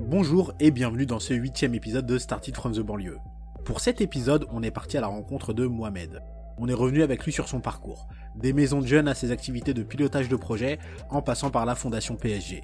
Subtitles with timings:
[0.00, 3.18] Bonjour et bienvenue dans ce huitième épisode de Started from the banlieue.
[3.64, 6.22] Pour cet épisode, on est parti à la rencontre de Mohamed.
[6.58, 9.74] On est revenu avec lui sur son parcours, des maisons de jeunes à ses activités
[9.74, 10.78] de pilotage de projet,
[11.10, 12.62] en passant par la fondation PSG.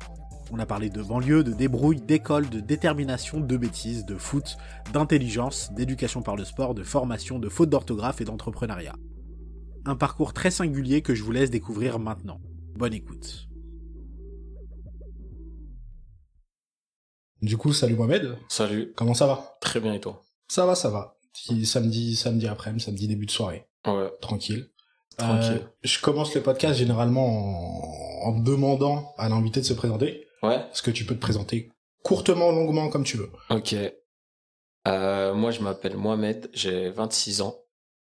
[0.50, 4.56] On a parlé de banlieue, de débrouille, d'école, de détermination, de bêtises, de foot,
[4.92, 8.94] d'intelligence, d'éducation par le sport, de formation, de faute d'orthographe et d'entrepreneuriat.
[9.84, 12.40] Un parcours très singulier que je vous laisse découvrir maintenant.
[12.76, 13.47] Bonne écoute.
[17.40, 18.36] Du coup, salut Mohamed.
[18.48, 18.92] Salut.
[18.96, 19.56] Comment ça va?
[19.60, 20.22] Très bien et toi?
[20.48, 21.16] Ça va, ça va.
[21.64, 23.66] Samedi, samedi après-midi, samedi début de soirée.
[23.86, 24.10] Ouais.
[24.20, 24.68] Tranquille.
[25.16, 25.60] Tranquille.
[25.62, 30.26] Euh, je commence le podcast généralement en, en demandant à l'invité de se présenter.
[30.42, 30.56] Ouais.
[30.56, 31.70] Est-ce que tu peux te présenter
[32.02, 33.30] courtement, longuement, comme tu veux?
[33.50, 33.74] Ok.
[34.88, 37.56] Euh, moi, je m'appelle Mohamed, j'ai 26 ans.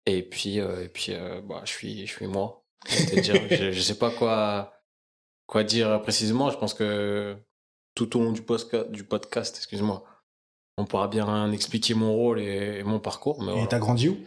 [0.06, 1.14] Et puis, euh, et puis
[1.44, 2.62] bah, je, suis, je suis moi.
[2.88, 4.72] Je, je sais pas quoi,
[5.48, 6.52] quoi dire précisément.
[6.52, 7.36] Je pense que
[7.96, 10.04] tout au long du, postka- du podcast, excuse-moi,
[10.78, 13.42] on pourra bien expliquer mon rôle et, et mon parcours.
[13.42, 13.68] Mais Et voilà.
[13.68, 14.18] t'as grandi où?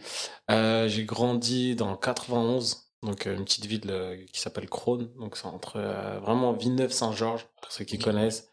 [0.51, 5.09] Euh, j'ai grandi dans le 91, donc euh, une petite ville euh, qui s'appelle Crône,
[5.19, 8.03] donc c'est entre euh, vraiment Villeneuve-Saint-Georges, pour ceux qui Ok.
[8.03, 8.49] connaissent.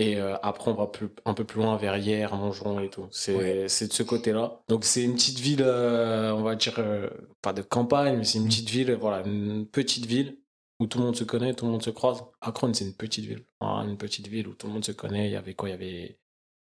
[0.00, 3.06] Et euh, après, on va plus, un peu plus loin, vers Hier, Montgeron et tout.
[3.12, 3.62] C'est Ouais.
[3.64, 4.60] de ce côté-là.
[4.68, 7.08] Donc c'est une petite ville, euh, on va dire, euh,
[7.42, 8.48] pas de campagne, mais c'est une Mm.
[8.48, 10.38] petite ville, voilà, une petite ville
[10.80, 12.22] où tout le monde se connaît, tout le monde se croise.
[12.40, 13.44] À Crône, c'est une petite ville.
[13.60, 15.26] Voilà, une petite ville où tout le monde se connaît.
[15.28, 15.68] Il y avait quoi?
[15.68, 16.18] Il y avait...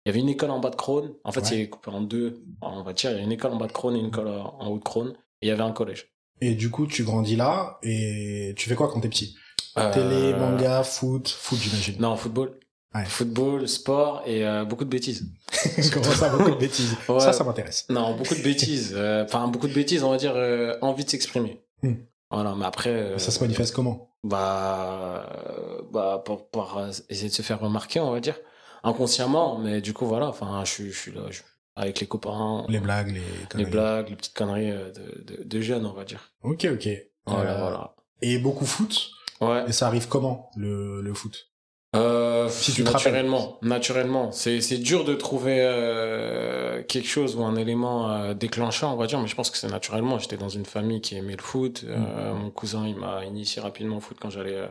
[0.05, 1.13] Il y avait une école en bas de Crône.
[1.23, 1.45] En fait, Ouais.
[1.47, 2.43] c'est coupé en deux.
[2.61, 4.27] On va dire, il y a une école en bas de Crône et une école
[4.29, 5.09] en haut de Crône.
[5.41, 6.07] Et il y avait un collège.
[6.41, 9.35] Et du coup, tu grandis là, et tu fais quoi quand t'es petit?
[9.77, 11.95] Euh, Télé, manga, foot, foot j'imagine.
[12.01, 12.59] Non, football.
[12.95, 13.05] Ouais.
[13.05, 15.31] Football, sport et euh, beaucoup de bêtises.
[15.77, 16.97] Je commence à beaucoup de bêtises?
[17.07, 17.19] Ouais.
[17.19, 17.85] Ça, ça m'intéresse.
[17.89, 18.93] Non, beaucoup de bêtises.
[18.95, 20.33] Euh, Enfin, beaucoup de bêtises, on va dire,
[20.81, 21.61] envie de s'exprimer.
[21.83, 21.93] Hmm.
[22.31, 22.89] Voilà, mais après...
[22.89, 24.15] euh, Ça se manifeste comment?
[24.23, 28.37] Bah, euh, bah pour, pour, euh, essayer de se faire remarquer, on va dire.
[28.83, 30.27] Inconsciemment, mais du coup, voilà.
[30.29, 31.41] Enfin, je, suis- je suis là, je-
[31.75, 33.69] avec les copains, Les blagues, les les conneries.
[33.71, 36.31] blagues, les petites conneries euh, de, de, de jeunes, on va dire.
[36.43, 36.87] Ok, ok.
[37.27, 37.95] Voilà, Euh, voilà.
[38.21, 39.11] Et beaucoup foot?
[39.39, 39.65] Ouais.
[39.67, 41.50] Et ça arrive comment, le, le foot?
[41.93, 47.55] Euh, Si tu naturellement, naturellement, c'est c'est dur de trouver euh, quelque chose ou un
[47.57, 50.17] élément euh, déclenchant, on va dire, mais je pense que c'est naturellement.
[50.17, 51.83] J'étais dans une famille qui aimait le foot.
[51.87, 54.69] Euh, Mon cousin, il m'a initié rapidement au foot quand j'allais,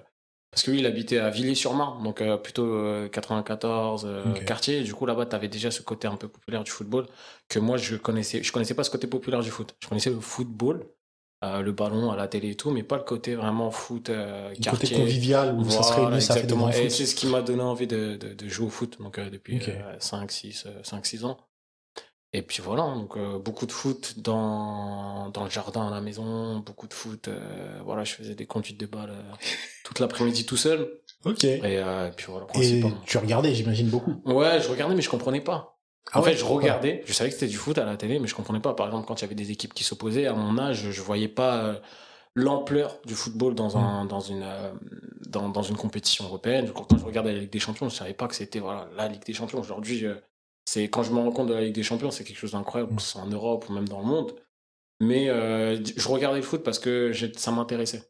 [0.50, 4.44] parce que lui, il habitait à Villiers-sur-Marne, donc plutôt euh, 94 euh, Ok.
[4.46, 4.78] quartier.
[4.78, 7.06] Et du coup, là-bas, t'avais déjà ce côté un peu populaire du football
[7.48, 8.42] que moi, je connaissais.
[8.42, 9.74] Je connaissais pas ce côté populaire du foot.
[9.80, 10.86] Je connaissais le football.
[11.42, 14.50] Euh, le ballon à la télé et tout, mais pas le côté vraiment foot euh,
[14.50, 16.70] Le côté convivial où ça se Voilà, réunit, ça fait exactement.
[16.70, 19.30] Et c'est ce qui m'a donné envie de, de, de jouer au foot donc, euh,
[19.30, 19.70] depuis Ok.
[20.00, 21.38] 5, 6, 5, 6 ans.
[22.32, 26.58] Et puis voilà, donc euh, beaucoup de foot dans, dans le jardin à la maison,
[26.60, 27.28] beaucoup de foot.
[27.84, 29.46] voilà, je faisais des conduites de balles euh,
[29.84, 31.00] toute l'après-midi tout seul.
[31.24, 31.42] Ok.
[31.44, 31.82] Et,
[32.16, 34.14] puis voilà, Et tu regardais, j'imagine, beaucoup.
[34.26, 35.79] Ouais, je regardais, mais je comprenais pas.
[36.12, 38.18] Ah en ouais, fait, je regardais, je savais que c'était du foot à la télé,
[38.18, 38.74] mais je comprenais pas.
[38.74, 41.28] Par exemple, quand il y avait des équipes qui s'opposaient, à mon âge, je voyais
[41.28, 41.80] pas euh,
[42.34, 44.72] l'ampleur du football dans un, dans une, euh,
[45.28, 46.72] dans, dans une compétition européenne.
[46.72, 49.24] Quand je regardais la Ligue des Champions, je savais pas que c'était voilà la Ligue
[49.24, 49.60] des Champions.
[49.60, 50.16] Aujourd'hui, euh,
[50.64, 52.92] c'est quand je me rends compte de la Ligue des Champions, c'est quelque chose d'incroyable,
[52.92, 52.96] Mm.
[52.96, 54.34] que ce soit en Europe ou même dans le monde.
[55.00, 58.09] Mais euh, je regardais le foot parce que ça m'intéressait.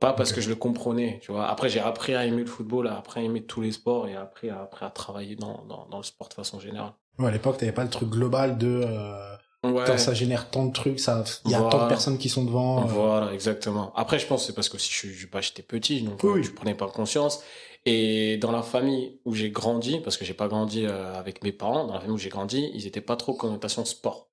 [0.00, 1.46] Pas parce que je le comprenais, tu vois.
[1.46, 4.48] Après, j'ai appris à aimer le football, après à aimer tous les sports et après,
[4.48, 6.92] après à travailler dans, dans, dans le sport de façon générale.
[7.18, 9.98] Ouais, à l'époque, t'avais pas le truc global de euh, Ouais.
[9.98, 12.80] ça génère tant de trucs, ça, il y a tant de personnes qui sont devant.
[12.80, 13.92] euh, Voilà, exactement.
[13.94, 16.30] Après, je pense que c'est parce que si je, je, bah, j'étais petit, donc Oui,
[16.30, 16.42] euh, oui.
[16.44, 17.42] je prenais pas conscience.
[17.84, 21.52] Et dans la famille où j'ai grandi, parce que j'ai pas grandi euh, avec mes
[21.52, 24.29] parents, dans la famille où j'ai grandi, ils étaient pas trop connotation sport.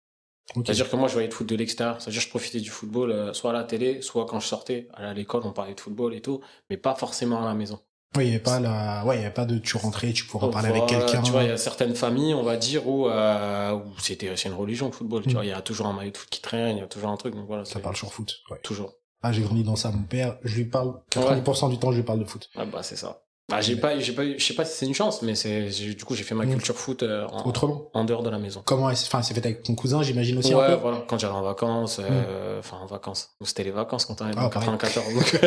[0.56, 2.02] C'est-à-dire que moi, je voyais le foot de l'extérieur.
[2.02, 4.88] C'est-à-dire que je profitais du football, euh, soit à la télé, soit quand je sortais
[4.94, 7.80] à l'école, on parlait de football et tout, mais pas forcément à la maison.
[8.16, 10.24] Oui, il y avait pas la, ouais, il y avait pas de tu rentrais, tu
[10.25, 11.22] pourras parler avec quelqu'un.
[11.22, 14.47] Tu vois, il y a certaines familles, on va dire, où, euh, où c'était, c'est
[14.47, 15.24] une religion, le football.
[15.24, 15.34] Tu Mm.
[15.34, 17.09] vois, il y a toujours un maillot de foot qui traîne, il y a toujours
[17.09, 17.35] un truc.
[17.35, 18.38] Donc voilà, Ça parle sur foot.
[18.50, 18.59] Ouais.
[18.64, 18.94] toujours.
[19.24, 22.03] Ah, j'ai grandi dans ça, mon père, je lui parle, 90% du temps, je lui
[22.03, 22.50] parle de foot.
[22.56, 23.24] Ah bah c'est ça.
[23.50, 26.03] Bah j'ai pas, j'ai pas, je sais pas si c'est une chance, mais c'est, du
[26.03, 26.49] coup j'ai fait ma Mm.
[26.49, 27.90] culture foot euh, en, Autrement.
[27.94, 28.61] en dehors de la maison.
[28.66, 30.82] Comment, enfin, c'est fait avec ton cousin, j'imagine aussi ouais, un peu.
[30.82, 31.05] voilà.
[31.08, 34.49] Quand j'allais en vacances, euh, enfin en vacances, Ou c'était les vacances quand Ah, en
[34.49, 34.70] pareil.
[34.78, 35.14] 94.
[35.14, 35.40] donc,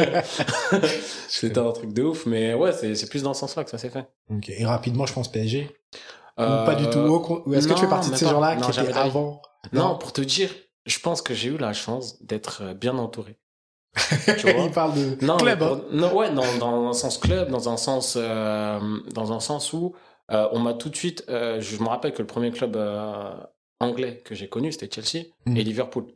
[1.29, 3.91] c'était un truc de ouf, mais ouais, c'est, plus dans ce sens-là que ça s'est
[3.91, 4.07] fait.
[4.31, 4.49] Ok.
[4.49, 5.71] Et rapidement, je pense PSG.
[6.39, 6.99] Euh, Ou pas du tout.
[7.47, 9.43] Ou est-ce que tu fais partie de ces gens-là qui étaient avant?
[9.75, 10.49] Non, pour te dire,
[10.87, 13.37] je pense que j'ai eu la chance d'être euh, bien entouré.
[14.39, 14.65] Tu vois?
[14.65, 15.63] Il parle de non, club.
[15.63, 15.81] hein.
[15.93, 18.79] non, ouais, dans, dans un sens club, dans un sens, euh,
[19.15, 19.95] dans un sens où
[20.31, 21.25] euh, on m'a tout de suite.
[21.29, 22.77] euh, je me rappelle que le premier club
[23.81, 25.57] anglais que j'ai connu, c'était Chelsea Mm.
[25.57, 26.07] et Liverpool.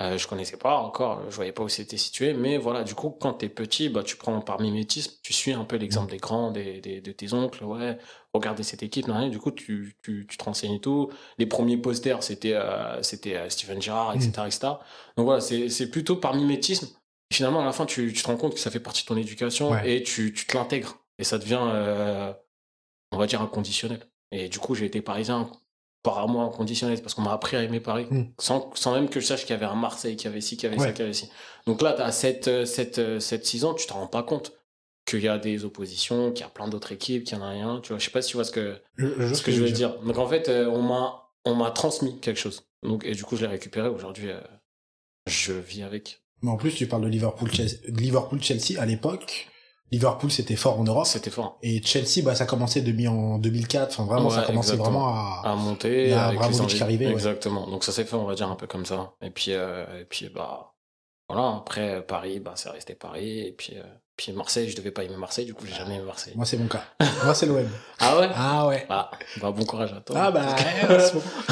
[0.00, 3.10] Euh, je connaissais pas encore, je voyais pas où c'était situé, mais voilà, du coup,
[3.10, 6.50] quand t'es petit, bah, tu prends par mimétisme, tu suis un peu l'exemple des grands,
[6.50, 7.96] des, des, de tes oncles, ouais,
[8.34, 11.10] regardez cette équipe, non, du coup, tu, tu, tu te renseignes et tout.
[11.38, 14.58] Les premiers posters, c'était, euh, c'était euh, Steven Gerrard, etc., etc.
[15.16, 16.88] Donc voilà, c'est, plutôt par mimétisme.
[17.32, 19.16] Finalement, à la fin, tu, tu te rends compte que ça fait partie de ton
[19.16, 19.96] éducation Ouais.
[19.98, 20.98] et tu, tu te l'intègres.
[21.18, 22.32] Et ça devient, euh,
[23.12, 24.00] on va dire, inconditionnel.
[24.32, 25.48] Et du coup, j'ai été parisien
[26.02, 28.24] par moi inconditionnel parce qu'on m'a appris à aimer Paris Mm.
[28.38, 30.56] sans, sans même que je sache qu'il y avait un Marseille, qu'il y avait ci,
[30.56, 30.88] qu'il y avait Ouais.
[30.88, 31.30] ça, qu'il y avait ci.
[31.66, 34.52] Donc là, t'as 7, 7, 7, 6 ans, tu te rends pas compte
[35.06, 37.50] qu'il y a des oppositions, qu'il y a plein d'autres équipes, qu'il y en a
[37.50, 37.80] rien.
[37.82, 39.70] Tu vois, je sais pas si tu vois ce que, Je, ce que je veux
[39.70, 39.98] dire.
[40.00, 42.62] Donc en fait, euh, on m'a, on m'a transmis quelque chose.
[42.82, 43.88] Donc, et du coup, je l'ai récupéré.
[43.88, 44.40] Aujourd'hui, euh,
[45.26, 46.22] je vis avec.
[46.42, 49.48] Mais en plus, tu parles de Liverpool, Chelsea, Liverpool, Chelsea à l'époque.
[49.92, 51.06] Liverpool, c'était fort en Europe.
[51.06, 51.58] C'était fort.
[51.62, 53.92] Et Chelsea, bah, ça commençait en 2004.
[53.92, 55.00] Enfin, vraiment, ça commençait exactement.
[55.00, 55.52] vraiment à...
[55.52, 56.04] À monter.
[56.04, 57.12] Il y a avec les qui arrivait, ouais.
[57.12, 57.68] Exactement.
[57.68, 59.14] Donc ça s'est fait, on va dire, un peu comme ça.
[59.22, 60.74] Et puis, euh, et puis, bah,
[61.28, 61.56] voilà.
[61.58, 63.40] Après, Paris, bah, c'est resté Paris.
[63.40, 63.82] Et puis, euh,
[64.16, 65.44] puis Marseille, je devais pas aimer Marseille.
[65.46, 66.34] Du coup, j'ai jamais aimé Marseille.
[66.36, 66.84] Moi, c'est mon cas.
[67.24, 67.68] Moi, c'est l'OM.
[68.00, 68.28] Ah ouais?
[68.34, 68.86] Ah ouais.
[68.88, 70.16] Bah, bah, bon courage à toi.
[70.18, 70.54] Ah bah,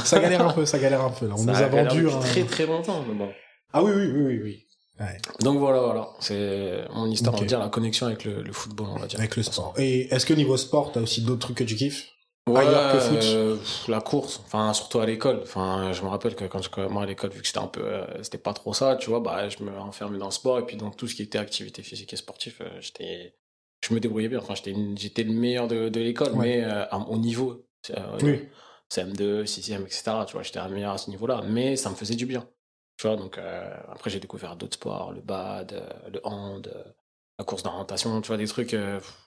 [0.05, 1.27] ça galère un peu, ça galère un peu.
[1.27, 1.35] Là.
[1.35, 2.09] On Ça nous a galère vendu.
[2.09, 3.31] un- très très longtemps, mais bon.
[3.73, 4.67] Ah oui, oui, oui, oui, oui.
[5.01, 6.09] Ouais, Donc voilà, voilà.
[6.21, 7.43] C'est mon histoire, on Ok.
[7.45, 9.19] va dire, la connexion avec le, le football, on va dire.
[9.19, 9.75] avec le sport.
[9.79, 12.07] Et est-ce que niveau sport, t'as aussi d'autres trucs que tu kiffes?
[12.49, 13.19] Ouais, Ailleurs que foot.
[13.23, 13.57] euh,
[13.87, 15.41] la course, enfin surtout à l'école.
[15.43, 17.85] Enfin, je me rappelle que quand je moi à l'école, vu que c'était un peu,
[17.85, 20.67] euh, c'était pas trop ça, tu vois, bah je me enfermais dans le sport et
[20.67, 23.37] puis dans tout ce qui était activité physique et sportif, euh, j'étais,
[23.87, 24.41] je me débrouillais bien.
[24.41, 26.59] Enfin, j'étais, j'étais le meilleur de, de l'école, Ouais.
[26.59, 28.49] mais à- au niveau, euh, Oui.
[28.93, 30.25] CM2, 6e, etc.
[30.27, 32.45] Tu vois, j'étais le meilleur à ce niveau-là, mais ça me faisait du bien.
[32.97, 33.39] Tu vois, donc
[33.89, 35.81] après j'ai découvert d'autres sports, le bad,
[36.13, 36.73] le hand,
[37.39, 39.19] la course d'orientation, tu vois, des trucs, pff,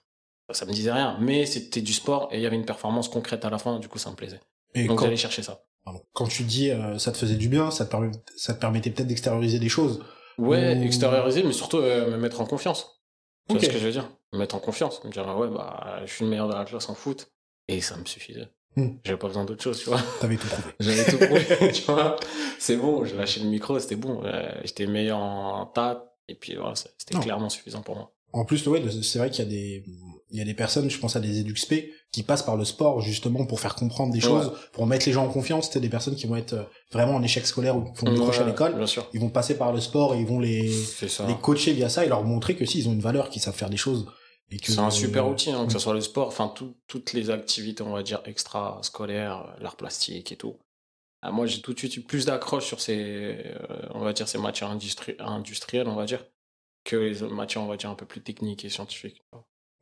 [0.52, 1.18] ça me disait rien.
[1.22, 3.88] Mais c'était du sport et il y avait une performance concrète à la fin, du
[3.88, 4.40] coup ça me plaisait.
[4.74, 5.62] Et Donc quand, j'allais chercher ça.
[5.84, 6.02] pardon.
[6.14, 8.90] quand tu dis euh, ça te faisait du bien, ça te, permet- ça te permettait
[8.92, 10.04] peut-être d'extérioriser des choses.
[10.38, 13.02] Ouais, Ou- extérioriser, mais surtout euh, me mettre en confiance.
[13.48, 13.62] Tu Ok.
[13.62, 14.10] vois ce que je veux dire?
[14.34, 15.04] Me mettre en confiance.
[15.06, 17.32] Me dire, ouais, bah, je suis le meilleur de la classe en foot.
[17.68, 18.50] Et ça me suffisait.
[18.76, 18.98] Hmm.
[19.06, 20.02] J'avais pas besoin d'autre chose, tu vois.
[20.20, 20.74] T'avais tout prouvé.
[20.82, 22.18] J'avais tout prouvé, tu vois.
[22.60, 24.22] C'est bon, j'ai lâché le micro, c'était bon.
[24.26, 26.14] Euh, J'étais meilleur en tas.
[26.28, 28.12] Et puis voilà, c'est- c'était clairement suffisant pour moi.
[28.34, 29.86] En plus, ouais, c'est vrai qu'il y a des,
[30.32, 33.02] il y a des personnes, je pense à des EduxP, qui passent par le sport
[33.02, 35.70] justement pour faire comprendre des choses, pour mettre les gens en confiance.
[35.72, 38.40] C'est des personnes qui vont être euh, vraiment en échec scolaire ou qui font décrocher
[38.40, 38.76] à Ouais, l'école.
[38.76, 39.08] Bien sûr.
[39.14, 40.62] Ils vont passer par le sport et ils vont les,
[41.28, 43.56] les coacher via ça et leur montrer que si ils ont une valeur, qu'ils savent
[43.56, 44.08] faire des choses.
[44.64, 47.30] C'est un super euh, outil, hein, que ce soit le sport, enfin tout- toutes les
[47.32, 50.58] activités, on va dire, extra-scolaires, l'art plastique et tout.
[51.22, 54.28] Ah, moi, j'ai tout de suite eu plus d'accroche sur ces, euh, on va dire,
[54.28, 56.24] ces matières industri- industrielles, on va dire,
[56.84, 59.24] que les matières, on va dire, un peu plus techniques et scientifiques.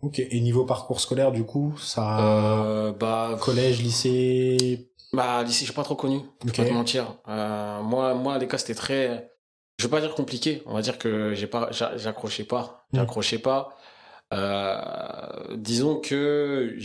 [0.04, 0.20] Ok.
[0.20, 4.92] Et niveau parcours scolaire, du coup, ça, Euh, bah, collège, lycée.
[5.14, 6.58] bah, lycée, j'ai pas trop connu, je Ok.
[6.58, 7.16] vais pas te mentir.
[7.30, 9.32] Euh, moi, moi, à l'école, c'était très,
[9.80, 12.98] je vais pas dire compliqué, on va dire que j'ai pas, j'a- j'accrochais pas, Mm.
[12.98, 13.78] j'accrochais pas.
[14.34, 16.76] Euh, disons que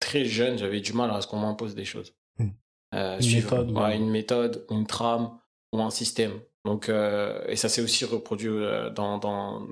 [0.00, 2.14] très jeune, j'avais du mal à ce qu'on m'impose des choses.
[2.38, 2.48] Mm.
[2.94, 3.96] Euh, Une suivre- méthode, ouais, ouais.
[3.96, 5.30] une méthode, une trame
[5.72, 6.32] ou un système.
[6.64, 8.50] Donc, euh, et ça s'est aussi reproduit
[8.94, 9.62] dans, dans.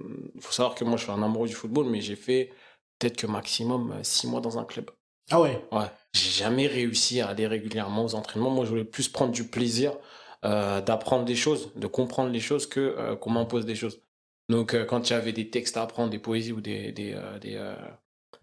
[0.41, 2.51] Faut savoir que moi, je suis un amoureux du football, mais j'ai fait
[2.99, 4.91] peut-être que maximum euh, six mois dans un club.
[5.31, 5.65] Ah ouais.
[5.73, 8.51] Ouais, j'ai jamais réussi à aller régulièrement aux entraînements.
[8.51, 9.93] Moi, je voulais plus prendre du plaisir
[10.45, 14.01] euh, d'apprendre des choses, de comprendre les choses que euh, qu'on m'impose des choses.
[14.51, 17.75] Donc, euh, quand avait des textes à apprendre, des poésies ou des des des,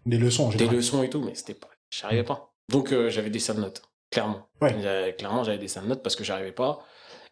[0.06, 2.52] Des leçons, des leçons et tout, mais c'était pas, j'arrivais pas.
[2.68, 4.48] Donc, j'avais des sales notes, clairement.
[4.60, 4.74] Ouais.
[4.82, 6.84] J'avais- Clairement, j'avais des sales notes parce que j'arrivais pas.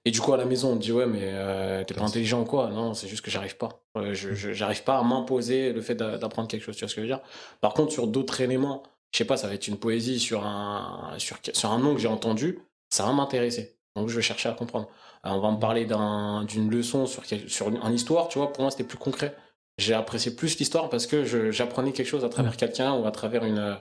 [0.06, 2.40] Et du coup, à la maison, on me dit ouais, mais euh, t'es pas intelligent
[2.40, 2.70] ou quoi?
[2.70, 3.82] Non, c'est juste que j'arrive pas.
[3.96, 6.74] Euh, je je- j'arrive pas à m'imposer le fait d'a- d'apprendre quelque chose.
[6.76, 7.20] Tu vois ce que je veux dire?
[7.60, 11.14] Par contre, sur d'autres éléments, je sais pas, ça va être une poésie sur un
[11.18, 13.76] sur sur un nom que j'ai entendu, ça va m'intéresser.
[13.96, 14.88] Donc, je vais chercher à comprendre.
[15.26, 18.28] Euh, on va me parler d'un d'une leçon sur sur une, une histoire.
[18.28, 19.36] Tu vois, pour moi, c'était plus concret.
[19.78, 23.10] J'ai apprécié plus l'histoire parce que je- j'apprenais quelque chose à travers quelqu'un ou à
[23.10, 23.78] travers une-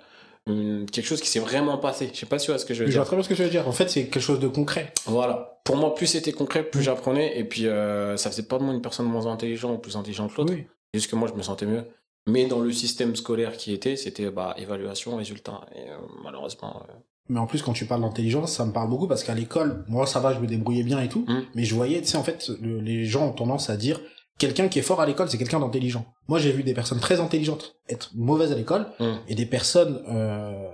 [0.92, 2.10] quelque chose qui s'est vraiment passé.
[2.14, 3.08] Je sais pas si tu vois ce que je veux Je vois dire.
[3.08, 3.68] très bien ce que tu veux dire.
[3.68, 4.94] En fait, c'est quelque chose de concret.
[5.06, 5.60] Voilà.
[5.64, 7.38] Pour moi, plus c'était concret, plus j'apprenais.
[7.40, 10.32] Et puis, euh, ça faisait pas de moi une personne moins intelligente ou plus intelligente
[10.34, 10.54] que l'autre.
[10.54, 10.66] Oui.
[10.94, 11.84] Juste que moi, je me sentais mieux.
[12.28, 15.62] Mais dans le système scolaire qui était, c'était bah, évaluation, résultat.
[15.76, 16.84] Et euh, malheureusement.
[16.90, 16.94] euh,
[17.30, 20.06] Mais en plus, quand tu parles d'intelligence, ça me parle beaucoup parce qu'à l'école, moi,
[20.08, 21.26] ça va, je me débrouillais bien et tout.
[21.28, 21.42] Mm.
[21.56, 24.00] Mais je voyais, tu sais, en fait, le- les gens ont tendance à dire
[24.40, 26.06] quelqu'un qui est fort à l'école, c'est quelqu'un d'intelligent.
[26.28, 29.06] Moi, j'ai vu des personnes très intelligentes être mauvaises à l'école mm.
[29.28, 30.68] et des personnes euh,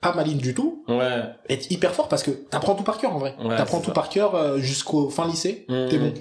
[0.00, 1.22] pas malines du tout Ouais.
[1.48, 3.34] être hyper fort parce que t'apprends tout par cœur en vrai.
[3.42, 3.92] Ouais, t'apprends tout ça.
[3.92, 5.88] par cœur euh, jusqu'au fin lycée, Mm.
[5.88, 6.14] t'es bon.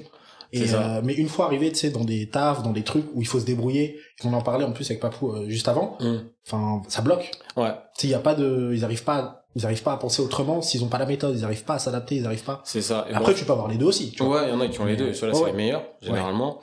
[0.53, 3.19] Et, euh, mais une fois arrivé, tu sais, dans des tafs, dans des trucs où
[3.21, 6.23] il faut se débrouiller, on en parlait en plus avec Papou euh, juste avant, Hum.
[6.47, 7.29] enfin, ça bloque.
[7.57, 9.93] Ouais, Tu sais, il y a pas de, ils arrivent pas, à- ils arrivent pas
[9.93, 12.43] à penser autrement s'ils ont pas la méthode, ils arrivent pas à s'adapter, ils arrivent
[12.43, 12.61] pas.
[12.65, 13.05] c'est ça.
[13.09, 14.41] Et Après, bon, tu peux avoir les deux aussi, tu vois.
[14.41, 15.13] Ouais, il y en a qui ont les deux.
[15.13, 15.51] Ceux-là, c'est ouais.
[15.51, 16.59] les meilleurs, généralement.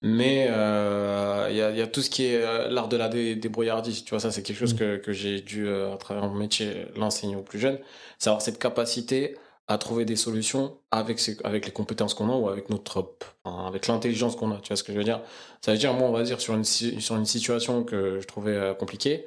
[0.00, 2.96] Mais euh, il y, a, il y a tout ce qui est euh, l'art de
[2.96, 4.04] la dé- débrouillardise.
[4.04, 4.78] Tu vois, ça, c'est quelque chose Mm.
[4.78, 7.78] que, que j'ai dû, euh, à travers mon métier, l'enseigner aux plus jeunes.
[8.20, 12.48] C'est avoir cette capacité à trouver des solutions avec, avec les compétences qu'on a ou
[12.48, 14.58] avec notre, avec l'intelligence qu'on a.
[14.62, 15.20] Tu vois ce que je veux dire?
[15.62, 18.74] Ça veut dire, moi, on va dire, sur une, sur une situation que je trouvais
[18.78, 19.26] compliquée,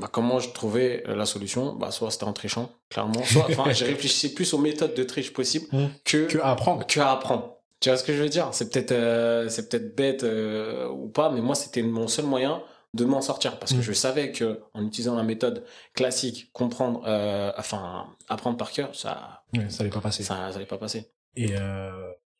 [0.00, 1.74] bah, comment je trouvais euh, la solution?
[1.74, 3.22] Bah, Soit c'était en trichant, clairement.
[3.24, 5.86] Soit, enfin, j'ai réfléchi plus aux méthodes de triche possibles Mm.
[6.04, 6.86] que Que à apprendre.
[6.86, 7.56] que à apprendre.
[7.80, 8.48] Tu vois ce que je veux dire?
[8.52, 12.62] C'est peut-être euh, c'est peut-être bête euh, ou pas, mais moi c'était mon seul moyen
[12.92, 13.82] de m'en sortir parce que Mm.
[13.82, 15.64] je savais que en utilisant la méthode
[15.94, 20.22] classique, comprendre, euh, enfin apprendre par cœur, ça Ouais, ça allait pas passer.
[20.24, 21.10] ça, ça allait pas passer.
[21.36, 21.90] Et euh,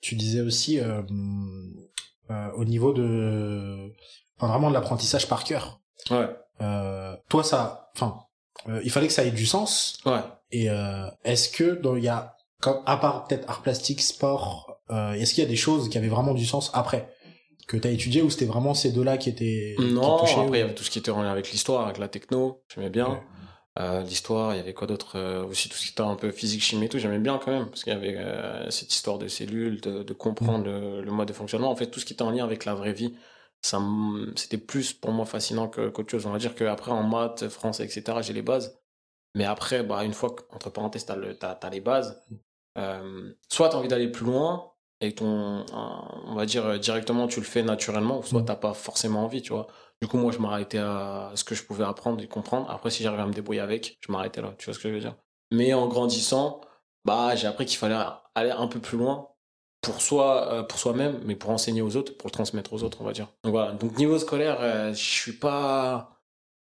[0.00, 1.02] tu disais aussi euh,
[2.30, 3.92] euh, au niveau de,
[4.38, 5.80] enfin, vraiment de l'apprentissage par cœur.
[6.10, 6.28] Ouais,
[6.60, 8.18] Euh, toi, ça, enfin,
[8.68, 9.98] euh, il fallait que ça ait du sens.
[10.06, 10.20] ouais.
[10.52, 14.80] Et euh, est-ce que dans il y a, quand, à part peut-être art plastique, sport,
[14.90, 17.08] est-ce qu'il y a des choses qui avaient vraiment du sens après
[17.68, 20.64] que t'as étudié ou c'était vraiment ces deux-là qui étaient Non, touchaient, après il y
[20.64, 23.08] avait tout ce qui était en lien avec l'histoire, avec la techno, j'aimais bien.
[23.10, 23.22] Ouais.
[23.78, 26.32] Euh, l'histoire, il y avait quoi d'autre euh, Aussi tout ce qui était un peu
[26.32, 29.18] physique, chimie et tout, j'aimais bien quand même, parce qu'il y avait euh, cette histoire
[29.18, 31.70] de cellules, de, de comprendre le, le mode de fonctionnement.
[31.70, 33.14] En fait, tout ce qui était en lien avec la vraie vie,
[33.62, 33.80] ça
[34.36, 36.26] c'était plus pour moi fascinant que- qu'autre chose.
[36.26, 38.80] On va dire qu'après, en maths, français, etc., j'ai les bases.
[39.34, 42.22] Mais après, bah, une fois, entre parenthèses, t'as, le, t'as, t'as les bases,
[42.78, 47.46] euh, soit t'as envie d'aller plus loin, et ton, on va dire directement, tu le
[47.46, 48.44] fais naturellement, ou soit Mm.
[48.46, 49.68] t'as pas forcément envie, tu vois.
[50.02, 52.70] Du coup, moi, je m'arrêtais à ce que je pouvais apprendre et comprendre.
[52.70, 54.54] Après, si j'arrivais à me débrouiller avec, je m'arrêtais là.
[54.58, 55.16] Tu vois ce que je veux dire?
[55.52, 56.60] Mais en grandissant,
[57.04, 57.96] bah, j'ai appris qu'il fallait
[58.34, 59.28] aller un peu plus loin
[59.80, 62.98] pour soi, euh, pour soi-même, mais pour enseigner aux autres, pour le transmettre aux autres,
[63.00, 63.28] on va dire.
[63.44, 63.72] Donc voilà.
[63.72, 66.20] Donc niveau scolaire, euh, je suis pas,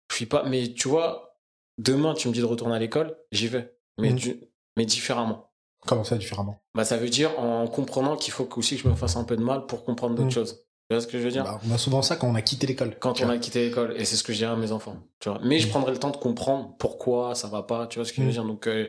[0.09, 0.43] je suis pas.
[0.43, 1.37] Mais tu vois,
[1.77, 4.15] demain, tu me dis de retourner à l'école, j'y vais, mais Mhm.
[4.15, 4.43] du-
[4.77, 5.51] mais différemment.
[5.85, 6.59] Comment ça différemment?
[6.75, 9.25] Bah, ça veut dire en comprenant qu'il faut que aussi que je me fasse un
[9.25, 10.31] peu de mal pour comprendre d'autres Mhm.
[10.31, 10.65] choses.
[10.89, 11.43] Tu vois ce que je veux dire?
[11.43, 12.97] Bah, On a souvent ça quand on a quitté l'école.
[12.99, 13.33] quand on vois.
[13.35, 15.59] a quitté l'école et c'est ce que je dirais à mes enfants tu vois mais
[15.59, 15.69] je Mm.
[15.69, 18.31] prendrai le temps de comprendre pourquoi ça va pas tu vois ce que je veux
[18.31, 18.87] dire donc euh,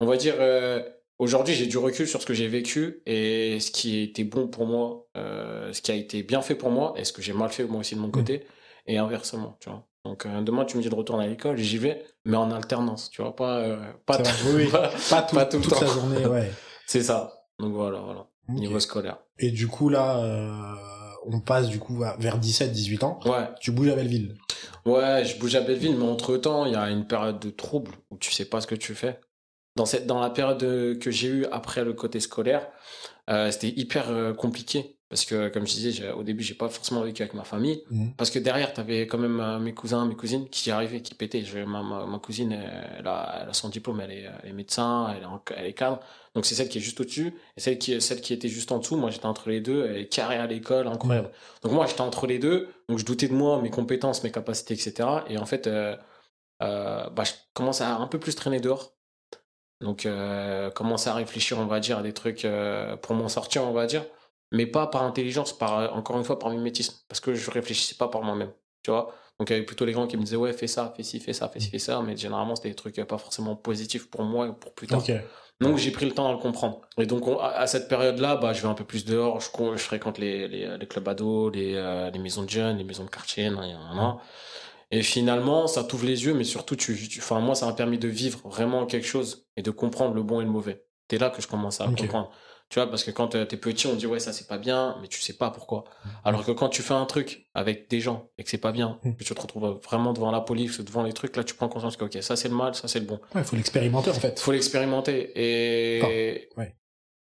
[0.00, 0.82] on va dire euh,
[1.18, 4.48] aujourd'hui j'ai du recul sur ce que j'ai vécu et ce qui a été bon
[4.48, 7.32] pour moi euh, ce qui a été bien fait pour moi et ce que j'ai
[7.32, 8.46] mal fait moi aussi de mon côté
[8.86, 11.78] et inversement tu vois donc euh, demain tu me dis de retourner à l'école j'y
[11.78, 14.18] vais mais en alternance tu vois pas euh, pas,
[14.54, 14.66] oui,
[15.22, 15.80] tout, pas tout le toute temps.
[15.80, 16.50] la journée, ouais.
[16.86, 20.74] c'est ça donc voilà voilà niveau scolaire Et du coup là, euh,
[21.26, 23.18] on passe du coup vers 17-18 ans.
[23.24, 24.36] ouais Tu bouges à Belleville.
[24.84, 27.92] Ouais, je bouge à Belleville, mais entre temps, il y a une période de trouble
[28.10, 29.18] où tu sais pas ce que tu fais.
[29.76, 32.68] Dans cette, dans la période de- que j'ai eue après le côté scolaire,
[33.28, 37.02] euh, c'était hyper euh, compliqué parce que, comme je disais, au début, j'ai pas forcément
[37.02, 38.14] vécu avec ma famille Mhm.
[38.16, 41.42] parce que derrière, t'avais quand même euh, mes cousins, mes cousines qui arrivaient, qui pétaient.
[41.42, 44.52] Je- ma, ma, ma cousine, elle a, elle a son diplôme, elle est, elle est
[44.52, 45.98] médecin, elle est, en- elle est cadre.
[46.36, 48.78] Donc c'est celle qui est juste au-dessus et celle qui, celle qui était juste en
[48.78, 48.96] dessous.
[48.96, 51.30] Moi, j'étais entre les deux, elle est carrée à l'école, incroyable.
[51.62, 54.74] Donc moi, j'étais entre les deux, donc je doutais de moi, mes compétences, mes capacités,
[54.74, 55.24] etc.
[55.28, 55.96] Et en fait, euh,
[56.62, 58.92] euh, bah, je commençais à un peu plus traîner dehors.
[59.84, 63.62] Donc, euh, commencer à réfléchir, on va dire, à des trucs euh, pour m'en sortir,
[63.64, 64.04] on va dire.
[64.50, 66.94] Mais pas par intelligence, par, euh, encore une fois, par mimétisme.
[67.08, 68.52] Parce que je réfléchissais pas par moi-même.
[68.82, 70.92] Tu vois Donc, il y avait plutôt les gens qui me disaient, ouais, fais ça,
[70.96, 72.00] fais ci, fais ça, fais ci, fais ça.
[72.02, 75.00] Mais généralement, c'était des trucs euh, pas forcément positifs pour moi et pour plus tard.
[75.60, 76.80] Donc j'ai pris le temps à le comprendre.
[76.98, 80.18] Et donc on- à, cette période-là, bah, je vais un peu plus dehors, je, fréquente
[80.18, 83.50] les, les, les clubs ados, les, euh, les maisons de jeunes, les maisons de quartier,
[83.50, 84.16] nan, nan, nan.
[84.90, 87.98] Et finalement, ça t'ouvre les yeux, mais surtout, tu, tu- enfin, moi, ça m'a permis
[87.98, 90.84] de vivre vraiment quelque chose et de comprendre le bon et le mauvais.
[91.10, 92.30] C'est là que je commence à comprendre.
[92.70, 94.96] Tu vois, parce que quand euh, t'es petit, on dit ouais, ça c'est pas bien,
[95.02, 95.84] mais tu sais pas pourquoi.
[96.24, 98.98] Alors que quand tu fais un truc avec des gens et que c'est pas bien,
[99.16, 101.68] que tu te retrouves vraiment devant la police ou devant les trucs, là tu prends
[101.68, 103.20] conscience que ok, ça c'est le mal, ça c'est le bon.
[103.34, 104.40] Ouais, il faut l'expérimenter en fait.
[104.40, 106.00] faut l'expérimenter et
[106.56, 106.74] ouais.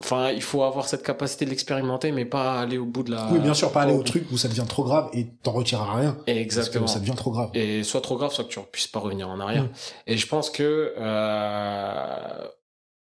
[0.04, 3.28] Enfin il faut avoir cette capacité de l'expérimenter mais pas aller au bout de la
[3.32, 5.52] Oui, bien sûr, pas aller au au truc où ça devient trop grave et t'en
[5.52, 6.14] retireras rien.
[6.14, 6.88] Parce que exactement.
[6.88, 7.50] ça devient trop grave.
[7.54, 9.64] et soit trop grave soit que tu puisses pas revenir en arrière.
[9.64, 9.72] Mm.
[10.08, 12.48] et je pense que euh,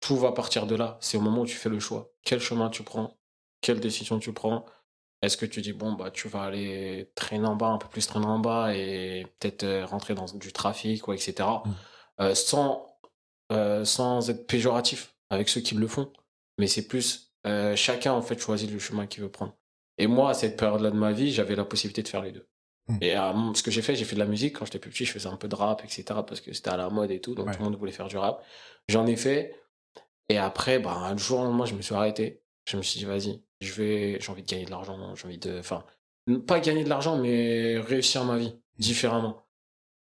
[0.00, 0.98] tout va partir de là.
[1.00, 2.10] C'est au moment où tu fais le choix.
[2.24, 3.16] Quel chemin tu prends?
[3.60, 4.64] Quelle décision tu prends?
[5.22, 8.06] Est-ce que tu dis bon bah tu vas aller traîner en bas un peu plus
[8.06, 11.32] traîner en bas et peut-être euh, rentrer dans du trafic ou etc
[11.64, 11.70] Mm.
[12.20, 12.86] Euh, sans
[13.50, 16.12] euh, sans être péjoratif avec ceux qui le font
[16.58, 19.54] mais c'est plus euh, chacun en fait choisit le chemin qu'il veut prendre.
[19.98, 22.32] Et moi à cette période là de ma vie j'avais la possibilité de faire les
[22.32, 22.48] deux.
[22.88, 22.98] Mm.
[23.00, 24.58] et euh, ce que j'ai fait j'ai fait de la musique.
[24.58, 26.76] Quand j'étais plus petit je faisais un peu de rap etc parce que c'était à
[26.76, 27.52] la mode et tout donc Ouais.
[27.52, 28.44] tout le monde voulait faire du rap.
[28.88, 29.54] J'en ai fait.
[30.28, 32.42] Et après bah un jour au lendemain je me suis arrêté.
[32.66, 35.38] Je me suis dit vas-y je vais, j'ai envie de gagner de l'argent, j'ai envie
[35.38, 35.84] de, enfin,
[36.46, 39.46] pas gagner de l'argent, mais réussir ma vie différemment.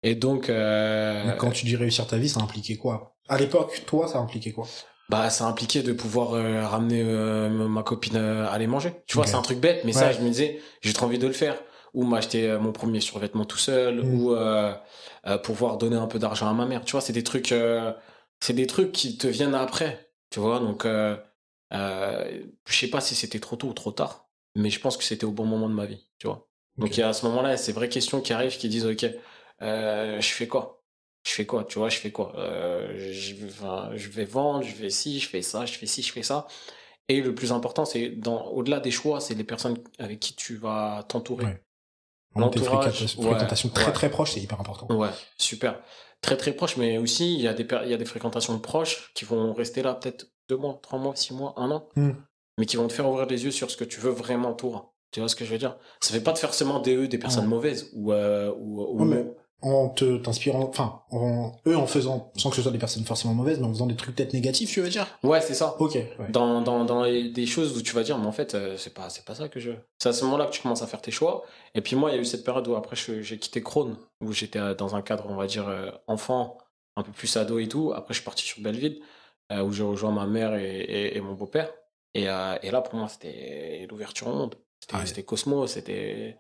[0.02, 3.18] Et donc, euh, Quand tu dis réussir ta vie, ça impliquait quoi?
[3.28, 4.66] À l'époque, toi, ça impliquait quoi?
[5.10, 8.92] Bah, ça impliquait de pouvoir euh, ramener euh, ma copine euh, aller manger.
[9.06, 11.26] Tu vois, c'est un truc bête, mais ça, je me disais, j'ai trop envie de
[11.26, 11.56] le faire.
[11.92, 14.14] Ou m'acheter mon premier survêtement tout seul, Mm.
[14.14, 14.72] ou euh,
[15.42, 16.84] pouvoir donner un peu d'argent à ma mère.
[16.84, 17.52] Tu vois, c'est des trucs,
[18.38, 20.12] c'est des trucs qui te viennent après.
[20.30, 21.16] Tu vois, donc, euh,
[21.72, 25.24] je sais pas si c'était trop tôt ou trop tard, mais je pense que c'était
[25.24, 26.06] au bon moment de ma vie.
[26.18, 26.46] Tu vois.
[26.76, 26.96] Donc, Ok.
[26.96, 29.04] il y a à ce moment-là, ces vraies questions qui arrivent, qui disent, ok,
[29.60, 30.79] je fais quoi?
[31.26, 34.72] Je fais quoi tu vois je fais quoi euh, je, enfin, je vais vendre je
[34.74, 36.46] fais ci je fais ça je fais ci je fais ça
[37.08, 40.56] et le plus important c'est dans au-delà des choix c'est les personnes avec qui tu
[40.56, 41.62] vas t'entourer Ouais.
[42.36, 43.92] L'entourage, fréquentations, ouais, très ouais.
[43.92, 44.86] très proches, c'est hyper important.
[44.96, 45.82] ouais super
[46.20, 49.10] très très proche mais aussi il y a des il y a des fréquentations proches
[49.14, 52.12] qui vont rester là peut-être deux mois trois mois six mois un an Hmm.
[52.56, 54.94] mais qui vont te faire ouvrir les yeux sur ce que tu veux vraiment toi
[55.10, 55.76] tu vois ce que je veux dire?
[56.00, 57.48] Ça fait pas de forcément des eux des personnes Ouais.
[57.50, 59.26] mauvaises ou euh, ou, ou mais-.
[59.62, 63.34] En te t'inspirant, enfin, en, eux en faisant, sans que ce soit des personnes forcément
[63.34, 65.06] mauvaises, mais en faisant des trucs peut-être négatifs, tu veux dire?
[65.22, 65.94] Ouais c'est ça Ok.
[65.96, 66.08] Ouais.
[66.30, 68.94] dans, dans, dans les- des choses où tu vas dire mais en fait euh, c'est
[68.94, 70.86] pas c'est pas ça que je c'est à ce moment là que tu commences à
[70.86, 73.38] faire tes choix et puis moi il y a eu cette période où après j'ai
[73.38, 76.56] quitté Krone où j'étais euh, dans un cadre on va dire euh, enfant
[76.96, 79.02] un peu plus ado et tout après je suis parti sur Belleville
[79.52, 81.70] euh, où j'ai rejoint ma mère et, et, et mon beau-père
[82.14, 85.22] et, et là pour moi c'était l'ouverture au monde c'était Ah ouais.
[85.24, 86.38] Cosmo c'était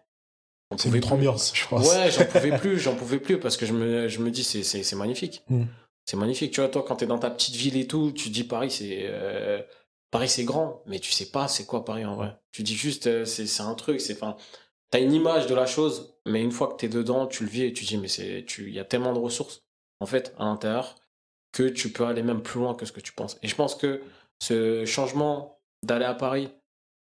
[0.76, 1.88] C'est une autre ambiance, je pense.
[1.88, 4.62] Ouais, j'en pouvais plus, j'en pouvais plus parce que je me, je me dis c'est,
[4.62, 5.42] c'est, c'est magnifique.
[5.48, 5.64] Mm.
[6.06, 6.52] C'est magnifique.
[6.52, 9.06] Tu vois, toi, quand t'es dans ta petite ville et tout, tu dis Paris, c'est,
[9.08, 9.62] euh,
[10.10, 12.36] Paris, c'est grand, mais tu sais pas c'est quoi Paris en vrai.
[12.52, 14.36] Tu dis juste, euh, c'est, c'est un truc, c'est, enfin,
[14.90, 17.64] t'as une image de la chose, mais une fois que t'es dedans, tu le vis
[17.64, 19.62] et tu dis, mais c'est, tu, il y a tellement de ressources,
[20.00, 20.96] en fait, à l'intérieur,
[21.52, 23.38] que tu peux aller même plus loin que ce que tu penses.
[23.42, 24.02] Et je pense que
[24.40, 26.50] ce changement d'aller à Paris,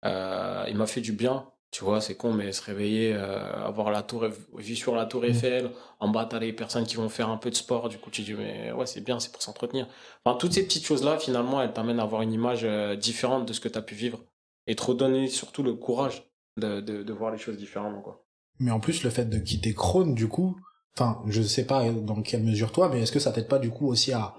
[0.04, 1.49] euh, il m'a fait du bien.
[1.73, 5.23] Tu vois, c'est con, mais se réveiller, euh, avoir la tour, vue sur la tour
[5.23, 5.26] Mm.
[5.26, 5.70] Eiffel,
[6.00, 8.23] en bas, t'as les personnes qui vont faire un peu de sport, du coup, tu
[8.23, 9.87] dis, mais ouais, c'est bien, c'est pour s'entretenir.
[10.25, 13.52] Enfin, toutes ces petites choses-là, finalement, elles t'amènent à avoir une image euh, différente de
[13.52, 14.20] ce que t'as pu vivre.
[14.68, 16.25] Et te redonner surtout le courage
[16.56, 18.25] de, de, de voir les choses différemment, quoi.
[18.58, 20.56] Mais en plus, le fait de quitter Krone, du coup,
[20.96, 23.70] enfin, je sais pas dans quelle mesure toi, mais est-ce que ça t'aide pas du
[23.70, 24.35] coup aussi à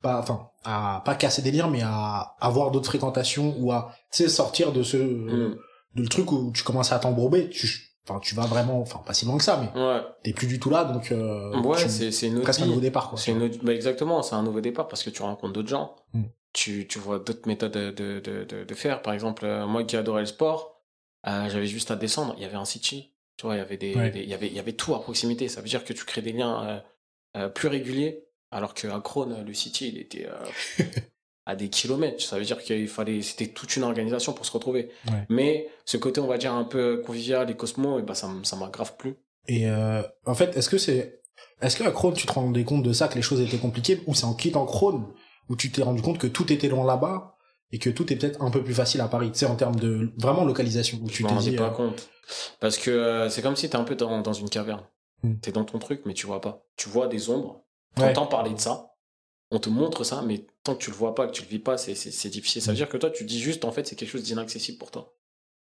[0.00, 4.22] pas, enfin, à pas casser des liens, mais à avoir d'autres fréquentations ou à, tu
[4.24, 5.56] sais, sortir de ce, Mm.
[5.94, 7.68] De le truc où tu commences à t'embrober, tu,
[8.08, 10.58] enfin, tu vas vraiment, enfin, pas si loin que ça, mais Ouais, t'es plus du
[10.60, 13.18] tout là, donc, euh, ouais c'est, c'est une autre presque un nouveau départ, quoi.
[13.18, 15.96] C'est une autre- bah, exactement, c'est un nouveau départ parce que tu rencontres d'autres gens,
[16.14, 16.22] Mm.
[16.52, 19.02] tu, tu vois d'autres méthodes de, de, de, de, de faire.
[19.02, 20.80] Par exemple, euh, moi qui adorais le sport,
[21.26, 23.76] euh, j'avais juste à descendre, il y avait un city, tu vois, il y avait
[23.76, 24.10] des, Ouais.
[24.10, 25.48] des- il y avait, il y avait tout à proximité.
[25.48, 26.82] Ça veut dire que tu crées des liens
[27.36, 30.26] euh, plus réguliers, alors qu'à Krone, le city, il était
[31.52, 32.22] à des kilomètres.
[32.22, 34.90] Ça veut dire qu'il fallait, c'était toute une organisation pour se retrouver.
[35.06, 35.24] Ouais.
[35.28, 38.44] Mais ce côté, on va dire un peu convivial et cosmo, et bah ça, m-
[38.44, 39.16] ça m'a grave plu.
[39.48, 41.20] Et euh, en fait, est-ce que c'est,
[41.60, 44.00] est-ce que à Krone, tu te rendais compte de ça, que les choses étaient compliquées,
[44.06, 45.06] ou c'est en quittant Krone
[45.48, 47.36] où tu t'es rendu compte que tout était loin là-bas
[47.72, 49.76] et que tout est peut-être un peu plus facile à Paris, tu sais, en termes
[49.76, 52.08] de vraiment localisation, où tu t'es dit, pas euh, compte.
[52.60, 54.82] Parce que euh, c'est comme si t'es un peu dans, dans une caverne.
[55.22, 55.34] Hmm.
[55.40, 56.64] T'es dans ton truc, mais tu vois pas.
[56.76, 57.64] Tu vois des ombres.
[57.98, 58.12] Ouais.
[58.12, 58.91] T'entends parler de ça.
[59.52, 61.58] On te montre ça, mais tant que tu le vois pas, que tu le vis
[61.60, 61.92] pas, c'est,
[62.30, 62.62] difficile.
[62.62, 62.76] Ça veut Hmm.
[62.76, 65.14] dire que toi, tu dis juste, en fait, c'est quelque chose d'inaccessible pour toi.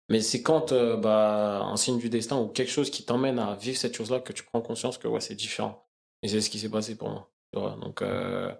[0.08, 3.56] Mais c'est quand, euh, bah, un signe du destin ou quelque chose qui t'emmène à
[3.56, 5.88] vivre cette chose-là que tu prends conscience que, ouais, c'est différent.
[6.22, 7.32] Et c'est ce qui s'est passé pour moi.
[7.54, 8.54] Donc, euh,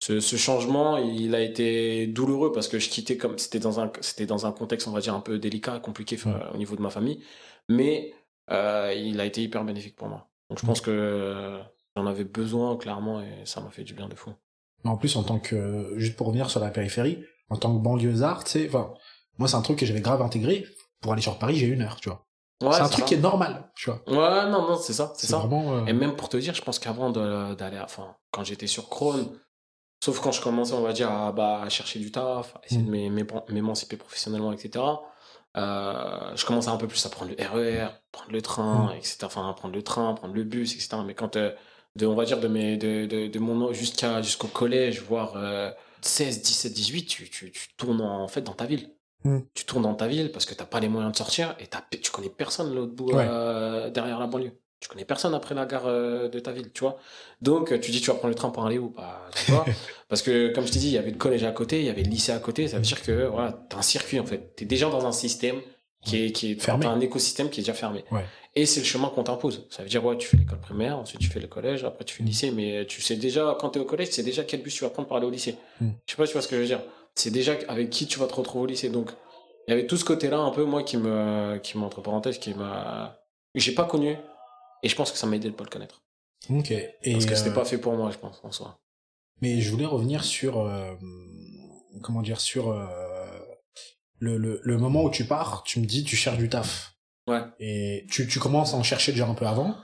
[0.00, 3.92] ce, ce changement, il a été douloureux parce que je quittais comme c'était dans un
[4.00, 6.18] c'était dans un contexte on va dire un peu délicat, compliqué
[6.54, 7.22] au niveau de ma famille,
[7.68, 8.14] mais
[8.50, 10.30] euh, il a été hyper bénéfique pour moi.
[10.50, 11.60] Donc je pense que
[11.96, 14.32] j'en avais besoin clairement et ça m'a fait du bien de fou.
[14.84, 17.82] Mais en plus, en tant que, juste pour revenir sur la périphérie, en tant que
[17.82, 18.92] banlieusard, tu sais, enfin,
[19.38, 20.64] moi, c'est un truc que j'avais grave intégré.
[21.00, 22.26] Pour aller sur Paris, j'ai une heure, tu vois.
[22.62, 22.90] Ouais, c'est un ça.
[22.90, 24.02] truc qui est normal, tu vois.
[24.06, 25.38] Ouais, non, non, c'est ça, c'est ça.
[25.38, 28.68] vraiment, euh, Et même pour te dire, je pense qu'avant d'aller, à- enfin, quand j'étais
[28.68, 29.36] sur Krone,
[30.02, 32.82] sauf quand je commençais, on va dire, à, bah, à chercher du taf, à essayer
[32.82, 32.86] Mm.
[32.86, 34.84] de m'é- m'émanciper professionnellement, etc.
[35.56, 38.96] Euh, je commençais un peu plus à prendre le RER, prendre le train, Mm.
[38.96, 39.18] etc.
[39.24, 40.98] Enfin, prendre le train, prendre le bus, etc.
[41.04, 41.52] Mais quand, euh,
[41.96, 45.70] de, on va dire, de, mes, de, de, de mon jusqu'à jusqu'au collège, voire euh,
[46.02, 48.90] 16, 17, 18, tu, tu, tu tournes en, fait dans ta ville.
[49.24, 49.38] Mm.
[49.54, 51.84] Tu tournes dans ta ville parce que t'as pas les moyens de sortir et t'as-
[52.02, 53.24] tu connais personne l'autre bout Ouais.
[53.28, 54.58] euh, derrière la banlieue.
[54.80, 56.98] Tu connais personne après la gare euh, de ta ville, tu vois.
[57.40, 58.88] Donc, tu dis, tu vas prendre le train pour aller où?
[58.90, 59.64] Bah, je sais pas.
[60.08, 61.88] Parce que, comme je t'ai dit, il y avait le collège à côté, il y
[61.88, 62.66] avait le lycée à côté.
[62.66, 64.56] Ça veut dire que, voilà, t'as un circuit, en fait.
[64.56, 65.60] T'es déjà dans un système
[66.04, 66.86] qui est, qui est, Fermé.
[66.86, 68.04] un écosystème qui est déjà fermé.
[68.10, 68.24] Ouais.
[68.54, 69.66] Et c'est le chemin qu'on t'impose.
[69.70, 72.14] Ça veut dire, ouais, tu fais l'école primaire, ensuite tu fais le collège, après tu
[72.14, 74.62] fais le lycée, mais tu sais déjà, quand t'es au collège, tu sais déjà quel
[74.62, 75.56] bus tu vas prendre pour aller au lycée.
[75.80, 75.90] Mm.
[76.06, 76.80] Je sais pas si tu vois ce que je veux dire.
[77.14, 78.88] C'est déjà avec qui tu vas te retrouver au lycée.
[78.88, 79.10] Donc,
[79.66, 82.38] il y avait tout ce côté-là un peu moi qui me, qui m'a entre parenthèses,
[82.38, 83.22] qui m'a,
[83.54, 84.16] j'ai pas connu,
[84.82, 86.02] et je pense que ça m'a aidé de pas le connaître.
[86.50, 86.70] Ok.
[86.72, 88.78] Et, Parce que c'était euh, pas fait pour moi, je pense, en soi.
[89.40, 90.94] Mais je voulais revenir sur, euh,
[92.02, 92.86] comment dire, sur euh,
[94.22, 96.94] le, le, le moment où tu pars, tu me dis, tu cherches du taf.
[97.26, 97.40] Ouais.
[97.58, 99.74] Et tu, tu commences à en chercher déjà un peu avant,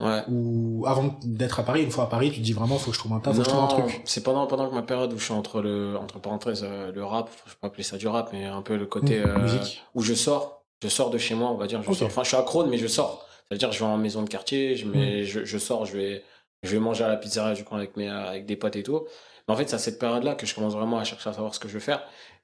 [0.00, 0.22] Ouais.
[0.28, 2.94] ou avant d'être à Paris, une fois à Paris, tu te dis vraiment, faut que
[2.96, 4.00] je trouve un taf, faut que je trouve un Non, truc.
[4.04, 7.04] c'est pendant, pendant que ma période où je suis entre le, entre parenthèses, euh, le
[7.04, 9.58] rap, je peux pas appeler ça du rap, mais un peu le côté, Mmh, euh,
[9.94, 12.06] où je sors, je sors de chez moi, on va dire, je sors.
[12.08, 13.26] Enfin, je suis à Crône, mais je sors.
[13.48, 15.24] Ça veut dire, je vais en maison de quartier, je, mets, Mmh.
[15.24, 16.24] je, je sors, je vais,
[16.64, 18.82] je vais manger à la pizzeria du coin avec mes, euh, avec des potes et
[18.82, 19.06] tout.
[19.46, 21.54] Mais en fait, c'est à cette période-là que je commence vraiment à chercher à savoir
[21.54, 22.02] ce que je veux faire.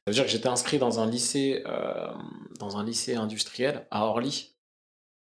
[0.08, 2.08] Ça veut dire que j'étais inscrit dans un lycée, euh,
[2.58, 4.54] dans un lycée industriel à Orly.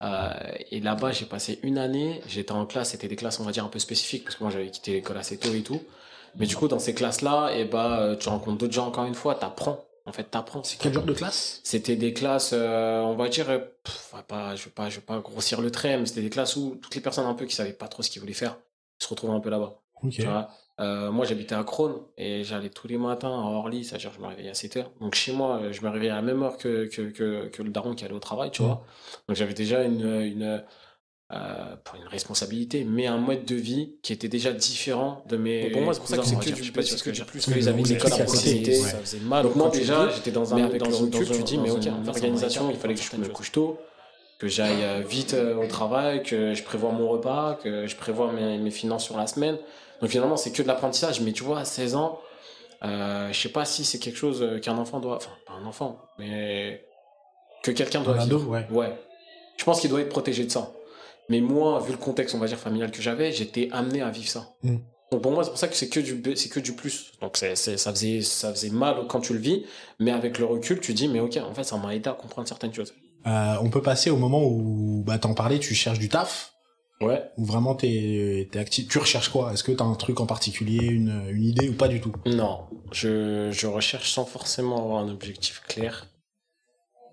[0.03, 0.33] Euh,
[0.73, 2.21] et là-bas, j'ai passé une année.
[2.27, 4.51] J'étais en classe, c'était des classes, on va dire, un peu spécifiques, parce que moi,
[4.51, 5.81] j'avais quitté l'école assez tôt et tout.
[6.35, 9.15] Mais du coup, dans ces classes-là, et bah, euh, tu rencontres d'autres gens encore une
[9.15, 9.85] fois, t'apprends.
[10.05, 10.65] En fait, t'apprends.
[10.65, 11.61] C'est quel genre de classe?
[11.63, 13.47] C'était des classes, euh, on va dire,
[13.85, 16.57] pff, pas, je vais pas, je vais pas grossir le trait, mais c'était des classes
[16.57, 18.57] où toutes les personnes un peu qui savaient pas trop ce qu'ils voulaient faire
[18.99, 19.81] se retrouvaient un peu là-bas.
[20.03, 20.11] Ok.
[20.11, 20.51] Tu vois?
[20.81, 24.27] Euh, moi, j'habitais à Crône et j'allais tous les matins à Orly, c'est-à-dire je me
[24.27, 24.91] réveillais à 7 heures.
[25.01, 27.63] Donc chez moi, euh, je me réveillais à la même heure que, que, que, que
[27.63, 28.67] le daron qui allait au travail, tu Mm.
[28.67, 28.85] vois.
[29.29, 30.63] Donc j'avais déjà une, une,
[31.33, 35.71] euh, une responsabilité, mais un mode de vie qui était déjà différent de mes.
[35.71, 36.57] Pour moi, c'est pour ça que c'est que dire.
[36.57, 37.27] du Je sais pas si c'est ce que dire.
[37.27, 37.41] plus.
[37.45, 38.73] Parce qu'ils avaient une école à proximité.
[38.75, 39.45] ça faisait mal.
[39.45, 41.77] Donc moi déjà, j'étais dans un, dans, une- dans recul, une- tu dis, mais dans
[41.77, 43.79] ok, une en ça organisation, il fallait que je me couche tôt,
[44.39, 48.71] que j'aille vite au travail, que je prévoie mon repas, que je prévois mes, mes
[48.71, 49.59] finances sur la semaine.
[50.03, 51.21] Donc finalement, c'est que de l'apprentissage.
[51.23, 52.19] Mais tu vois, à 16 ans,
[52.85, 55.17] euh, je sais pas si c'est quelque chose euh, qu'un enfant doit...
[55.17, 56.85] Enfin, pas un enfant, mais
[57.63, 58.49] que quelqu'un doit Un vivre.
[58.49, 58.67] ouais.
[58.71, 58.99] Ouais.
[59.57, 60.73] Je pense qu'il doit être protégé de ça.
[61.29, 64.29] Mais moi, vu le contexte, on va dire, familial que j'avais, j'étais amené à vivre
[64.29, 64.49] ça.
[64.65, 64.77] Mm.
[65.13, 67.13] Donc pour moi, c'est pour ça que c'est que du, b- c'est que du plus.
[67.21, 69.65] Donc c'est- ça, faisait, ça faisait mal quand tu le vis,
[70.01, 72.49] mais avec le recul, tu dis, mais ok, en fait, ça m'a aidé à comprendre
[72.49, 72.93] certaines choses.
[73.27, 76.52] Euh, on peut passer au moment où, bah, t'en parlais, tu cherches du taf,
[77.03, 77.23] Ouais.
[77.37, 78.89] ou vraiment t'es, t'es actif.
[78.89, 79.53] Tu recherches quoi?
[79.53, 82.13] Est-ce que t'as un truc en particulier, une, une idée ou pas du tout?
[82.27, 82.61] Non,
[82.93, 86.07] je, je recherche sans forcément avoir un objectif clair.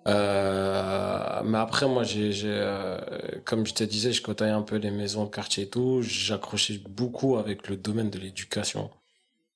[0.08, 2.97] Euh, mais après, moi, j'ai, j'ai, euh,
[3.45, 6.02] comme je te disais, je côtoyais un peu les maisons de quartier et tout.
[6.02, 8.89] J'accrochais beaucoup avec le domaine de l'éducation,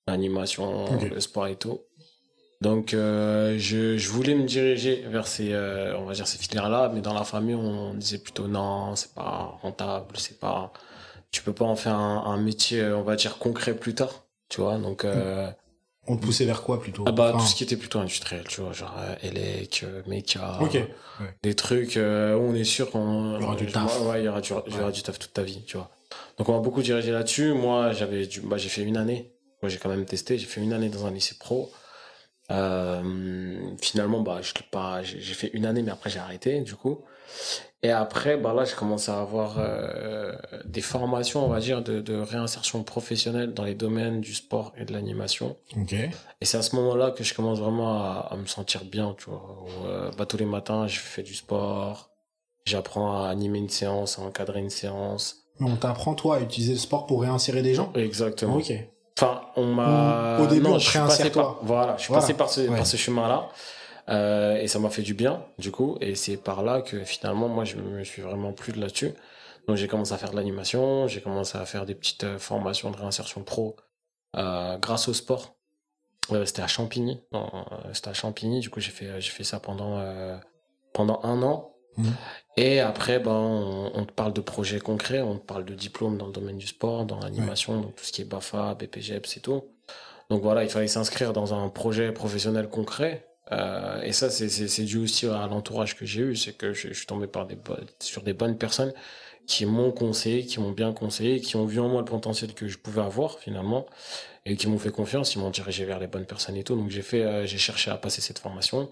[0.08, 1.82] l'animation, le sport et tout.
[2.64, 6.92] Donc, euh, je, je voulais me diriger vers ces, euh, on va dire ces filières-là,
[6.94, 10.72] mais dans la famille, on disait plutôt non, c'est pas rentable, c'est pas,
[11.32, 14.14] tu peux pas en faire un, un métier, on va dire concret plus tard,
[14.50, 14.78] tu vois.
[14.78, 15.50] Donc, euh,
[16.08, 17.04] On te poussait vers quoi plutôt?
[17.08, 20.02] Ah bah Enfin, tout ce qui était plutôt industriel, tu vois, genre euh, Elec, euh,
[20.08, 20.60] Mecha,
[21.44, 24.00] des trucs euh, où on est sûr qu'on Il y aura du taf.
[24.02, 25.90] Ouais, il y aura du, il y aura du taf toute ta vie, tu vois.
[26.38, 27.54] Donc on m'a beaucoup dirigé là-dessus.
[27.54, 29.32] Moi, j'avais du, bah, j'ai fait une année.
[29.62, 30.38] Moi, j'ai quand même testé.
[30.38, 31.72] J'ai fait une année dans un lycée pro.
[32.54, 37.02] Euh, finalement, bah, je pas, j'ai fait une année, mais après j'ai arrêté, du coup.
[37.82, 42.00] Et après, bah là, j'ai commencé à avoir euh, des formations, on va dire, de,
[42.00, 45.58] de réinsertion professionnelle dans les domaines du sport et de l'animation.
[45.76, 45.94] Ok.
[45.94, 49.30] Et c'est à ce moment-là que je commence vraiment à, à me sentir bien, tu
[49.30, 49.58] vois.
[49.64, 52.12] Où, euh, bah, tous les matins, je fais du sport,
[52.66, 55.40] j'apprends à animer une séance, à encadrer une séance.
[55.60, 57.92] On t'apprend, toi, à utiliser le sport pour réinsérer des gens?
[57.96, 58.58] Exactement.
[58.58, 58.72] Ok.
[59.18, 60.40] Enfin, on m'a.
[60.40, 61.58] Au début, on je suis passé par.
[61.64, 62.22] Voilà, je suis Voilà.
[62.22, 62.78] passé par ce, Ouais.
[62.78, 63.50] par ce chemin-là.
[64.10, 65.98] Euh, et ça m'a fait du bien, du coup.
[66.02, 69.14] Et c'est par là que finalement, moi, je me suis vraiment plu de là-dessus.
[69.68, 72.92] Donc, j'ai commencé à faire de l'animation, j'ai commencé à faire des petites euh, formations
[72.92, 73.78] de réinsertion pro
[74.36, 75.56] euh, grâce au sport.
[76.32, 77.22] Euh, c'était à Champigny.
[77.32, 78.60] Non, euh, c'était à Champigny.
[78.60, 80.36] Du coup, j'ai fait, j'ai fait ça pendant, euh,
[80.92, 81.73] pendant un an.
[81.98, 82.18] Mhm.
[82.58, 86.18] Et après, ben, on, on te parle de projets concrets, on te parle de diplômes
[86.18, 89.40] dans le domaine du sport, dans l'animation, donc tout ce qui est BAFA, BPGEPS et
[89.42, 89.64] tout.
[90.30, 93.28] Donc voilà, il fallait s'inscrire dans un projet professionnel concret.
[93.52, 96.36] Euh, et ça, c'est- c'est c'est dû aussi à l'entourage que j'ai eu.
[96.36, 98.94] C'est que je, je suis tombé par des, bo- sur des bonnes personnes
[99.48, 102.68] qui m'ont conseillé, qui m'ont bien conseillé, qui ont vu en moi le potentiel que
[102.68, 103.86] je pouvais avoir finalement,
[104.46, 105.36] et qui m'ont fait confiance.
[105.36, 106.76] Ils m'ont dirigé vers les bonnes personnes et tout.
[106.76, 108.92] Donc j'ai fait, euh, j'ai cherché à passer cette formation.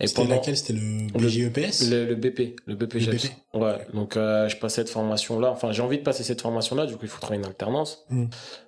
[0.00, 0.56] C'était laquelle?
[0.56, 3.26] C'était le BGEPS le, le BP, le BPGEPS.
[3.28, 3.32] BP.
[3.54, 5.50] Ouais, donc euh, je passais cette formation-là.
[5.50, 6.86] Enfin, j'ai envie de passer cette formation-là.
[6.86, 8.04] Du coup, il faut trouver une alternance.
[8.10, 8.24] Mm.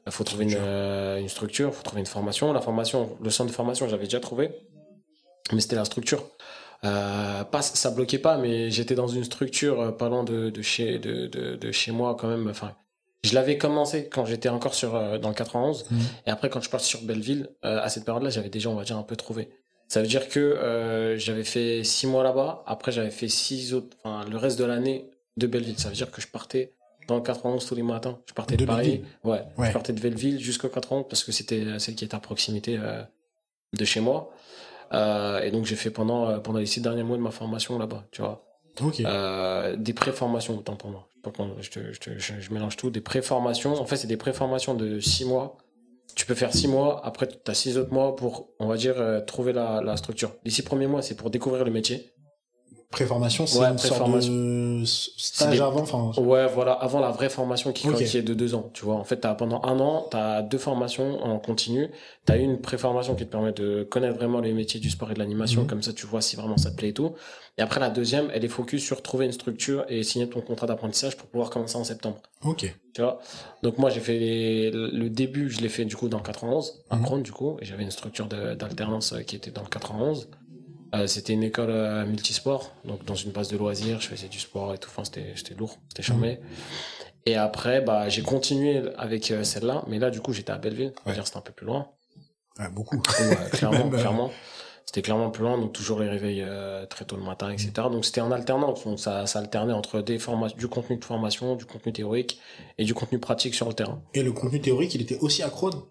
[0.07, 0.69] Il faut trouver une, Structure.
[0.69, 1.69] euh, une structure.
[1.69, 2.53] Il faut trouver une formation.
[2.53, 4.51] La formation, le centre de formation, j'avais déjà trouvé,
[5.53, 6.23] mais c'était la structure.
[6.85, 10.63] Euh, pas, ça bloquait pas, mais j'étais dans une structure euh, pas loin de, de
[10.63, 12.49] chez de, de, de chez moi quand même.
[12.49, 12.75] Enfin,
[13.25, 15.91] je l'avais commencé quand j'étais encore sur euh, dans le 91.
[15.91, 15.99] Mhm.
[16.27, 18.85] Et après, quand je passe sur Belleville, euh, à cette période-là, j'avais déjà, on va
[18.85, 19.49] dire, un peu trouvé.
[19.89, 22.65] Ça veut dire que euh, j'avais fait six mois là-bas.
[22.67, 25.79] Après, j'avais fait six autres, enfin, le reste de l'année de Belleville.
[25.79, 26.73] Ça veut dire que je partais
[27.09, 28.19] dans le 91 tous les matins.
[28.27, 29.03] Je partais de, De Paris.
[29.23, 29.69] Ouais, Ouais.
[29.69, 33.03] Je partais de Belleville jusqu'au 91 parce que c'était celle qui était à proximité euh,
[33.79, 34.33] de chez moi.
[34.93, 37.79] Euh, et donc j'ai fait pendant euh, pendant les six derniers mois de ma formation
[37.79, 38.45] là-bas, tu vois.
[38.81, 39.01] Ok.
[39.01, 41.09] Euh, des pré-formations, autant pour moi.
[41.61, 42.91] Je, te- je, te- je- je mélange tout.
[42.91, 43.81] Des pré-formations.
[43.81, 45.57] En fait, c'est des pré-formations de six mois.
[46.17, 47.01] Tu peux faire six mois.
[47.07, 50.35] Après, tu as six autres mois pour, on va dire, euh, trouver la, la structure.
[50.45, 52.11] Les six premiers mois, c'est pour découvrir le métier.
[52.91, 54.33] Préformation, c'est Ouais, une sorte préformation.
[54.33, 56.13] de stage des- avant, enfin.
[56.23, 58.71] Ouais, voilà, avant la vraie formation qui, est de deux ans.
[58.73, 61.91] Tu vois, en fait, as, pendant un an, tu as deux formations en continu.
[62.27, 65.15] Tu as une pré-formation qui te permet de connaître vraiment les métiers du sport et
[65.15, 65.63] de l'animation.
[65.63, 65.67] Mhm.
[65.67, 67.13] Comme ça, tu vois si vraiment ça te plaît et tout.
[67.59, 70.67] Et après, la deuxième, elle est focus sur trouver une structure et signer ton contrat
[70.67, 72.19] d'apprentissage pour pouvoir commencer en septembre.
[72.45, 72.73] Ok.
[72.95, 73.19] Tu vois?
[73.63, 76.83] Donc moi j'ai fait les- le début, je l'ai fait du coup dans le 91,
[76.91, 77.03] à Mhm.
[77.03, 80.29] Crone du coup, et j'avais une structure d'alternance euh, qui était dans le 91.
[80.95, 84.39] Euh, c'était une école euh, multisport, donc dans une base de loisirs, je faisais du
[84.39, 86.39] sport et tout, enfin c'était c'était lourd, c'était charmé.
[87.27, 90.93] Et après, bah j'ai continué avec euh, celle-là, mais là du coup j'étais à Belleville,
[91.05, 91.15] Ouais.
[91.25, 91.89] c'était un peu plus loin.
[92.73, 92.97] Beaucoup.
[92.97, 94.31] Ouais, clairement, Même, euh, clairement.
[94.87, 96.47] C'était clairement plus loin, donc toujours les réveils
[96.89, 97.73] très tôt le matin, etc.
[97.91, 100.19] Donc c'était en alternance, donc ça, ça alternait entre des
[100.57, 102.39] du contenu de formation, du contenu théorique
[102.79, 104.01] et du contenu pratique sur le terrain.
[104.15, 105.83] Et le contenu théorique, il était aussi à Crone.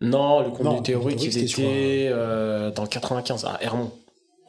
[0.00, 3.92] Non, le contenu Non, le théorique, il était euh, dans le 95 à Hermont.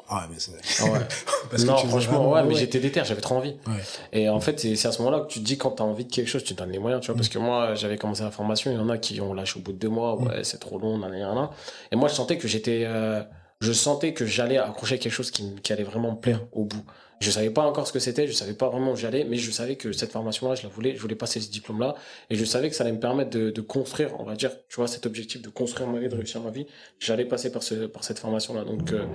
[0.10, 0.52] Ah, mais c'est.
[0.84, 1.00] Ouais.
[1.50, 3.56] Parce que non, tu franchement, ouais, mais j'étais déter, j'avais trop envie.
[3.68, 3.74] Ouais.
[4.12, 6.06] Et en fait, c'est c'est à ce moment-là que tu te dis quand t'as envie
[6.06, 7.16] de quelque chose, tu te donnes les moyens, tu vois.
[7.16, 9.64] Parce que moi, j'avais commencé la formation, il y en a qui ont lâché au
[9.64, 11.50] bout de deux mois, ouais, c'est trop long, nan, nan, nan.
[11.92, 13.24] Et moi, je sentais que j'étais, euh,
[13.62, 16.84] je sentais que j'allais accrocher quelque chose qui, qui allait vraiment me plaire au bout.
[17.24, 19.50] Je savais pas encore ce que c'était, je savais pas vraiment où j'allais, mais je
[19.50, 21.96] savais que cette formation-là, je la voulais, je voulais passer ce diplôme-là,
[22.30, 24.90] et je savais que ça allait me permettre de, construire, on va dire, tu vois,
[24.90, 26.68] cet objectif de construire ma vie, de réussir ma vie.
[27.00, 28.66] J'allais passer par ce, par cette formation-là.
[28.66, 29.06] Donc, euh,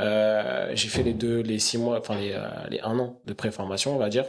[0.00, 3.32] euh, j'ai fait les deux, les six mois, enfin les, euh, les un an de
[3.34, 4.24] pré-formation, on va dire.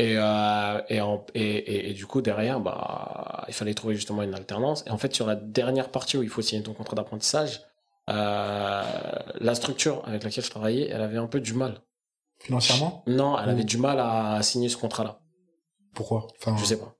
[0.00, 1.00] Et, et,
[1.36, 4.82] et, et, du coup, derrière, bah, il fallait trouver justement une alternance.
[4.88, 7.60] Et en fait, sur la dernière partie où il faut signer ton contrat d'apprentissage,
[8.08, 11.80] la structure avec laquelle je travaillais, elle avait un peu du mal.
[12.40, 15.20] Financièrement Non, elle avait du mal à signer ce contrat-là.
[15.94, 16.26] Pourquoi?
[16.38, 16.94] Enfin, Je sais pas.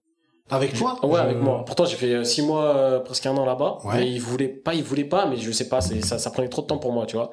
[0.50, 0.98] Avec toi?
[1.04, 1.64] Ouais, Je- avec moi.
[1.64, 3.78] Pourtant, j'ai fait euh, six mois, euh, presque un an là-bas.
[3.84, 3.94] Ouais.
[3.96, 6.60] Mais il voulait pas, il voulait pas, mais je sais pas, ça, ça prenait trop
[6.62, 7.30] de temps pour moi, tu vois.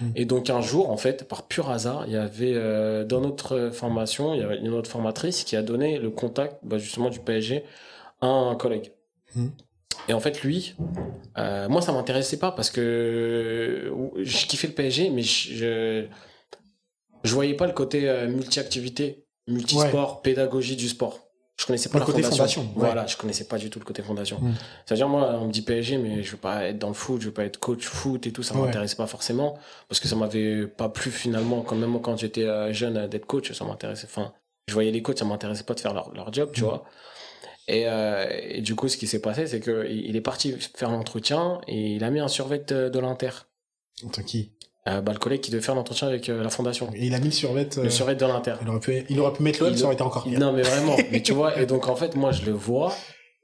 [0.00, 0.10] Hmm.
[0.14, 3.70] Et donc, un jour, en fait, par pur hasard, il y avait, euh, dans notre
[3.72, 7.20] formation, il y avait une autre formatrice qui a donné le contact, bah, justement, du
[7.20, 7.64] PSG
[8.20, 8.92] à un collègue.
[9.34, 9.48] Hmm.
[10.08, 10.74] Et en fait, lui,
[11.38, 16.06] euh, moi, ça m'intéressait pas parce que je kiffais le PSG, mais je, je,
[17.24, 21.20] je voyais pas le côté euh, multi-activité, multisport, pédagogie du sport.
[21.58, 22.36] Je connaissais pas Le la côté fondation.
[22.62, 22.86] fondation, ouais.
[22.86, 24.38] Voilà, je connaissais pas du tout le côté fondation.
[24.40, 24.54] Mm.
[24.86, 27.26] C'est-à-dire, moi, on me dit PSG, mais je veux pas être dans le foot, je
[27.26, 28.62] veux pas être coach foot et tout, ça Ouais.
[28.62, 29.58] m'intéressait pas forcément.
[29.88, 33.26] Parce que ça m'avait pas plu finalement, quand même quand j'étais euh, jeune, euh, d'être
[33.26, 34.06] coach, ça m'intéressait.
[34.06, 34.32] Enfin,
[34.68, 36.64] je voyais les coachs, ça m'intéressait pas de faire leur, leur job, tu Mm.
[36.64, 36.84] vois.
[37.68, 40.52] Et, euh, et du coup, ce qui s'est passé, c'est que il il est parti
[40.74, 43.30] faire l'entretien et il a mis un survêt de, de l'Inter.
[44.06, 44.52] Attends, qui?
[44.88, 46.88] Euh, bah, le collègue qui devait faire l'entretien avec euh, la fondation.
[46.94, 47.68] Et il a mis le survêt.
[47.76, 48.54] euh, Le survêt de l'Inter.
[48.62, 50.26] il, aurait pu, il aurait pu mettre l'OM, Il- ça aurait été encore.
[50.26, 50.96] Non, mais vraiment.
[51.12, 52.94] mais tu vois, et donc en fait, moi, je le vois.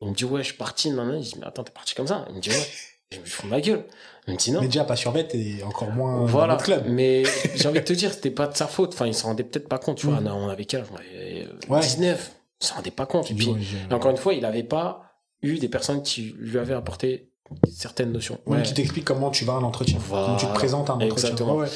[0.01, 0.91] Il me dit, ouais, je suis parti.
[0.91, 1.21] Non, non.
[1.21, 2.25] Je dis, mais attends, t'es parti comme ça.
[2.31, 2.67] Il me dit, ouais.
[3.13, 3.85] Je me fous de ma gueule.
[4.27, 4.61] Il me dit, non.
[4.63, 6.55] Mais déjà, pas survêt et encore moins dans Voilà.
[6.55, 6.85] notre club.
[6.89, 7.23] Mais
[7.55, 8.95] j'ai envie de te dire, c'était pas de sa faute.
[8.95, 9.99] Enfin, il s'en rendait peut-être pas compte.
[9.99, 10.27] Tu vois, Mm.
[10.29, 10.87] on avait quel âge?
[10.93, 11.81] On avait, euh, Ouais.
[11.81, 12.33] 19.
[12.63, 13.31] Il s'en rendait pas compte.
[13.31, 13.55] Et puis,
[13.91, 15.03] et encore une fois, il avait pas
[15.43, 17.31] eu des personnes qui lui avaient apporté
[17.73, 18.39] certaines notions.
[18.47, 19.99] Ouais, qui t'explique comment tu vas à un entretien.
[20.01, 20.27] Voilà.
[20.27, 21.17] Comment tu te présentes à un entretien.
[21.17, 21.57] Exactement.
[21.57, 21.69] Ouais.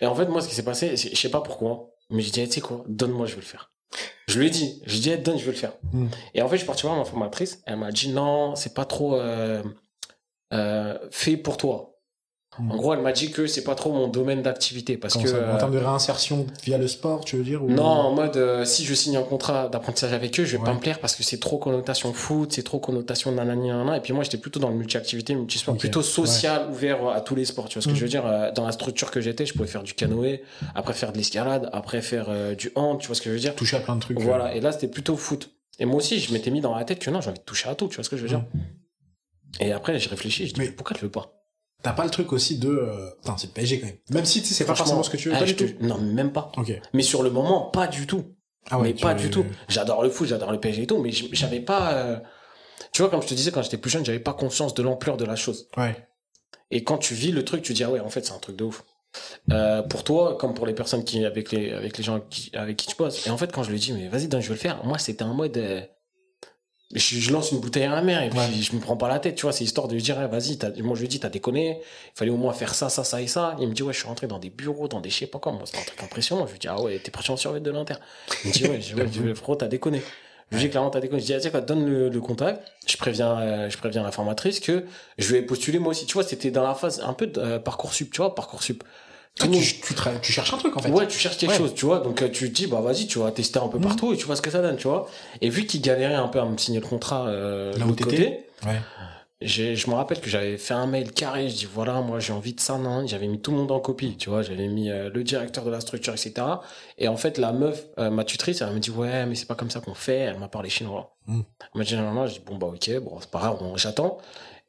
[0.00, 2.40] Et en fait, moi, ce qui s'est passé, je sais pas pourquoi, mais je dis,
[2.40, 3.70] eh, tu sais quoi, donne-moi, je vais le faire.
[4.28, 5.72] Je lui ai dit, je dis, eh, donne, je vais le faire.
[5.92, 6.06] Mm.
[6.34, 8.84] Et en fait, je suis parti voir ma formatrice, elle m'a dit, non, c'est pas
[8.84, 9.62] trop euh,
[10.52, 11.93] euh, fait pour toi.
[12.58, 12.70] Mm.
[12.70, 15.30] En gros, elle m'a dit que c'est pas trop mon domaine d'activité parce Comment que.
[15.30, 18.12] ça, euh, En termes de réinsertion via le sport, tu veux dire ou- non, en
[18.14, 20.64] mode, euh, si je signe un contrat d'apprentissage avec eux, je vais Ouais.
[20.64, 23.96] pas me plaire parce que c'est trop connotation foot, c'est trop connotation nanani nanana.
[23.96, 25.80] Et puis moi, j'étais plutôt dans le multi-activité, multisport, Ok.
[25.80, 27.68] plutôt social, ouvert à tous les sports.
[27.68, 27.96] Tu vois ce que Mm.
[27.96, 30.42] je veux dire Euh, Dans la structure que j'étais, je pouvais faire du canoë,
[30.74, 33.40] après faire de l'escalade, après faire euh, du hand, tu vois ce que je veux
[33.40, 34.18] dire toucher à plein de trucs.
[34.20, 35.50] Voilà, et là, c'était plutôt foot.
[35.80, 37.68] Et moi aussi, je m'étais mis dans la tête que non, j'ai envie de toucher
[37.68, 38.44] à tout, tu vois ce que je veux dire
[39.60, 41.33] Et après, j'ai réfléchi, je dis, Mais- mais pourquoi tu veux pas?
[41.84, 42.68] T'as pas le truc aussi de.
[42.68, 43.96] euh, Putain, c'est le PSG quand même.
[44.10, 45.34] Même si c'est pas forcément ce que tu veux.
[45.36, 45.84] ah, pas je du te- tout.
[45.86, 46.50] Non, même pas.
[46.92, 48.24] Mais sur le moment, pas du tout.
[48.70, 49.44] Ah ouais, mais pas du tout.
[49.68, 51.92] J'adore le foot, j'adore le PSG et tout, mais j'avais pas.
[51.92, 52.18] euh,
[52.92, 55.16] Tu vois, comme je te disais, quand j'étais plus jeune, j'avais pas conscience de l'ampleur
[55.18, 55.68] de la chose.
[55.76, 55.94] Ouais.
[56.70, 58.56] Et quand tu vis le truc, tu dis ah ouais, en fait, c'est un truc
[58.56, 58.82] de ouf.
[59.52, 62.76] Euh, pour toi, comme pour les personnes qui avec les avec les gens qui, avec
[62.78, 63.26] qui tu bosses.
[63.26, 64.82] Et en fait, quand je lui dis mais vas-y, donne, je veux le faire.
[64.84, 65.58] Moi, c'était un mode.
[66.94, 68.46] Je, je lance une bouteille à la mer et puis Ouais.
[68.60, 69.52] je me prends pas la tête, tu vois.
[69.52, 70.58] C'est histoire de lui dire eh, vas-y.
[70.82, 71.78] Moi, je lui dis t'as déconné.
[71.80, 73.56] Il fallait au moins faire ça, ça, ça et ça.
[73.60, 75.38] Il me dit ouais, je suis rentré dans des bureaux, dans des je sais pas
[75.38, 75.52] quoi.
[75.52, 76.46] Moi, c'est un truc impressionnant.
[76.46, 77.94] Je lui dis ah ouais, t'es parti en survêt de l'Inter.
[78.44, 80.02] Il me dit ouais, je, ouais, je- frérot, t'as déconné.
[80.50, 82.62] Je lui dis clairement, t'as des Je dis, ah, tiens, quoi, donne le, le contact.
[82.86, 84.84] Je préviens, euh, je préviens la formatrice que
[85.18, 86.06] je vais postuler moi aussi.
[86.06, 88.84] Tu vois, c'était dans la phase un peu de euh, Parcoursup, tu vois, Parcoursup.
[89.36, 90.90] Tu, tu, tra- tu cherches un truc en fait.
[90.90, 91.58] Ouais, tu cherches quelque Ouais.
[91.58, 91.98] chose, tu vois.
[91.98, 93.84] Donc euh, tu te dis, bah vas-y, tu vas tester un peu Mhm.
[93.84, 95.08] partout et tu vois ce que ça donne, tu vois.
[95.40, 98.46] Et vu qu'il galérait un peu à me signer le contrat euh, de l'autre côté,
[98.64, 98.80] Ouais.
[99.42, 101.48] je me rappelle que j'avais fait un mail carré.
[101.50, 103.04] Je dis voilà, moi j'ai envie de ça, non.
[103.08, 104.42] J'avais mis tout le monde en copie, tu vois.
[104.42, 106.34] J'avais mis euh, le directeur de la structure, etc.
[106.98, 109.56] Et en fait, la meuf, euh, ma tutrice, elle me dit ouais, mais c'est pas
[109.56, 110.18] comme ça qu'on fait.
[110.18, 111.16] Elle m'a parlé chinois.
[111.26, 111.40] Mm.
[111.60, 114.18] Elle m'a dit non, je dis bon bah ok, bon c'est pas grave, bon, j'attends.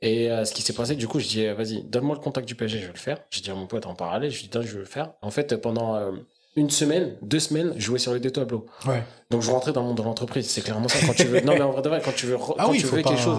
[0.01, 2.47] Et euh, ce qui s'est passé, du coup, je dis euh, vas-y, donne-moi le contact
[2.47, 3.17] du PSG, je vais le faire.
[3.29, 5.13] Je dis à mon pote en parallèle, je lui dis je vais le faire.
[5.21, 6.11] En fait, pendant euh,
[6.57, 8.65] une semaine, deux semaines, je jouais sur les deux tableaux.
[8.85, 9.03] Ouais.
[9.29, 10.47] Donc je rentrais dans le monde de l'entreprise.
[10.49, 11.41] C'est clairement ça quand tu veux.
[11.45, 13.09] Non mais en vrai de vrai, quand tu veux, Ah quand oui, tu veux pas.
[13.09, 13.37] quelque chose.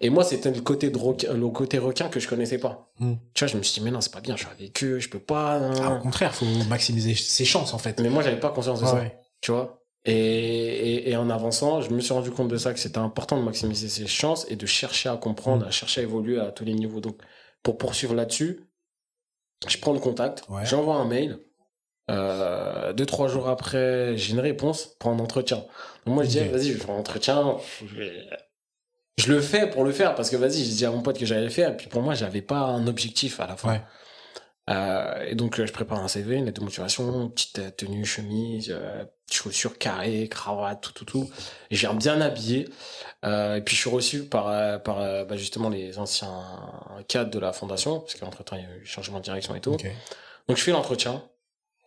[0.00, 2.90] Et moi, c'était le côté de requin, le côté requin que je connaissais pas.
[3.00, 3.14] Hmm.
[3.34, 4.98] Tu vois, je me suis dit, mais non, c'est pas bien, je suis avec eux,
[4.98, 5.56] je peux pas.
[5.56, 5.72] hein.
[5.82, 7.98] Ah, au contraire, faut maximiser ses chances en fait.
[8.00, 8.94] Mais moi, j'avais pas conscience de ça.
[8.96, 9.18] ouais.
[9.40, 9.83] Tu vois?
[10.06, 13.38] Et, et, et en avançant, je me suis rendu compte de ça, que c'était important
[13.38, 15.68] de maximiser ses chances et de chercher à comprendre, Hmm.
[15.68, 17.00] à chercher à évoluer à tous les niveaux.
[17.00, 17.20] Donc,
[17.62, 18.60] pour poursuivre là-dessus,
[19.66, 20.66] je prends le contact, Ouais.
[20.66, 21.38] j'envoie un mail.
[22.10, 25.64] Euh, deux, trois jours après, j'ai une réponse pour un entretien.
[26.04, 27.56] Donc moi, je dis, vas-y, je faire un entretien.
[27.86, 28.26] Je, vais-
[29.16, 31.24] je le fais pour le faire parce que vas-y, j'ai dit à mon pote que
[31.24, 31.70] j'allais le faire.
[31.70, 33.72] Et puis pour moi, j'avais pas un objectif à la fin.
[33.72, 33.82] Ouais.
[34.68, 39.04] Euh, et donc, je prépare un CV, une lettre de motivation, petite tenue, chemise, euh,
[39.30, 41.30] chaussures carrées, cravate, tout, tout, tout.
[41.70, 42.68] Et j'ai bien habillé.
[43.24, 46.44] Euh, et puis, je suis reçu par, euh, par euh, bah, justement les anciens
[47.08, 49.76] cadres de la fondation, parce qu'entre-temps, il y a eu changement de direction et tout.
[50.48, 51.22] Donc, je fais l'entretien.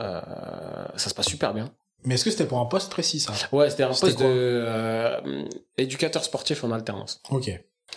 [0.01, 0.21] Euh,
[0.95, 1.71] ça se passe super bien.
[2.03, 3.33] Mais est-ce que c'était pour un poste précis ça?
[3.51, 5.45] Ouais, c'était un poste de euh,
[5.77, 7.21] éducateur sportif en alternance.
[7.31, 7.51] Ok.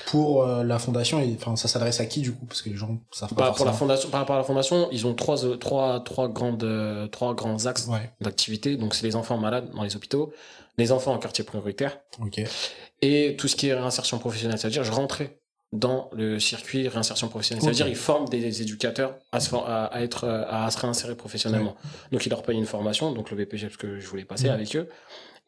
[0.07, 2.47] Pour euh, la fondation, et- enfin, ça s'adresse à qui du coup?
[2.47, 4.89] Parce que les gens savent pas Bah, pour la fondation, par rapport à la fondation,
[4.93, 8.11] ils ont trois, euh, trois, trois grandes, euh, trois grands axes Ouais.
[8.21, 8.77] d'activité.
[8.77, 10.33] Donc, c'est les enfants malades dans les hôpitaux,
[10.79, 12.41] les enfants en quartier prioritaire Ok.
[13.03, 14.59] et tout ce qui est réinsertion professionnelle.
[14.59, 15.37] C'est-à-dire, je rentrais
[15.73, 17.63] dans le circuit réinsertion professionnelle.
[17.63, 21.77] C'est-à-dire, ils forment des éducateurs à se, à, à être, euh, à se réinsérer professionnellement.
[22.11, 24.55] Donc, ils leur payent une formation, donc le BPG, parce que je voulais passer Mhm.
[24.55, 24.89] avec eux.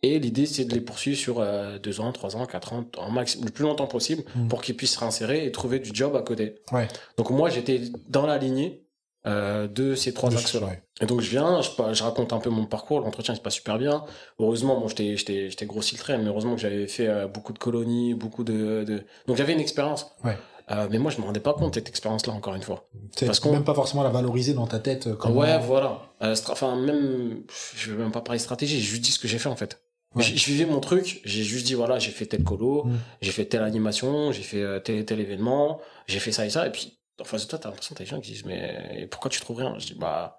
[0.02, 3.10] Et l'idée, c'est de les poursuivre sur euh, deux ans, trois ans, quatre ans, en
[3.10, 4.48] max, le plus longtemps possible, Mhm.
[4.48, 6.56] pour qu'ils puissent se réinsérer et trouver du job à côté.
[6.72, 6.88] Ouais.
[7.16, 8.80] Donc, moi, j'étais dans la lignée
[9.24, 10.66] euh, de ces trois axes-là.
[10.66, 10.82] ouais.
[11.00, 13.78] Et donc je viens, je, je raconte un peu mon parcours, l'entretien se passe super
[13.78, 14.04] bien.
[14.40, 17.52] Heureusement, bon, j'étais, j'étais, j'étais grossi le trait, mais heureusement que j'avais fait euh, beaucoup
[17.52, 19.04] de colonies, beaucoup de, de...
[19.28, 20.10] donc j'avais une expérience.
[20.24, 20.36] Ouais.
[20.72, 22.88] Euh, mais moi je me rendais pas compte de cette expérience-là encore une fois.
[23.16, 25.14] C'est Parce qu'on- même pas forcément la valoriser dans ta tête.
[25.14, 26.00] Comme Ouais, voilà.
[26.22, 27.42] Euh, enfin même,
[27.76, 29.81] je vais même pas parler stratégie, j'ai juste dit ce que j'ai fait en fait.
[30.14, 30.22] Ouais.
[30.22, 32.92] Je, vivais mon truc, j'ai juste dit voilà, j'ai fait tel colo, Mm.
[33.22, 36.66] j'ai fait telle animation, j'ai fait euh, tel tel événement, j'ai fait ça et ça,
[36.66, 39.06] et puis en face de toi t'as l'impression que t'as des gens qui disent mais
[39.10, 39.74] pourquoi tu trouves rien?
[39.78, 40.38] Je dis bah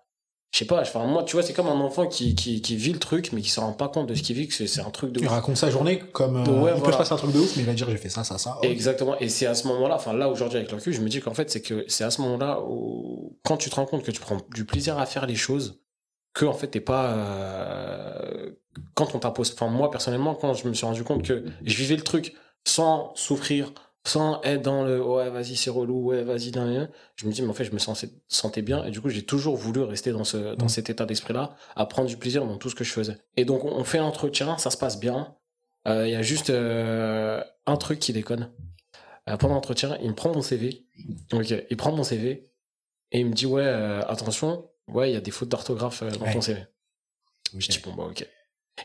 [0.51, 2.93] je sais pas, enfin moi tu vois c'est comme un enfant qui, qui, qui vit
[2.93, 4.81] le truc mais qui se rend pas compte de ce qu'il vit, que c'est c'est
[4.81, 5.31] un truc de Il ouf.
[5.31, 6.36] raconte sa journée comme.
[6.36, 6.93] euh, Ouais, il peut voilà.
[6.93, 8.59] se passer un truc de ouf, mais il va dire j'ai fait ça, ça, ça.
[8.62, 9.17] Exactement.
[9.19, 11.33] Et c'est à ce moment-là, enfin là aujourd'hui avec le recul, je me dis qu'en
[11.33, 14.19] fait c'est que c'est à ce moment-là où quand tu te rends compte que tu
[14.21, 15.79] prends du plaisir à faire les choses,
[16.33, 18.51] que en fait t'es pas euh,
[18.95, 19.53] quand on t'impose.
[19.53, 22.33] Enfin moi personnellement quand je me suis rendu compte que je vivais le truc
[22.65, 23.71] sans souffrir,
[24.05, 26.51] sans être dans le ouais vas-y c'est relou, ouais vas-y
[27.15, 29.23] je me dis mais en fait je me sens- sentais bien et du coup j'ai
[29.25, 30.69] toujours voulu rester dans ce dans Mm.
[30.69, 33.17] cet état d'esprit-là, à prendre du plaisir dans tout ce que je faisais.
[33.37, 35.35] Et donc on fait l'entretien, ça se passe bien.
[35.87, 38.49] Euh, Il y a juste euh, un truc qui déconne.
[39.29, 40.85] Euh, pendant l'entretien, il me prend mon CV.
[41.33, 42.49] Ok, il prend mon CV
[43.11, 46.09] et il me dit ouais, euh, attention, ouais, il y a des fautes d'orthographe euh,
[46.11, 46.33] dans Ouais.
[46.33, 46.63] ton CV.
[47.57, 48.27] Je dis bon bah ok.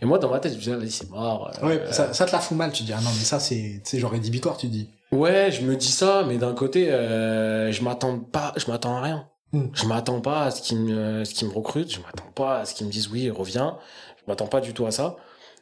[0.03, 1.51] Et moi dans ma tête, je me disais vas-y c'est mort.
[1.63, 3.81] euh, Ouais, ça, ça te la fout mal, tu dis, ah non, mais ça, c'est,
[3.83, 4.91] tu sais, genre rédhibitoire, tu dis.
[5.13, 9.01] Ouais, je me dis ça, mais d'un côté, euh, je m'attends pas, je m'attends à
[9.01, 9.29] rien.
[9.53, 9.69] Hmm.
[9.73, 12.75] Je m'attends pas à ce qu'ils me, ce me recrutent, je m'attends pas à ce
[12.75, 13.79] qu'ils me disent oui, reviens.
[14.19, 15.17] Je m'attends pas du tout à ça.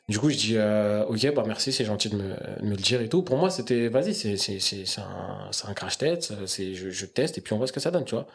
[0.09, 2.77] Du coup, je dis euh, ok, bah merci, c'est gentil de me, de me le
[2.77, 3.23] dire et tout.
[3.23, 7.07] Pour moi, c'était vas-y, c'est c'est c'est c'est un c'est un crash test, je, je
[7.07, 8.27] teste et puis on voit ce que ça donne, tu vois.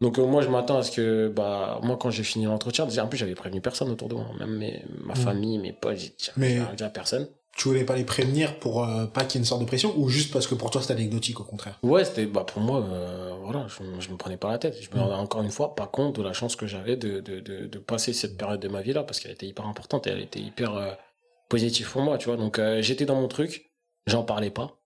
[0.00, 3.04] Donc euh, moi, je m'attends à ce que bah moi quand j'ai fini l'entretien, déjà
[3.04, 5.16] en plus j'avais prévenu personne autour de moi, même mes, ma Hmm.
[5.16, 7.28] famille, mes potes, j'ai dit Mais- j'ai dit à personne.
[7.56, 9.92] Tu voulais pas les prévenir pour euh, pas qu'il y ait une sorte de pression
[9.98, 11.78] ou juste parce que pour toi c'est anecdotique au contraire?
[11.82, 14.76] Ouais, c'était bah pour moi, euh, voilà, je, je me prenais pas la tête.
[14.80, 15.00] Je me Mm.
[15.00, 17.78] rendais encore une fois pas compte de la chance que j'avais de, de, de, de
[17.78, 20.40] passer cette période de ma vie là parce qu'elle était hyper importante et elle était
[20.40, 20.96] hyper
[21.48, 22.36] positive pour moi, tu vois.
[22.36, 23.72] Donc j'étais dans mon truc,
[24.06, 24.80] j'en parlais pas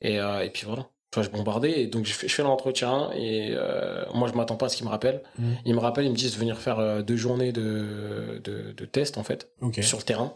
[0.00, 0.88] et, et puis voilà.
[1.16, 4.56] Vois, je bombardais et donc je fais, je fais l'entretien et euh, moi je m'attends
[4.56, 5.22] pas à ce qu'ils me rappellent.
[5.38, 5.52] Mm.
[5.64, 8.84] Ils me rappellent, ils me disent de venir faire euh, deux journées de, de, de
[8.84, 9.48] tests en fait
[9.82, 10.34] sur le terrain.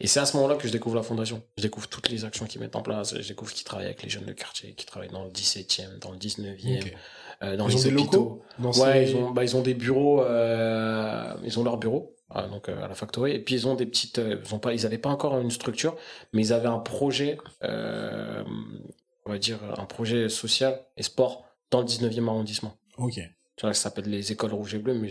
[0.00, 1.42] Et c'est à ce moment-là que je découvre la fondation.
[1.58, 3.14] Je découvre toutes les actions qu'ils mettent en place.
[3.20, 6.12] Je découvre qu'ils travaillent avec les jeunes de quartier, qu'ils travaillent dans le 17e, dans
[6.12, 6.94] le 19e, Ok.
[7.42, 8.18] euh, dans Ils les ont des hôpitaux.
[8.18, 11.76] locaux dans Ouais, ces- ils ont, bah, ils ont des bureaux, euh, ils ont leurs
[11.76, 12.14] bureaux.
[12.30, 13.32] Ah, donc à la factory.
[13.32, 15.94] Et puis ils ont des petites, ils ont pas, ils avaient pas encore une structure,
[16.32, 17.36] mais ils avaient un projet,
[19.26, 22.76] on va dire un projet social et sport dans le 19e arrondissement.
[22.96, 23.14] Ok.
[23.56, 25.08] Tu vois, ça s'appelle les écoles rouges et bleues, mais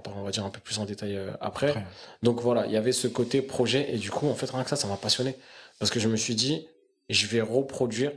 [0.00, 1.68] parler, on va dire un peu plus en détail euh, après.
[1.70, 1.84] Après.
[2.22, 4.70] Donc voilà, il y avait ce côté projet et du coup, en fait, rien que
[4.70, 5.36] ça, ça m'a passionné
[5.78, 6.66] parce que je me suis dit,
[7.08, 8.12] je vais reproduire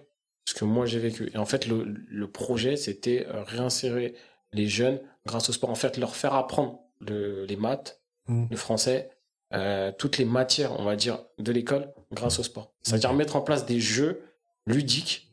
[0.45, 1.29] ce que moi j'ai vécu.
[1.33, 4.15] Et en fait, le, le projet, c'était euh, réinsérer
[4.53, 5.69] les jeunes grâce au sport.
[5.69, 8.47] En fait, leur faire apprendre le- les maths, Mm.
[8.51, 9.09] le français,
[9.53, 12.73] euh, toutes les matières, on va dire, de l'école grâce au sport.
[12.81, 14.21] C'est-à-dire mettre en place des jeux
[14.65, 15.26] ludiques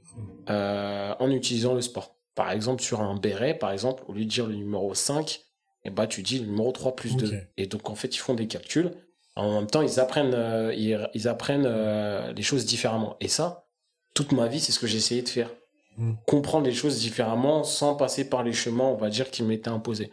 [0.50, 2.16] euh, en utilisant le sport.
[2.34, 5.40] Par exemple, sur un béret, par exemple, au lieu de dire le numéro 5,
[5.84, 7.26] eh ben, tu dis le numéro 3 plus 2.
[7.26, 7.34] Ok.
[7.56, 8.90] Et donc, en fait, ils font des calculs.
[9.36, 13.16] En même temps, ils apprennent, euh, ils, ils apprennent euh, les choses différemment.
[13.20, 13.66] Et ça,
[14.14, 15.50] toute ma vie, c'est ce que j'ai essayé de faire.
[15.96, 16.14] Mm.
[16.26, 20.10] Comprendre les choses différemment sans passer par les chemins, on va dire, qui m'étaient imposés.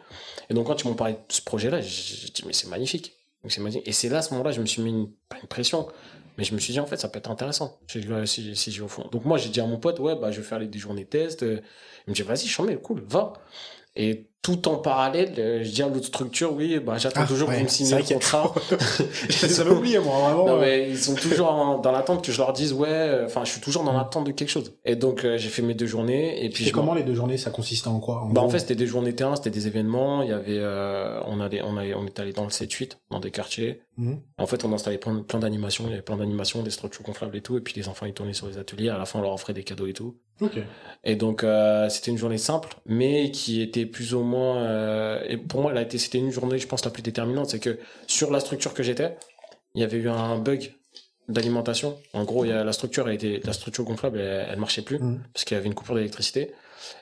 [0.50, 3.14] Et donc, quand ils m'ont parlé de ce projet-là, j'ai dit, mais c'est magnifique.
[3.44, 3.88] Donc, magnifique.
[3.88, 5.88] Et c'est là, à ce moment-là, je me suis mis une, pas une pression,
[6.38, 8.72] mais je me suis dit, en fait, ça peut être intéressant si, je- si, si
[8.72, 9.08] j'y vais au fond.
[9.12, 11.06] Donc, moi, j'ai dit à mon pote, ouais, bah, je vais faire les, des journées
[11.06, 11.44] test.
[11.44, 11.62] Euh,
[12.08, 13.34] Il me dit, vas-y, j'en mets, cool, va.
[13.96, 17.48] Et tout en parallèle, euh, je dis à l'autre structure, oui, bah, j'attends Ah, toujours
[17.48, 18.54] que ouais, vous me y a contrat.
[19.30, 20.48] Ça m'a oublié, moi, vraiment.
[20.48, 23.44] Non, mais ils sont toujours en- dans l'attente que je leur dise, ouais, euh, enfin,
[23.46, 24.74] je suis toujours dans l'attente de quelque chose.
[24.84, 27.38] Et donc, euh, j'ai fait mes deux journées, et puis je comment les deux journées,
[27.38, 30.24] ça consistait en quoi bah, en fait, c'était des journées terrain, c'était des événements.
[30.24, 30.60] Il y avait,
[31.28, 33.82] on allait, on allait, on est allé dans le 7-8, dans des quartiers.
[33.98, 34.22] Mhm.
[34.40, 35.84] En fait, on installait plein, plein d'animations.
[35.86, 37.58] Il y avait plein d'animations, des structures gonflables et tout.
[37.58, 38.90] Et puis, les enfants, ils tournaient sur les ateliers.
[38.90, 40.16] À la fin, on leur offrait des cadeaux et tout.
[40.40, 40.58] Ok.
[41.04, 41.46] Et donc,
[41.90, 45.78] c'était une journée simple, mais qui était plus ou moins, euh, et pour moi, elle
[45.78, 47.50] a été, c'était une journée, je pense, la plus déterminante.
[47.50, 49.16] C'est que sur la structure que j'étais,
[49.76, 50.74] il y avait eu un bug
[51.30, 51.98] d'alimentation.
[52.14, 54.82] En gros, il y a, la structure, elle était, la structure gonflable, elle, elle marchait
[54.82, 55.22] plus Mhm.
[55.34, 56.52] parce qu'il y avait une coupure d'électricité.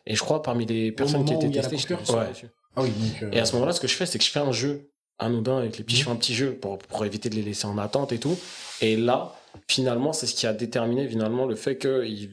[0.05, 3.23] Et je crois, parmi les personnes qui étaient testées, coupure, j'étais- ouais, Ah oui, donc.
[3.23, 4.89] euh, et à ce moment-là, ce que je fais, c'est que je fais un jeu
[5.17, 5.97] anodin avec les petits.
[5.97, 8.37] Je fais un petit jeu pour, pour éviter de les laisser en attente et tout.
[8.81, 9.33] Et là,
[9.67, 12.31] finalement, c'est ce qui a déterminé finalement le fait qu'ils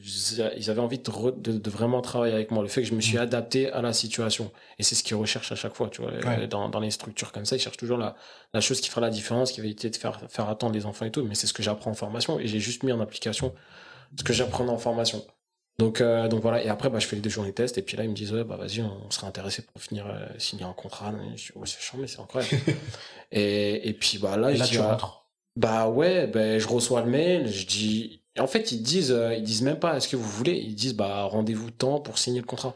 [0.57, 2.61] ils avaient envie de, re- de, de vraiment travailler avec moi.
[2.63, 3.23] Le fait que je me suis Mhm.
[3.23, 4.51] adapté à la situation.
[4.79, 6.11] Et c'est ce qu'ils recherchent à chaque fois, tu vois.
[6.13, 6.47] Ouais.
[6.47, 8.15] Dans, dans les structures comme ça, ils cherchent toujours la,
[8.53, 11.05] la chose qui fera la différence, qui va éviter de faire, faire attendre les enfants
[11.05, 11.23] et tout.
[11.23, 12.39] Mais c'est ce que j'apprends en formation.
[12.39, 13.53] Et j'ai juste mis en application
[14.17, 15.25] ce que j'apprends en formation.
[15.79, 16.63] Donc, euh, donc voilà.
[16.63, 17.77] Et après, bah, je fais les deux journées test.
[17.77, 20.25] Et puis là, ils me disent, ouais, bah, vas-y, on serait intéressé pour finir, euh,
[20.39, 21.13] signer un contrat.
[21.35, 22.55] Je dis, c'est chiant, mais c'est incroyable.
[23.31, 25.26] et, et puis, bah, là, et je là, dis, tu rentres.
[25.57, 28.21] Bah ouais, ben je reçois le mail, je dis.
[28.39, 30.53] En fait, ils disent, euh, ils disent même pas, est-ce que vous voulez?
[30.53, 32.75] Ils disent, bah rendez-vous temps pour signer le contrat.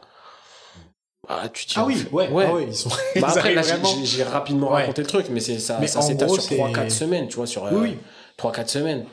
[1.28, 1.74] Ah, tu dis.
[1.76, 2.90] Ah oui, fait- ouais, ah ouais, ils sont.
[3.20, 4.80] Bah après, là, j'ai- rapidement Ouais.
[4.82, 7.46] raconté le truc, mais c'est ça, Mais ça s'étale sur c'est- 3-4 semaines, tu vois,
[7.46, 7.98] sur Oui, oui.
[8.36, 9.06] 3-4 semaines.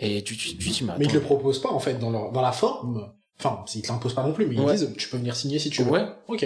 [0.00, 2.32] Et tu, tu, tu dis, mais Mais ils le proposent pas, en fait, dans, leur,
[2.32, 3.12] dans la forme.
[3.38, 4.72] Enfin, ils te l'imposent pas non plus, mais ils Ouais.
[4.74, 5.90] disent, tu peux venir signer si tu veux.
[5.92, 6.06] Ouais.
[6.26, 6.44] Ok.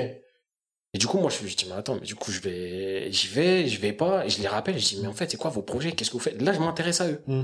[0.94, 3.28] Et du coup, moi, je me dis, mais attends, mais du coup, je vais, j'y
[3.28, 4.26] vais, je vais pas.
[4.26, 5.92] Et je les rappelle, je dis, mais en fait, c'est quoi vos projets?
[5.92, 6.40] Qu'est-ce que vous faites?
[6.42, 7.22] Là, je m'intéresse à eux.
[7.26, 7.42] Mm.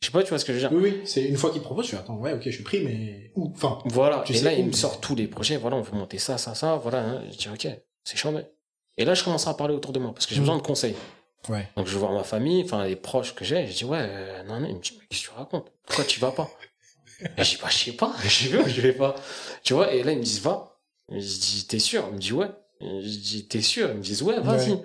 [0.00, 1.50] Je sais pas, tu vois ce que je veux dire Oui, oui, c'est une fois
[1.50, 3.50] qu'ils proposent, tu attends, ouais, ok, je suis pris, mais où?
[3.54, 4.22] Enfin, Voilà.
[4.26, 5.56] Tu et sais là, où, il me mais- sort tous les projets.
[5.56, 6.76] Voilà, on veut monter ça, ça, ça.
[6.76, 7.00] Voilà.
[7.00, 7.22] hein.
[7.32, 7.66] Je dis, ok,
[8.04, 8.42] c'est chambé.
[8.96, 10.44] Et là, je commence à parler autour de moi parce que j'ai Mm.
[10.44, 10.94] besoin de conseils.
[11.48, 11.66] ouais.
[11.76, 13.66] Donc, je vais voir ma famille, enfin, les proches que j'ai.
[13.66, 14.68] Je dis, ouais, euh, non, non.
[14.68, 15.72] Il me dit, mais qu'est-ce que tu racontes?
[15.86, 16.48] Pourquoi tu vas pas?
[17.38, 18.14] Et je dis, bah, je sais pas.
[18.28, 19.14] Je vais ou je vais pas.
[19.64, 20.78] Tu vois, et là, ils me disent, va.
[21.10, 22.04] Je dis, t'es sûr?
[22.10, 22.48] Il me dit, ouais.
[22.80, 23.90] Je dis, t'es sûr?
[23.90, 24.72] Ils me disent, ouais, vas-y.
[24.72, 24.82] Ouais.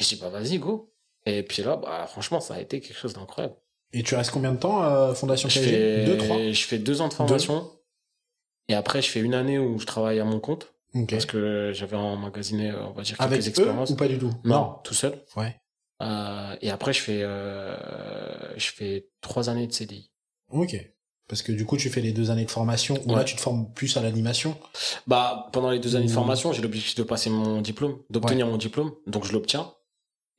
[0.00, 0.92] Je dis, bah, vas-y, go.
[1.26, 3.54] Et puis là, bah, franchement, ça a été quelque chose d'incroyable.
[3.92, 6.36] Et tu restes combien de temps, euh, Fondation Je fais, Deux, trois?
[6.52, 7.70] je fais deux ans de formation.
[8.68, 10.72] Et après, je fais une année où je travaille à mon compte.
[11.08, 13.90] Parce que j'avais emmagasiné, on va dire, quelques Avec eux expériences.
[13.90, 14.32] ou pas du tout?
[14.44, 15.22] Non, tout seul.
[15.36, 15.54] Ouais.
[16.02, 17.76] Euh, et après, je fais, euh,
[18.58, 20.10] je fais trois années de CDI.
[20.50, 20.76] Ok.
[21.28, 23.16] Parce que du coup, tu fais les deux années de formation, où Ouais.
[23.16, 24.56] là, tu te formes plus à l'animation.
[25.06, 28.56] Bah, pendant les deux années de formation, j'ai l'objectif de passer mon diplôme, d'obtenir mon
[28.56, 28.92] diplôme.
[29.06, 29.70] Donc, je l'obtiens.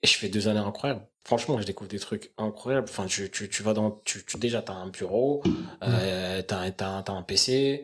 [0.02, 1.06] Et je fais deux années incroyables.
[1.26, 2.88] Franchement, je découvre des trucs incroyables.
[2.90, 5.44] Enfin, tu, tu, tu vas dans, tu, tu déjà, t'as un bureau,
[5.84, 7.84] euh, t'as, t'as, t'as un PC,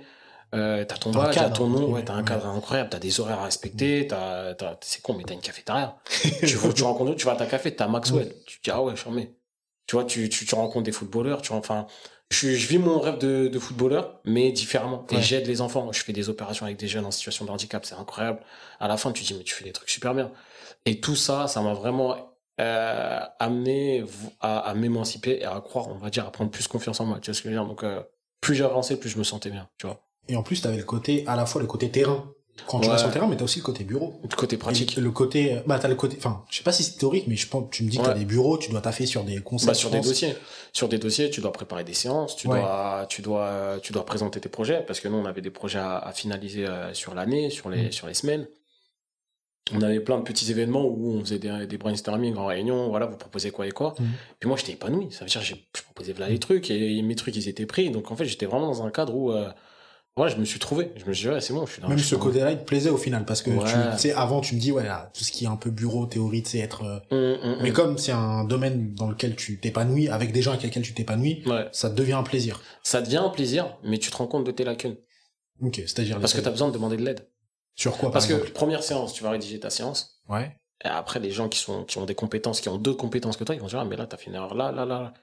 [0.56, 3.40] euh, t'as ton badge, t'as ton nom, ouais, t'as un cadre incroyable, t'as des horaires
[3.40, 5.98] à respecter, t'as, t'as, c'est con, mais t'as une cafétéria.
[6.40, 8.34] tu, tu rencontres, tu vas à ta café, t'as Maxwell.
[8.48, 9.36] Tu te dis, ah ouais, charmé.
[9.88, 11.86] Tu vois, tu, tu, tu rencontres des footballeurs, tu, enfin,
[12.32, 15.06] je, je vis mon rêve de, de footballeur, mais différemment.
[15.12, 15.92] Et j'aide les enfants.
[15.92, 18.40] Je fais des opérations avec des jeunes en situation de handicap, c'est incroyable.
[18.80, 20.32] À la fin, tu te dis, mais tu fais des trucs super bien.
[20.86, 24.04] Et tout ça, ça m'a vraiment euh, amené
[24.40, 27.20] à, à m'émanciper et à croire, on va dire, à prendre plus confiance en moi.
[27.20, 27.68] Tu vois ce que je veux dire?
[27.68, 28.02] Donc, euh,
[28.42, 30.02] plus j'avançais, plus je me sentais bien, tu vois.
[30.28, 32.32] Et en plus, t'avais le côté, à la fois le côté terrain,
[32.68, 34.20] quand tu vas sur le terrain, mais t'as aussi le côté bureau.
[34.24, 34.98] Du côté pratique.
[34.98, 37.36] Et le côté, bah, t'as le côté, enfin, je sais pas si c'est théorique, mais
[37.36, 38.20] je pense, tu me dis que t'as Ouais.
[38.20, 39.68] des bureaux, tu dois taffer sur des concepts.
[39.68, 40.36] Bah, sur des dossiers.
[40.74, 42.60] Sur des dossiers, tu dois préparer des séances, tu Ouais.
[42.60, 45.80] dois, tu dois, tu dois présenter tes projets parce que nous, on avait des projets
[45.80, 47.92] à, à finaliser euh, sur l'année, sur les, Mm.
[47.92, 48.48] sur les semaines.
[49.74, 53.08] on avait plein de petits événements où on faisait des, des brainstorming en réunion, voilà,
[53.08, 53.96] vous proposez quoi et quoi.
[54.00, 54.08] Mhm.
[54.40, 55.08] Puis moi, j'étais épanoui.
[55.12, 57.90] Ça veut dire, je proposais là les trucs et mes trucs, ils étaient pris.
[57.90, 59.50] Donc en fait, j'étais vraiment dans un cadre où, euh,
[60.18, 60.92] voilà, je me suis trouvé.
[60.96, 62.58] Je me suis dit, ouais, c'est bon, je suis dans Même ce dans- côté-là, il
[62.60, 63.66] te plaisait au final, parce que Ouais.
[63.94, 66.06] tu sais, avant, tu me dis, ouais, là, tout ce qui est un peu bureau,
[66.06, 67.76] théorie, tu sais, être, euh, Hum, hum, mais hum.
[67.76, 71.44] comme c'est un domaine dans lequel tu t'épanouis, avec des gens avec lesquels tu t'épanouis,
[71.46, 71.68] Ouais.
[71.74, 72.62] ça devient un plaisir.
[72.82, 74.96] Ça devient un plaisir, mais tu te rends compte de tes lacunes.
[75.62, 77.28] Ok, c'est-à-dire Parce que lesquels tu as besoin de demander de l'aide.
[77.76, 80.22] sur quoi, Parce par que première séance, tu vas rédiger ta séance.
[80.30, 80.56] Ouais.
[80.86, 83.44] Et après, les gens qui, sont, qui ont des compétences, qui ont deux compétences que
[83.44, 85.14] toi, ils vont dire, ah, mais là, t'as fait une erreur là, là, là.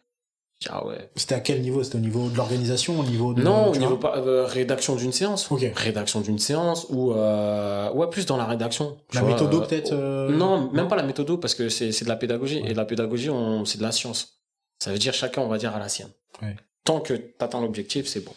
[0.70, 1.10] Ah ouais.
[1.16, 1.82] C'était à quel niveau?
[1.82, 5.12] C'était au niveau de l'organisation, au niveau de Non, au niveau pas, euh, rédaction d'une
[5.12, 5.50] séance.
[5.50, 5.64] Ok.
[5.74, 8.96] Rédaction d'une séance ou euh, ouais plus dans la rédaction.
[9.14, 9.92] La vois, méthodo euh, peut-être.
[9.92, 12.70] euh, Non, même pas la méthodo parce que c'est c'est de la pédagogie Ouais.
[12.70, 14.40] et la pédagogie on c'est de la science.
[14.78, 16.10] Ça veut dire chacun on va dire à la sienne.
[16.42, 16.56] Ouais.
[16.84, 18.32] Tant que t'atteins l'objectif c'est bon.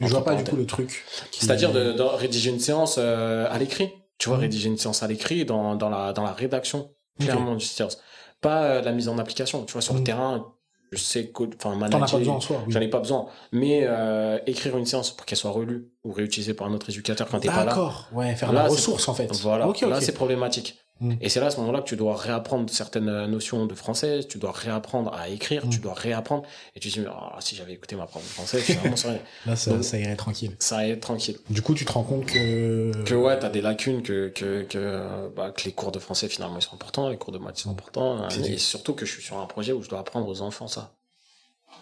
[0.00, 1.04] Je vois pas du coup le truc.
[1.30, 3.90] qui- C'est-à-dire de, de rédiger une séance euh, à l'écrit.
[4.18, 4.42] Tu vois Mhm.
[4.44, 7.98] rédiger une séance à l'écrit dans dans la dans la rédaction clairement du séance.
[8.40, 9.64] Pas la mise en application.
[9.64, 10.04] Tu vois sur le Mhm.
[10.06, 10.53] terrain
[10.96, 12.10] je sais que enfin manager.
[12.10, 12.62] pas besoin en soi.
[12.66, 12.72] oui.
[12.72, 13.26] J'en ai pas besoin.
[13.52, 17.28] Mais euh, écrire une séance pour qu'elle soit relue ou réutilisée par un autre éducateur
[17.28, 17.66] quand t'es pas là.
[17.66, 18.08] D'accord.
[18.12, 19.30] Ouais, faire la ressource en fait.
[19.42, 20.78] Voilà, là c'est problématique.
[21.00, 21.14] Mm.
[21.20, 24.20] Et c'est là à ce moment-là que tu dois réapprendre certaines euh, notions de français,
[24.28, 25.70] tu dois réapprendre à écrire, Mm.
[25.70, 26.44] tu dois réapprendre.
[26.76, 29.08] Et tu te dis, oh, si j'avais écouté ma prof de français, finalement, ça,
[29.46, 30.52] Là, ça, Donc- ça irait tranquille.
[30.60, 31.36] ça être tranquille.
[31.50, 32.92] Du coup, tu te rends compte que.
[33.04, 36.28] Que ouais, t'as des lacunes, que, que, que, euh, bah, que les cours de français
[36.28, 37.72] finalement ils sont importants, les cours de maths ils sont Mm.
[37.72, 38.22] importants.
[38.22, 40.42] euh, C'est Et surtout que je suis sur un projet où je dois apprendre aux
[40.42, 40.92] enfants ça.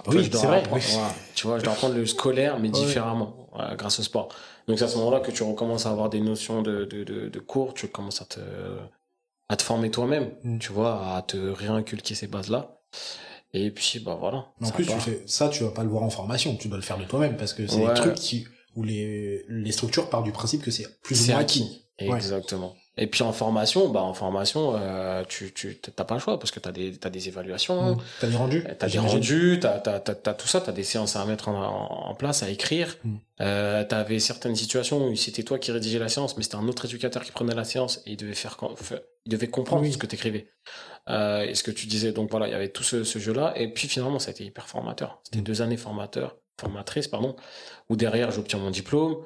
[0.07, 0.59] Vois, Oui, je dois c'est vrai.
[0.61, 0.91] apprendre- oui.
[0.95, 1.15] voilà.
[1.35, 2.75] tu vois, je dois apprendre le scolaire, mais Ouais.
[2.87, 4.29] différemment, voilà, grâce au sport.
[4.67, 7.29] Donc c'est à ce moment-là que tu recommences à avoir des notions de, de, de,
[7.29, 8.41] de cours, tu commences à te,
[9.49, 12.79] à te former toi-même, tu vois, à te réinculquer ces bases-là.
[13.53, 14.47] Et puis, bah voilà.
[14.63, 16.83] En plus, tu fais ça, tu vas pas le voir en formation, tu dois le
[16.83, 17.89] faire de toi-même parce que c'est Ouais.
[17.89, 21.33] des trucs qui, où les, les structures partent du principe que c'est plus ou C'est
[21.33, 21.87] moins acquis.
[22.01, 22.17] Ouais.
[22.17, 22.75] Exactement.
[22.99, 26.51] Et puis en formation, bah en formation, euh, tu tu t'as pas le choix parce
[26.51, 28.03] que t'as des t'as des évaluations, Mmh.
[28.21, 31.17] T'as des rendus t'as des rendus, t'as t'as t'as t'as tout ça, t'as des séances
[31.17, 32.99] à mettre en, place, à écrire.
[33.03, 33.15] Mm.
[33.41, 36.85] Euh, t'avais certaines situations où c'était toi qui rédigeais la séance, mais c'était un autre
[36.85, 38.59] éducateur qui prenait la séance et il devait faire
[39.25, 39.93] il devait comprendre Oui.
[39.93, 40.49] ce que t'écrivais
[41.09, 42.13] euh, et ce que tu disais.
[42.13, 43.55] Donc voilà, il y avait tout ce, ce jeu-là.
[43.57, 45.21] Et puis finalement, ça a été hyper formateur.
[45.25, 45.45] C'était Mm.
[45.45, 47.37] deux années formateur, formatrice, pardon,
[47.89, 49.17] où derrière j'obtiens mon diplôme.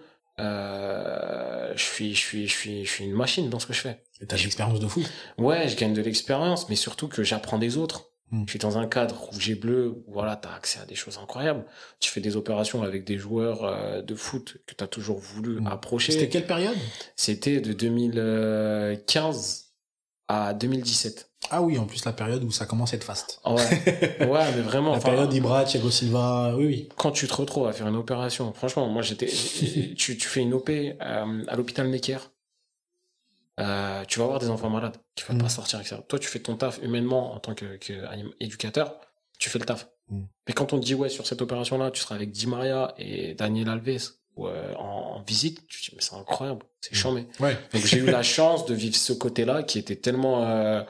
[0.41, 3.81] Euh, je suis, je suis, je suis, je suis une machine dans ce que je
[3.81, 4.03] fais.
[4.29, 5.03] T'as de l'expérience de fou.
[5.39, 8.11] Ouais, je gagne de l'expérience, mais surtout que j'apprends des autres.
[8.31, 8.43] Mm.
[8.47, 11.19] Je suis dans un cadre rouge et bleu, où voilà, t'as accès à des choses
[11.19, 11.65] incroyables.
[12.01, 15.67] Tu fais des opérations avec des joueurs euh, de foot que t'as toujours voulu Mm.
[15.69, 16.13] approcher.
[16.13, 16.77] C'était quelle période?
[17.15, 19.66] C'était de 2015
[20.29, 21.31] à 2017.
[21.51, 23.41] Ah oui, en plus la période où ça commence à être fast.
[23.45, 23.53] Ouais,
[24.27, 24.95] ouais, mais vraiment.
[24.95, 26.89] La période Ibra, Thiago Silva, oui, oui.
[26.97, 29.27] quand tu te retrouves à faire une opération, franchement, moi j'étais,
[29.97, 30.95] tu, tu fais une OP euh,
[31.47, 32.19] à l'hôpital Necker.
[33.59, 35.43] Euh, tu vas avoir des enfants malades qui ne veulent Mm.
[35.43, 35.97] pas sortir, etc.
[36.07, 39.01] Toi, tu fais ton taf humainement en tant que, que anim- éducateur,
[39.39, 39.89] tu fais le taf.
[40.11, 40.25] Mm.
[40.49, 43.35] Mais quand on te dit, ouais, sur cette opération-là, tu seras avec Di Maria et
[43.35, 46.97] Daniel Alves ou, euh, en, en visite, tu te dis, mais c'est incroyable, c'est Mm.
[46.97, 47.27] chambé.
[47.41, 47.57] Ouais.
[47.73, 50.83] Donc j'ai eu la chance de vivre ce côté-là qui était tellement euh,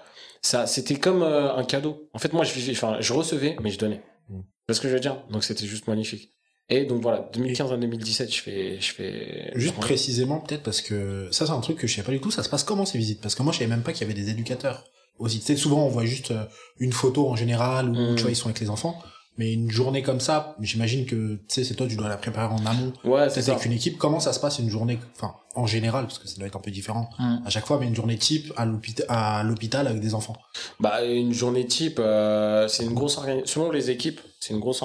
[0.43, 2.09] ça c'était comme euh, un cadeau.
[2.13, 4.03] En fait moi je vivais enfin je recevais mais je donnais.
[4.29, 4.41] Mm.
[4.73, 5.17] Ce que je veux dire?
[5.31, 6.33] Donc c'était juste magnifique.
[6.69, 11.29] Et donc voilà, 2015 à 2017, je fais je fais Juste précisément, peut-être, parce que
[11.31, 12.33] ça, c'est un truc que je sais pas du tout.
[12.33, 13.21] Ça se passe comment ces visites?
[13.21, 14.83] Parce que moi, je savais même pas qu'il y avait des éducateurs
[15.21, 15.39] aussi.
[15.39, 16.33] Tu sais, souvent, on voit juste
[16.81, 18.17] une photo en général où, Mm.
[18.17, 19.01] tu vois, ils sont avec les enfants.
[19.39, 22.53] Mais une journée comme ça, j'imagine que, tu sais, c'est toi, tu dois la préparer
[22.55, 22.93] en amont.
[23.05, 23.53] Ouais, c'est ça.
[23.53, 23.99] avec une équipe.
[23.99, 26.61] Comment ça se passe une journée, enfin, en général, parce que ça doit être un
[26.61, 27.39] peu différent Mm.
[27.45, 30.37] à chaque fois, mais une journée type à l'hôpital, à l'hôpital avec des enfants?
[30.81, 34.83] Bah une journée type euh, c'est une grosse organisation selon les équipes, c'est une grosse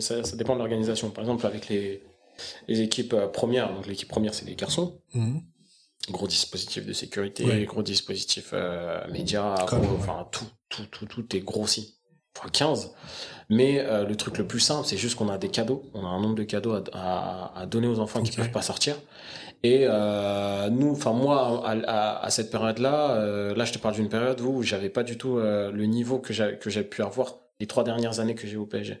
[0.00, 1.10] ça, ça dépend de l'organisation.
[1.10, 2.02] Par exemple avec les
[2.68, 5.40] les équipes euh, premières, donc l'équipe première c'est les garçons, Mhm.
[6.10, 7.64] gros dispositif de sécurité, Ouais.
[7.64, 9.88] gros dispositif euh, ouais.
[9.98, 11.94] enfin tout, tout, tout, tout est grossi.
[12.36, 12.90] Fois 15.
[13.50, 15.90] Mais euh, le truc le plus simple, c'est juste qu'on a des cadeaux.
[15.94, 18.36] On a un nombre de cadeaux à, à, à donner aux enfants qui Ok.
[18.36, 18.96] peuvent pas sortir.
[19.62, 23.94] Et euh, nous, enfin moi, à, à, à cette période-là, euh, là je te parle
[23.94, 27.66] d'une période où j'avais pas du tout euh, le niveau que j'ai pu avoir les
[27.66, 29.00] trois dernières années que j'ai au PSG.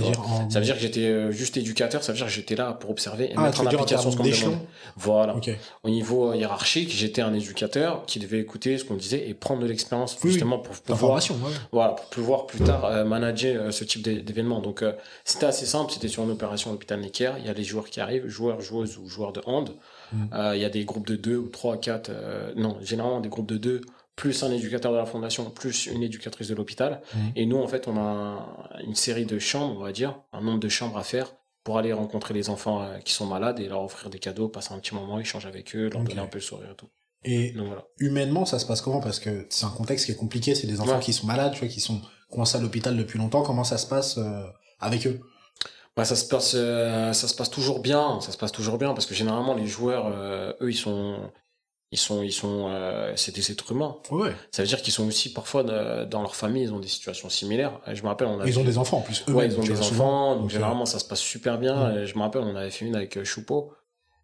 [0.00, 0.48] En...
[0.48, 2.90] Ça veut dire que j'étais euh, juste éducateur, ça veut dire que j'étais là pour
[2.90, 4.56] observer et ah, mettre en application ce qu'on me
[4.96, 5.34] Voilà.
[5.82, 9.60] Au niveau euh, hiérarchique, j'étais un éducateur qui devait écouter ce qu'on disait et prendre
[9.60, 11.36] de l'expérience Oui, justement pour pouvoir, ouais.
[11.72, 14.60] voilà, pour pouvoir plus tard euh, manager euh, ce type d'é- d'événement.
[14.60, 14.92] Donc euh,
[15.24, 17.86] c'était assez simple, c'était sur une opération à l'hôpital Necker, il y a les joueurs
[17.90, 19.74] qui arrivent, joueurs, joueuses ou joueurs de hand.
[20.12, 20.52] Mm.
[20.54, 23.48] Il y a des groupes de deux ou trois, quatre, euh, non, généralement des groupes
[23.48, 23.80] de deux,
[24.16, 27.00] plus un éducateur de la fondation, plus une éducatrice de l'hôpital.
[27.14, 27.18] Mm.
[27.36, 28.46] Et nous, en fait, on a un-
[28.86, 31.32] une série de chambres, on va dire, un nombre de chambres à faire
[31.64, 34.74] pour aller rencontrer les enfants euh, qui sont malades et leur offrir des cadeaux, passer
[34.74, 36.88] un petit moment, échanger avec eux, leur donner un peu le sourire et tout.
[37.24, 37.84] Et Donc voilà.
[37.98, 39.00] humainement, ça se passe comment?
[39.00, 41.00] Parce que c'est un contexte qui est compliqué, c'est des enfants Ouais.
[41.00, 42.00] qui sont malades, tu vois, qui sont
[42.30, 43.42] coincés à l'hôpital depuis longtemps.
[43.42, 44.42] Comment ça se passe euh,
[44.80, 45.20] avec eux?
[45.96, 48.20] Bah, ça se passe, euh, ça se passe toujours bien.
[48.22, 51.30] Ça se passe toujours bien parce que généralement les joueurs, euh, eux, ils sont,
[51.92, 53.96] ils sont, ils sont, euh, c'est des êtres humains.
[54.10, 54.32] Ouais.
[54.50, 57.28] Ça veut dire qu'ils sont aussi parfois de- dans leur famille, ils ont des situations
[57.28, 57.78] similaires.
[57.92, 59.24] Je me rappelle, on a Ils ont des enfants en plus.
[59.28, 62.04] Ouais, ils ont des enfants, donc euh, généralement ça se passe super bien.
[62.04, 63.72] Je me rappelle, on avait fait une avec euh, Choupeau,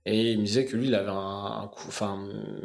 [0.06, 2.18] et il me disait que lui, il avait un, un coup, enfin,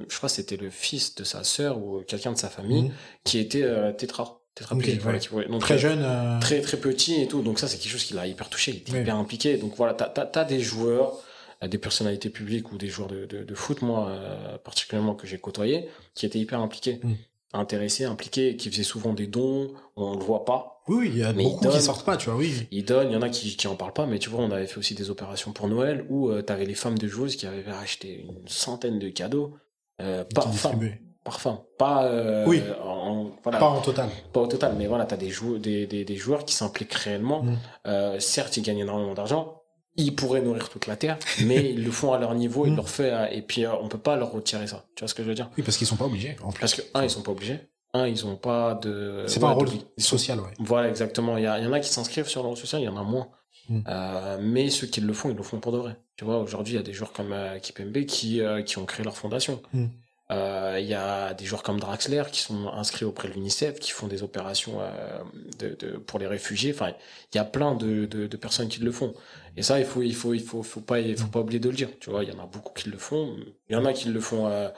[0.08, 2.91] je crois que c'était le fils de sa sœur ou quelqu'un de sa famille Mhm.
[3.26, 5.01] qui était euh, tétra, tétraplégique,
[5.34, 5.47] ouais.
[5.49, 6.01] donc, Très euh, jeune.
[6.04, 7.41] euh, très très petit et tout.
[7.41, 8.72] Donc ça, c'est quelque chose qui l'a hyper touché.
[8.72, 9.58] Il était hyper impliqué.
[9.58, 11.20] Donc voilà, t'as t'as t'as des joueurs,
[11.68, 15.38] des personnalités publiques ou des joueurs de, de, de foot, moi euh, particulièrement que j'ai
[15.38, 17.14] côtoyé, qui étaient hyper impliqués, Mm.
[17.53, 19.72] intéressés, impliqués, qui faisaient souvent des dons.
[19.95, 20.82] On le voit pas.
[20.88, 22.68] Oui, il y a Mais beaucoup qui sortent pas, tu vois, oui.
[22.72, 24.51] Ils donnent, il y en a qui, qui en parlent pas, mais tu vois, on
[24.51, 27.45] avait fait aussi des opérations pour Noël où euh, t'avais les femmes de joueuses qui
[27.45, 29.53] avaient acheté une centaine de cadeaux
[30.01, 31.01] euh, par femme, distribuent.
[31.24, 32.61] par femme, pas euh, Oui.
[32.84, 34.09] en, voilà, Pas en total.
[34.34, 37.43] pas au total, mais voilà, des, jou des, des, des joueurs qui s'impliquent réellement.
[37.43, 37.57] Mm.
[37.88, 39.62] Euh, certes, ils gagnent énormément d'argent.
[39.96, 42.76] Ils pourraient nourrir toute la terre, mais ils le font à leur niveau, ils Mm.
[42.76, 44.86] le refont, à- et puis euh, on peut pas leur retirer ça.
[44.96, 45.50] Tu vois ce que je veux dire?
[45.58, 46.62] Oui, parce qu'ils sont pas obligés, en plus.
[46.62, 47.60] Parce que un, ils sont pas obligés.
[47.94, 49.24] Un, ils ont pas de.
[49.28, 50.50] C'est pas un rôle de- social, ouais.
[50.60, 51.38] Voilà, exactement.
[51.38, 52.88] Il y, a- il y en a qui s'inscrivent sur le réseau social, il y
[52.88, 53.28] en a moins.
[53.70, 53.80] Mm.
[53.88, 55.96] Euh, mais ceux qui le font, ils le font pour de vrai.
[56.18, 58.86] Tu vois, aujourd'hui, il y a des joueurs comme euh, Kipembe qui, euh, qui ont
[58.86, 59.62] créé leur fondation.
[59.74, 59.86] Mm.
[60.32, 63.91] Euh, Il y a des joueurs comme Draxler qui sont inscrits auprès de l'UNICEF, qui
[63.91, 65.20] font des opérations euh,
[65.60, 66.72] de, de, pour les réfugiés.
[66.74, 66.94] Enfin,
[67.34, 68.06] il y a plein de
[68.38, 69.14] personnes qui le font.
[69.56, 71.70] Et ça, il faut, il faut, il faut, faut pas, il faut pas oublier de
[71.70, 71.89] le dire.
[71.99, 73.36] Tu vois, il y en a beaucoup qui le font.
[73.70, 74.47] Il y en a qui le font.
[74.47, 74.70] Euh,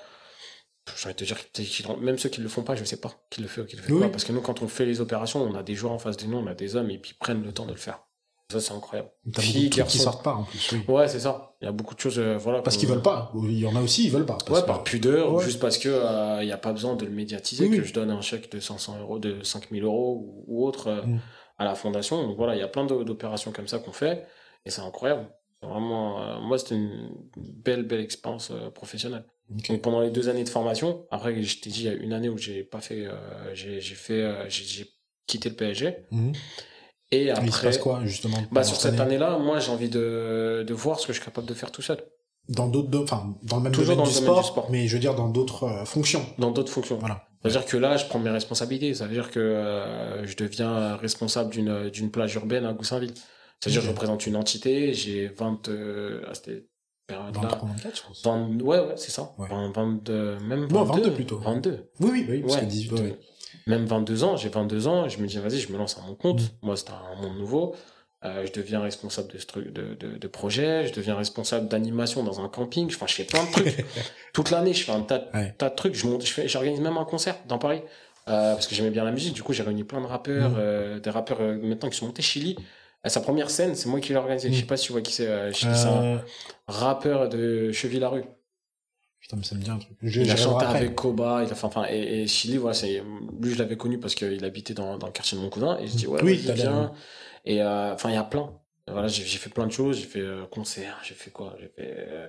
[0.98, 3.12] j'ai envie de te dire, qu'ils- même ceux qui le font pas, je sais pas
[3.30, 4.02] qui le fait ou qui le fait Oui.
[4.02, 4.10] pas.
[4.10, 6.26] Parce que nous, quand on fait les opérations, on a des joueurs en face de
[6.26, 8.02] nous, on a des hommes, et puis ils prennent le temps de le faire.
[8.52, 9.10] Ça, c'est incroyable.
[9.24, 10.82] T'as beaucoup Filles, de trucs qui sortent pas, en plus, oui.
[10.88, 11.56] Ouais, c'est ça.
[11.62, 12.62] Il y a beaucoup de choses, euh, voilà.
[12.62, 13.32] Parce qu'ils veulent pas.
[13.44, 14.38] Il y en a aussi, ils veulent pas.
[14.46, 17.06] parce Ouais, par pudeur, ou juste parce que euh, il n'y a pas besoin de
[17.06, 20.44] le médiatiser, Oui, que je donne un chèque de 500 euros, de 5000 euros ou,
[20.48, 21.20] ou autre euh, Mm.
[21.58, 22.22] à la fondation.
[22.28, 24.28] Donc voilà, il y a plein d'o- d'opérations comme ça qu'on fait,
[24.66, 25.28] et c'est incroyable.
[25.62, 29.26] Vraiment, euh, moi, c'était une belle, belle expérience euh, professionnelle.
[29.52, 29.70] Ok.
[29.70, 32.14] Donc pendant les deux années de formation, après, je t'ai dit, il y a une
[32.14, 33.14] année où j'ai pas fait, euh,
[33.54, 34.88] j'ai j'ai fait, euh, j'ai
[35.28, 36.34] quitté le PSG, Mhm.
[37.12, 39.60] et Et il se après, passe quoi, justement bah, sur cette cette année année-là, moi,
[39.60, 41.98] j'ai envie de, de voir ce que je suis capable de faire tout seul,
[42.50, 44.48] Dans d'autres, do- enfin, dans le même Toujours domaine, dans du, le domaine sport, du
[44.48, 44.72] sport.
[44.72, 46.26] mais je veux dire dans d'autres euh, fonctions.
[46.38, 46.98] dans d'autres fonctions.
[47.00, 47.28] Voilà.
[47.42, 48.94] C'est-à-dire que là, je prends mes responsabilités.
[48.96, 53.14] Ça veut dire que je deviens responsable d'une d'une plage urbaine à Goussainville.
[53.62, 55.70] C'est-à-dire que je représente une entité, j'ai 20...
[55.70, 56.66] Euh, ah, c'était
[57.08, 57.42] période-là.
[57.42, 58.24] 23, 24, je pense.
[58.24, 59.32] 20 ouais, ouais, c'est ça.
[59.38, 59.48] Ouais.
[59.50, 60.74] 20 22, même 22.
[60.76, 61.38] Non, 22 plutôt.
[61.40, 61.90] 22.
[62.00, 63.20] Oui, oui, oui, parce Ouais, que 18, de- ouais.
[63.68, 66.14] Même 22 ans, j'ai 22 ans, je me dis, vas-y, je me lance à mon
[66.16, 66.42] compte.
[66.42, 66.48] Mm.
[66.64, 67.76] Moi, c'est un monde nouveau.
[68.24, 72.42] Euh, je deviens responsable de, stru- de, de, de projet, je deviens responsable d'animation dans
[72.42, 72.88] un camping.
[72.88, 73.86] Enfin, je fais plein de trucs.
[74.34, 75.54] Toute l'année, je fais un tas, de- Ouais.
[75.58, 75.94] tas de trucs.
[75.96, 77.82] Je monte, je fais, j'organise même un concert dans Paris.
[78.28, 79.34] Euh, parce que j'aimais bien la musique.
[79.34, 81.00] Du coup, j'ai réuni plein de rappeurs, Mm.
[81.02, 82.24] des rappeurs maintenant qui sont montés.
[82.24, 82.56] Chili,
[83.06, 84.52] à sa première scène, c'est moi qui l'ai organisé.
[84.52, 84.68] Je sais Mm.
[84.68, 85.28] pas si tu vois qui c'est.
[85.28, 86.18] Euh, c'est un Euh,
[86.68, 88.24] rappeur de Cheville-la-Rue.
[89.20, 89.98] Putain, mais ça me dit un truc.
[90.04, 93.02] Je, Il a chanté avec Koba, il a fait, enfin, et, et Chili, voilà, c'est,
[93.42, 95.88] lui, je l'avais connu parce qu'il habitait dans, dans le quartier de mon cousin, et
[95.88, 96.54] je dis, ouais, Oui, viens.
[96.54, 96.92] l'air,
[97.46, 98.54] Et, euh, enfin, il y a plein.
[98.88, 102.06] Voilà, j'ai, fait plein de choses, j'ai fait euh, concert, j'ai fait quoi, j'ai fait,
[102.08, 102.28] euh,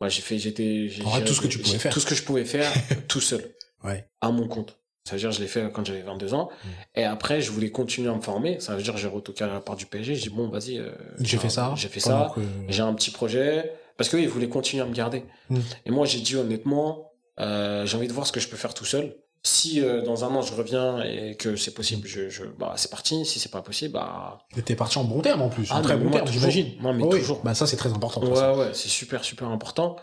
[0.00, 1.92] ouais, j'ai fait, j'étais, j'ai, tout ce que tu pouvais faire.
[1.92, 2.72] Tout ce que je pouvais faire,
[3.08, 3.44] tout seul.
[3.84, 4.08] Ouais.
[4.22, 4.78] À mon compte.
[5.10, 6.48] Ça veut dire, je l'ai fait quand j'avais 22 ans.
[6.64, 6.68] Mm.
[7.00, 8.60] Et après, je voulais continuer à me former.
[8.60, 10.14] Ça veut dire, j'ai retoqué à la part du PSG.
[10.14, 10.78] J'ai dit, bon, vas-y.
[10.78, 11.74] euh, J'ai fait ça.
[11.76, 12.30] J'ai fait ça.
[12.34, 13.72] que- J'ai un petit projet.
[13.96, 15.24] Parce qu'eux, ils voulaient continuer à me garder.
[15.48, 15.58] Mm.
[15.86, 18.72] Et moi, j'ai dit honnêtement, euh, j'ai envie de voir ce que je peux faire
[18.72, 19.16] tout seul.
[19.42, 22.90] Si euh, dans un an je reviens et que c'est possible, je, je, bah, c'est
[22.90, 23.24] parti.
[23.24, 24.38] Si c'est pas possible, bah.
[24.66, 25.68] T'es parti en bon terme en plus.
[25.70, 26.72] Ah, en très bon terme, j'imagine.
[26.82, 27.20] Non, mais Oh oui.
[27.20, 27.40] toujours.
[27.42, 28.22] Bah, ça, c'est très important.
[28.34, 28.52] ça.
[28.52, 29.96] Ouais, ouais, c'est super, super important.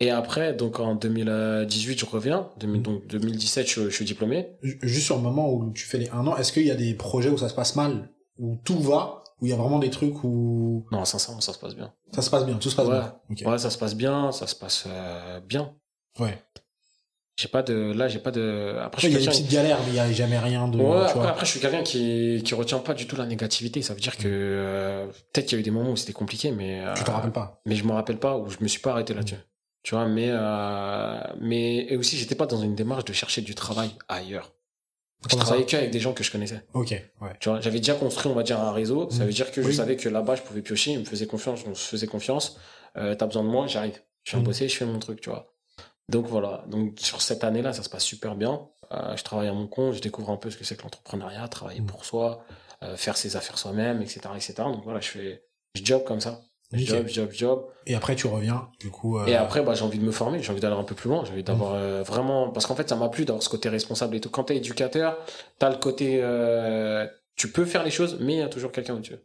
[0.00, 2.50] Et après, donc en 2018, je reviens.
[2.58, 2.82] 2000 Mm.
[2.82, 4.48] donc 2017, je, je suis diplômé.
[4.62, 6.74] Ju- Juste sur le moment où tu fais les un an, est-ce qu'il y a
[6.74, 9.78] des projets où ça se passe mal, où tout va, où il y a vraiment
[9.78, 11.92] des trucs où Non, sincèrement, ça se passe bien.
[12.12, 13.00] ça se passe bien, tout se passe Ouais.
[13.30, 13.50] bien.
[13.50, 15.72] Ouais, ça se passe bien, ça se passe euh, bien.
[16.18, 16.42] Ouais.
[17.38, 18.76] J'ai pas de, là, j'ai pas de.
[18.82, 20.78] Après, il y a des petites galères, mais il y a jamais rien de.
[20.78, 21.28] Ouais, tu après, vois.
[21.30, 23.82] après, je suis quelqu'un qui, qui retient pas du tout la négativité.
[23.82, 26.50] Ça veut dire que euh, peut-être qu'il y a eu des moments où c'était compliqué,
[26.50, 27.60] mais euh, Tu te rappelles pas.
[27.66, 29.36] mais je me rappelle pas où je me suis pas arrêté là-dessus.
[29.86, 33.54] Tu vois, mais euh, mais et aussi j'étais pas dans une démarche de chercher du
[33.54, 34.52] travail ailleurs.
[35.22, 36.66] Je Comment travaillais qu'avec des gens que je connaissais.
[36.74, 37.30] Ok, ouais.
[37.38, 39.08] Tu vois, j'avais déjà construit, on va dire, un réseau.
[39.10, 39.26] Ça Mhm.
[39.26, 40.90] veut dire que je savais que là-bas, je pouvais piocher.
[40.90, 42.58] Ils me faisaient confiance, on se faisait confiance.
[42.96, 44.00] Euh, T'as besoin de moi, j'arrive.
[44.24, 44.44] Je viens Mhm.
[44.46, 45.54] bosser, je fais mon truc, tu vois.
[46.08, 46.64] Donc voilà.
[46.68, 48.66] Donc sur cette année-là, ça se passe super bien.
[48.90, 51.46] Euh, je travaille à mon compte, je découvre un peu ce que c'est que l'entrepreneuriat,
[51.46, 51.86] travailler Mhm.
[51.86, 52.44] pour soi,
[52.82, 54.54] euh, faire ses affaires soi-même, etc., etc.
[54.64, 55.44] Donc voilà, je fais,
[55.76, 56.42] je job comme ça.
[56.72, 57.64] Job, job, job.
[57.86, 59.18] Et après, tu reviens, du coup.
[59.18, 61.08] euh, Et après, bah, j'ai envie de me former, j'ai envie d'aller un peu plus
[61.08, 61.76] loin, j'ai envie d'avoir Mm.
[61.76, 62.50] euh, vraiment...
[62.50, 64.30] Parce qu'en fait, ça m'a plu d'avoir ce côté responsable et tout.
[64.30, 65.16] Quand t'es éducateur,
[65.58, 66.18] t'as le côté...
[66.22, 67.06] euh,
[67.36, 69.16] Tu peux faire les choses, mais il y a toujours quelqu'un au-dessus.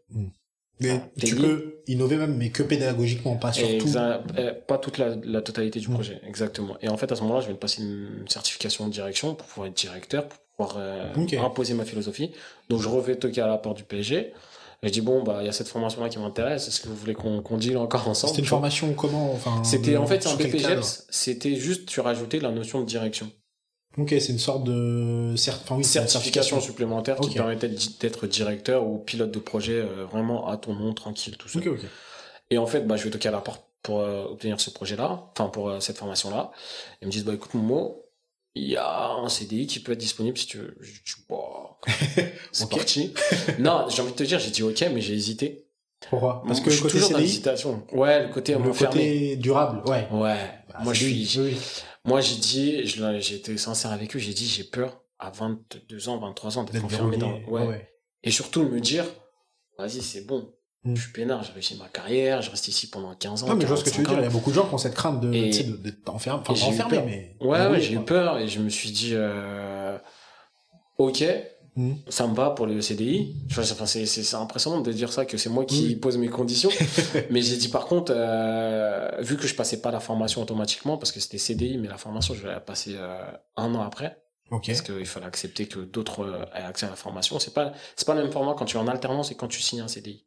[0.79, 1.41] Mais Ah, tu libre.
[1.41, 3.87] peux innover même, mais que pédagogiquement, pas sur tout.
[4.67, 5.93] Pas toute la, la totalité du Mm.
[5.93, 6.75] projet, exactement.
[6.81, 9.47] Et en fait, à ce moment-là, je viens de passer une certification de direction pour
[9.47, 10.77] pouvoir être directeur, pour pouvoir
[11.43, 12.31] imposer ma philosophie.
[12.69, 14.33] Donc, je revais toquer à la porte du PSG.
[14.84, 16.67] Et je dis, bon, bah, il y a cette formation-là qui m'intéresse.
[16.67, 19.97] Est-ce que vous voulez qu'on qu'on deal encore ensemble C'était une formation comment enfin, C'était
[19.97, 23.32] en fait c'est un BPGEPS, c'était juste tu rajoutais la notion de direction.
[23.97, 25.59] Ok, c'est une sorte de cert...
[25.63, 27.69] enfin, oui, certification supplémentaire qui permettait
[27.99, 31.59] d'être directeur ou pilote de projet euh, vraiment à ton nom, tranquille, tout ça.
[31.59, 31.82] Ok, ok.
[32.49, 35.32] Et en fait, bah, je vais toquer à la porte pour euh, obtenir ce projet-là,
[35.32, 36.51] enfin pour euh, cette formation-là.
[37.01, 38.01] Ils me disent, bah écoute Momo,
[38.56, 40.76] il y a un CDI qui peut être disponible si tu veux.
[40.82, 41.02] Je dis,
[42.52, 43.14] c'est parti.
[43.60, 45.68] non, j'ai envie de te dire, j'ai dit ok, mais j'ai hésité.
[46.10, 46.43] Pourquoi?
[46.45, 47.84] Parce que je le suis côté toujours dans CDI, l'hésitation.
[47.91, 50.08] Ouais, le côté le côté durable, ouais.
[50.12, 50.38] Ouais,
[50.70, 51.58] Bah, moi je suis, oui.
[52.04, 56.18] Moi, j'ai dit, j'ai été sincère avec eux, j'ai dit, j'ai peur à 22 ans,
[56.18, 57.39] 23 ans d'être enfermé dans.
[57.43, 57.68] Ouais.
[57.68, 57.89] ouais.
[58.24, 59.06] Et surtout me dire,
[59.78, 60.52] vas-y, c'est bon.
[60.84, 60.95] Mm.
[60.95, 63.47] Je suis peinard, j'ai réussi ma carrière, je reste ici pendant 15 ans.
[63.49, 64.23] Non, mais je vois ce que tu veux 45 dire.
[64.23, 66.43] Il y a beaucoup de gens qui ont cette crainte de, Et- de- d'être enfermé,
[66.47, 67.36] enfin, mais.
[67.39, 69.97] Ouais, j'ai eu peur et je me suis dit, euh,
[70.97, 71.23] ok,
[71.77, 71.93] Mm.
[72.09, 73.34] ça me va pour le CDI.
[73.49, 76.69] Enfin, c'est, impressionnant de dire ça, que c'est moi qui pose mes conditions.
[77.29, 81.11] mais j'ai dit, par contre, euh, vu que je passais pas la formation automatiquement, parce
[81.13, 83.21] que c'était CDI, mais la formation, je vais la passer euh,
[83.55, 84.17] un an après.
[84.49, 84.65] Ok.
[84.67, 87.39] Parce qu'il fallait accepter que d'autres aient accès à la formation.
[87.39, 89.61] C'est pas, c'est pas le même format quand tu es en alternance et quand tu
[89.61, 90.25] signes un CDI.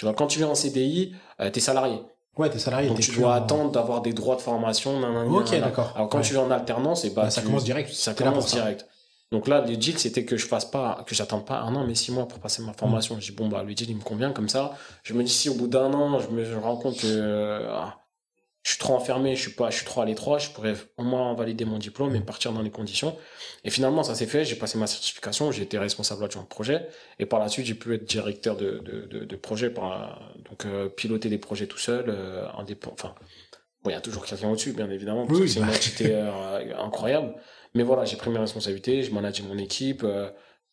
[0.00, 2.00] Tu vois, quand tu es en CDI, euh, t'es salarié.
[2.38, 2.88] Ouais, t'es salarié.
[2.88, 4.98] Donc tu dois en- attendre d'avoir des droits de formation.
[5.28, 5.92] Ok, d'accord.
[5.94, 6.24] Alors quand Ouais.
[6.24, 7.92] tu es en alternance, et bah, Bah, ça tu- commence direct.
[7.92, 8.56] Ça commence ça.
[8.56, 8.86] direct.
[9.30, 11.94] Donc là, le deal, c'était que je fasse pas, que j'attende pas un an, mais
[11.94, 13.14] six mois pour passer ma formation.
[13.16, 13.20] Mm.
[13.20, 14.72] Je dis, bon, bah, le deal, il me convient comme ça.
[15.02, 17.68] Je me dis, si au bout d'un an, je me je rends compte que, euh,
[17.70, 17.98] ah,
[18.62, 21.02] je suis trop enfermé, je suis pas, je suis trop à l'étroit, je pourrais au
[21.02, 23.16] moins valider mon diplôme et partir dans les conditions.
[23.64, 26.86] Et finalement, ça s'est fait, j'ai passé ma certification, j'ai été responsable adjoint de projet,
[27.18, 30.66] et par la suite, j'ai pu être directeur de, de, de, de projet, par, donc,
[30.66, 33.14] euh, piloter des projets tout seul, euh, indépendant, enfin,
[33.82, 35.66] bon, il y a toujours quelqu'un au-dessus, bien évidemment, parce Oui, que c'est bah.
[35.66, 37.34] une entité euh, incroyable.
[37.72, 40.04] Mais voilà, j'ai pris mes responsabilités, je manageais mon équipe,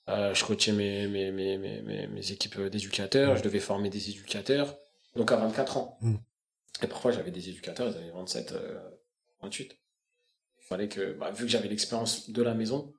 [0.08, 4.76] je coachais mes, mes, mes, mes, mes, mes équipes d'éducateurs, je devais former des éducateurs,
[5.16, 5.98] donc à 24 ans.
[6.02, 6.16] Mm.
[6.84, 8.78] Et parfois, j'avais des éducateurs, ils avaient 27, euh,
[9.42, 9.72] 28.
[10.60, 12.94] Il fallait que, bah, vu que j'avais l'expérience de la maison,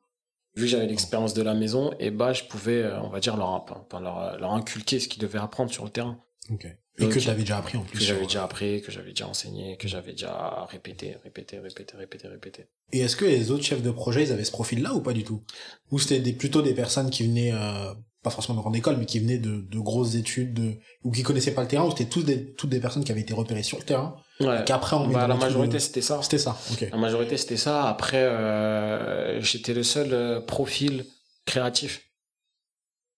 [0.56, 3.36] vu que j'avais l'expérience de la maison, et bah, je pouvais, euh, on va dire,
[3.36, 6.18] leur, enfin, leur, leur inculquer ce qu'ils devaient apprendre sur le terrain.
[6.50, 8.00] Et Donc, que t'avais déjà appris en Que plus.
[8.04, 12.26] j'avais sur- déjà appris, que j'avais déjà enseigné, que j'avais déjà répété, répété, répété, répété,
[12.26, 12.66] répété.
[12.92, 15.22] Et est-ce que les autres chefs de projet, ils avaient ce profil-là ou pas du
[15.24, 15.44] tout?
[15.92, 17.92] Ou c'était des, plutôt des personnes qui venaient, euh,
[18.28, 20.74] pas forcément de grande école, mais qui venaient de, de grosses études, de,
[21.04, 23.20] ou qui connaissaient pas le terrain, ou c'était tous des, toutes des personnes qui avaient
[23.22, 24.62] été repérées sur le terrain, Ouais.
[24.66, 26.20] qu'après on Bah, la majorité, de- c'était ça.
[26.22, 26.88] C'était ça, ok.
[26.92, 27.88] La majorité, c'était ça.
[27.88, 31.04] Après, euh, j'étais le seul euh, profil
[31.44, 32.04] créatif.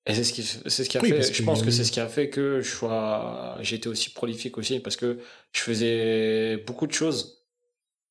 [0.06, 1.92] Et c'est ce qui, c'est ce qui a Oui, fait, je pense que c'est ce
[1.92, 5.18] qui a fait que je sois, j'étais aussi prolifique aussi parce que
[5.52, 7.44] je faisais beaucoup de choses.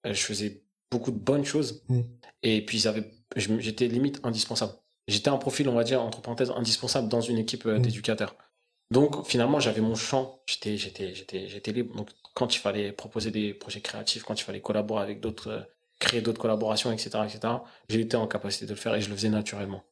[0.06, 1.84] Euh, Je faisais beaucoup de bonnes choses.
[1.90, 2.02] Mm.
[2.44, 2.82] Et puis,
[3.36, 4.74] j'étais limite indispensable.
[5.10, 7.82] J'étais un profil, on va dire, entre parenthèses, indispensable dans une équipe euh, Mm.
[7.82, 8.36] d'éducateurs.
[8.92, 10.40] Donc, finalement, j'avais mon champ.
[10.48, 11.96] J'étais, j'étais, j'étais, j'étais libre.
[11.96, 15.60] Donc, quand il fallait proposer des projets créatifs, quand il fallait collaborer avec d'autres, euh,
[16.00, 17.54] créer d'autres collaborations, etc., etc.,
[17.90, 19.84] été en capacité de le faire et je le faisais naturellement.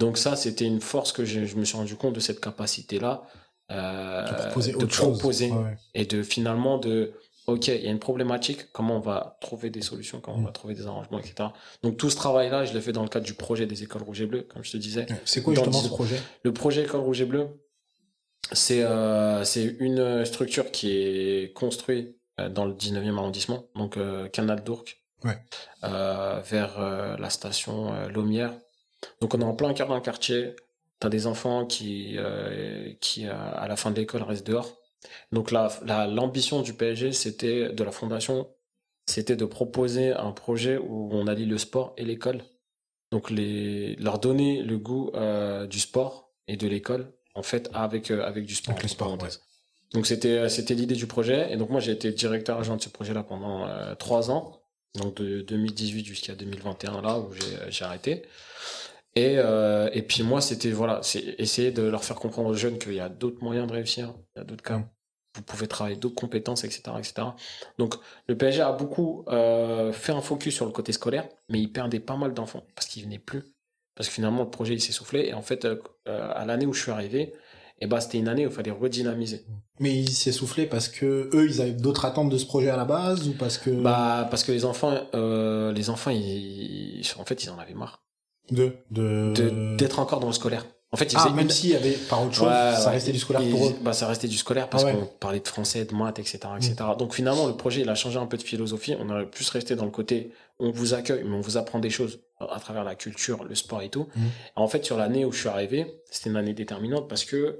[0.00, 3.22] Donc ça, c'était une force que je, je me suis rendu compte de cette capacité-là
[3.70, 5.18] euh, De proposer de autre chose.
[5.18, 5.76] proposer ouais.
[5.94, 7.12] et de finalement de
[7.46, 10.46] ok, il y a une problématique, comment on va trouver des solutions, comment on Mm.
[10.46, 11.50] va trouver des arrangements, etc.
[11.82, 14.20] Donc tout ce travail-là, je l'ai fait dans le cadre du projet des écoles rouges
[14.20, 15.06] et bleues, comme je te disais.
[15.24, 16.20] C'est quoi justement ce projet?
[16.42, 17.48] Le projet École Rouge et Bleu,
[18.52, 24.28] c'est euh, c'est une structure qui est construite euh, dans le 19e arrondissement, donc euh,
[24.28, 25.38] Canal d'Ourcq, Ouais.
[25.84, 26.78] euh, vers
[27.18, 28.52] la station Laumière.
[29.20, 30.54] Donc on est en plein cœur d'un quartier,
[31.00, 32.16] tu as des enfants qui,
[33.00, 34.76] qui à la fin de l'école restent dehors.
[35.32, 38.48] Donc la la- l'ambition du PSG, c'était de la fondation,
[39.06, 42.42] c'était de proposer un projet où on allie le sport et l'école.
[43.12, 48.10] Donc les, leur donner le goût euh, du sport et de l'école, en fait, avec,
[48.10, 48.72] euh, avec du sport.
[48.72, 49.16] Avec le sport.
[49.92, 51.52] Donc c'était euh, c'était l'idée du projet.
[51.52, 54.60] Et donc moi j'ai été directeur adjoint de ce projet-là pendant euh, trois ans,
[54.96, 57.30] donc de 2018 jusqu'à 2021 là où
[57.68, 58.22] j'ai arrêté.
[59.16, 62.78] Et, euh, et puis moi c'était voilà, c'est essayer de leur faire comprendre aux jeunes
[62.78, 64.82] qu'il y a d'autres moyens de réussir, il y a d'autres cas.
[65.34, 67.28] Vous pouvez travailler d'autres compétences, etc., etc.
[67.78, 67.94] Donc
[68.28, 72.00] le PSG a beaucoup euh, fait un focus sur le côté scolaire, mais il perdait
[72.00, 73.42] pas mal d'enfants parce qu'ils venaient plus.
[73.94, 75.28] Parce que finalement le projet il s'essoufflait.
[75.28, 77.32] Et en fait, euh, à l'année où je suis arrivé,
[77.80, 79.44] et bah c'était une année où il fallait redynamiser.
[79.80, 82.76] Mais il s'est soufflé parce que eux, ils avaient d'autres attentes de ce projet à
[82.76, 87.24] la base ou parce que Bah parce que les enfants, euh, les enfants, ils, en
[87.24, 88.05] fait, ils en avaient marre
[88.50, 90.64] de de de- d'être encore dans le scolaire.
[90.92, 92.90] En fait, ils ah même une- s'il y avait par autre chose, Ouais, ça ouais.
[92.92, 93.74] restait du scolaire Et- pour eux.
[93.82, 94.92] Bah, ça restait du scolaire parce Ah ouais.
[94.94, 94.98] Mm.
[95.00, 96.74] qu'on parlait de français, de maths, etc., etc.
[96.98, 98.94] Donc finalement, le projet, il a changé un peu de philosophie.
[98.98, 101.90] On aurait plus resté dans le côté, on vous accueille, mais on vous apprend des
[101.90, 104.06] choses à travers la culture, le sport et tout.
[104.14, 104.20] Mm.
[104.54, 107.58] En fait, sur l'année où je suis arrivé, c'était une année déterminante parce que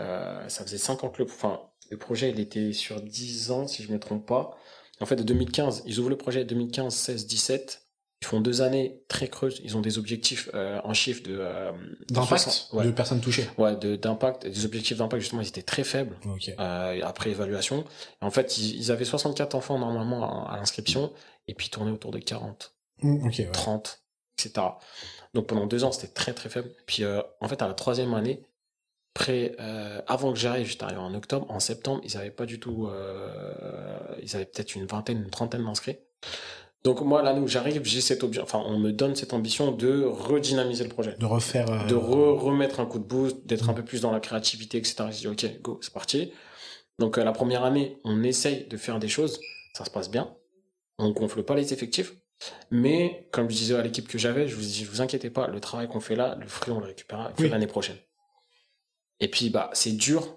[0.00, 1.60] euh, ça faisait 5 ans que le, enfin,
[1.90, 4.56] le projet, il était sur 10 ans, si je ne me trompe pas.
[5.00, 7.81] En fait, de 2015, ils ouvrent le projet 2015, 16, 17.
[8.22, 9.60] Ils font deux années très creuses.
[9.64, 11.72] Ils ont des objectifs euh, en chiffres de, euh,
[12.08, 12.84] D'impact 60 ouais.
[12.84, 13.48] de personnes touchées.
[13.58, 16.16] Ouais, de- d'impact, des objectifs d'impact justement, ils étaient très faibles
[16.60, 17.80] euh, après évaluation.
[18.22, 21.12] Et en fait, ils, ils avaient 64 enfants normalement à, à l'inscription,
[21.48, 23.34] et puis ils tournaient autour de 40, Mm, ok.
[23.40, 23.50] ouais.
[23.50, 24.02] 30,
[24.38, 24.66] etc.
[25.34, 26.70] Donc pendant deux ans, c'était très très faible.
[26.86, 27.02] Puis
[27.40, 28.44] en fait, à la troisième année,
[29.14, 29.56] près,
[30.06, 32.88] avant que j'arrive, j'étais arrivé en octobre, en septembre, ils avaient pas du tout,
[34.22, 35.98] ils avaient peut-être une vingtaine, une trentaine d'inscrits.
[36.84, 40.82] Donc moi, l'année où j'arrive, j'ai cette enfin, on me donne cette ambition de redynamiser
[40.82, 41.70] le projet De refaire.
[41.70, 44.78] euh, de re- remettre un coup de boost, d'être un peu plus dans la créativité,
[44.78, 44.96] etc.
[45.12, 46.32] Je dis, ok, go, c'est parti.
[46.98, 49.38] Donc, euh, la première année, on essaye de faire des choses,
[49.74, 50.34] ça se passe bien.
[50.98, 52.14] On gonfle pas les effectifs.
[52.72, 55.60] Mais, comme je disais à l'équipe que j'avais, je vous dis, vous inquiétez pas, le
[55.60, 57.48] travail qu'on fait là, le fruit, on le récupérera Oui.
[57.48, 57.96] l'année prochaine.
[59.20, 60.36] Et puis, bah, c'est dur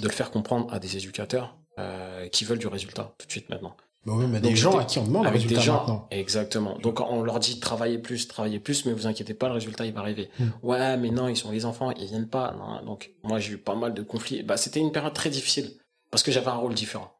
[0.00, 3.50] de le faire comprendre à des éducateurs euh, qui veulent du résultat tout de suite
[3.50, 3.76] maintenant.
[4.08, 6.08] Bah oui, mais Donc, des gens à qui on demande avec des gens, maintenant.
[6.10, 6.78] exactement.
[6.78, 9.92] Donc on leur dit travaillez plus, travaillez plus, mais vous inquiétez pas, le résultat il
[9.92, 10.30] va arriver.
[10.38, 10.46] Hmm.
[10.62, 12.54] Ouais, mais non, ils sont les enfants, ils viennent pas.
[12.58, 12.84] Non.
[12.86, 14.42] Donc moi j'ai eu pas mal de conflits.
[14.42, 15.72] Bah c'était une période très difficile
[16.10, 17.12] parce que j'avais un rôle différent.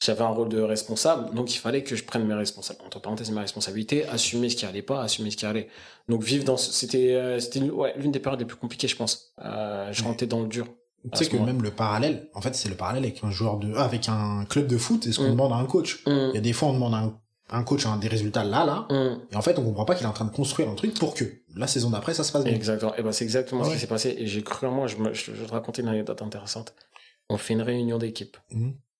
[0.00, 3.32] J'avais un rôle de responsable, donc il fallait que je prenne mes responsabilités, entre parenthèses
[3.32, 5.66] mes responsabilités, assumer ce qui allait pas, assumer ce qui allait.
[6.08, 8.94] Donc vivre dans, ce- c'était, euh, c'était ouais, l'une des périodes les plus compliquées, je
[8.94, 9.32] pense.
[9.44, 10.68] Euh, je rentrais dans le dur.
[11.12, 13.58] Tu sais ce que même le parallèle, en fait, c'est le parallèle avec un joueur
[13.58, 15.30] de, ah, avec un club de foot, c'est ce qu'on Mm.
[15.32, 16.02] demande à un coach.
[16.06, 17.18] Hum, Il y a des fois, on demande à un,
[17.50, 19.20] un coach un, des résultats là, là, hum.
[19.30, 21.14] et en fait, on comprend pas qu'il est en train de construire un truc pour
[21.14, 21.24] que
[21.56, 22.52] la saison d'après, ça se passe bien.
[22.52, 22.94] Exactement.
[22.96, 23.74] Et ben c'est exactement ce Ouais.
[23.76, 24.14] qui s'est passé.
[24.18, 26.74] Et j'ai cru en moi, je, me, je, vais te raconter une anecdote intéressante.
[27.30, 28.36] On fait une réunion d'équipe.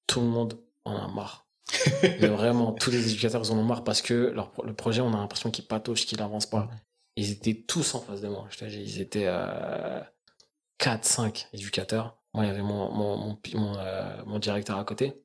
[0.07, 1.46] Tout le monde en a marre.
[2.03, 5.12] Mais vraiment, tous les éducateurs ils en ont marre parce que leur, le projet, on
[5.12, 6.68] a l'impression qu'il patauge, qu'il avance pas.
[7.16, 8.46] Ils étaient tous en face de moi.
[8.51, 10.01] Je te dis, ils étaient euh,
[10.79, 12.16] 4, 5 éducateurs.
[12.35, 15.22] Moi, il y avait mon, mon, mon, pi- mon, euh, mon directeur à côté.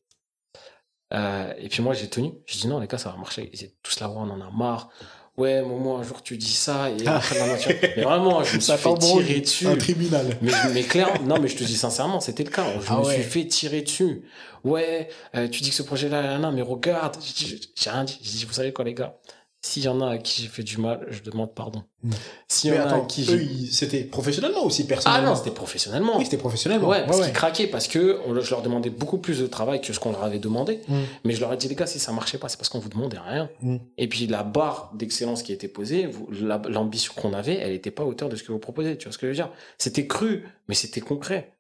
[1.14, 2.32] Euh, et puis moi, j'ai tenu.
[2.45, 3.49] J'ai dit non, les gars, ça va marcher.
[3.54, 4.89] Ils étaient tous là, on en a marre.
[5.36, 7.72] Ouais, Momo, un jour tu dis ça et après la nature.
[7.97, 9.68] Mais vraiment, je me suis fait tirer dessus.
[9.68, 10.38] Un tribunal.
[10.41, 12.66] Mais, mais clair, non, mais je te dis sincèrement, c'était le cas.
[12.80, 13.14] Je Ah me ouais.
[13.16, 14.24] suis fait tirer dessus.
[14.64, 17.18] Ouais, euh, tu dis que ce projet-là, là, là, mais regarde.
[17.36, 18.20] J'ai rien dit.
[18.22, 19.18] J'ai dit, vous savez quoi, les gars?
[19.66, 21.84] S'il y en a à qui j'ai fait du mal, je demande pardon.
[22.03, 22.11] Mm.
[22.49, 25.30] S'il y en a à qui eux, c'était professionnellement aussi, Ah personnellement.
[25.30, 26.18] non, c'était professionnellement.
[26.18, 26.89] Oui, c'était professionnellement.
[26.89, 27.24] Ouais, parce ouais.
[27.28, 30.11] qu'ils craquaient, parce que on- je leur demandais beaucoup plus de travail que ce qu'on
[30.11, 30.82] leur avait demandé.
[30.89, 30.97] Mm.
[31.24, 32.89] Mais je leur ai dit, les gars, si ça marchait pas, c'est parce qu'on vous
[32.89, 33.49] demandait rien.
[33.61, 33.78] Mm.
[33.97, 36.09] Et puis la barre d'excellence qui était posée,
[36.41, 38.97] la- l'ambition qu'on avait, elle n'était pas à hauteur de ce que vous proposez.
[38.97, 39.49] Tu vois ce que je veux dire?
[39.78, 41.53] C'était cru, mais c'était concret.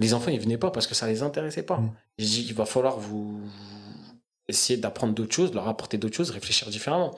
[0.00, 1.78] Les enfants, ils venaient pas parce que ça les intéressait pas.
[1.78, 1.92] Mm.
[2.18, 3.40] J'ai dit, il va falloir vous
[4.48, 7.16] essayer d'apprendre d'autres choses, de leur apporter d'autres choses, réfléchir différemment.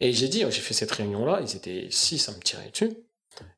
[0.00, 2.90] Et j'ai dit, j'ai fait cette réunion-là, ils étaient six à me tirer dessus.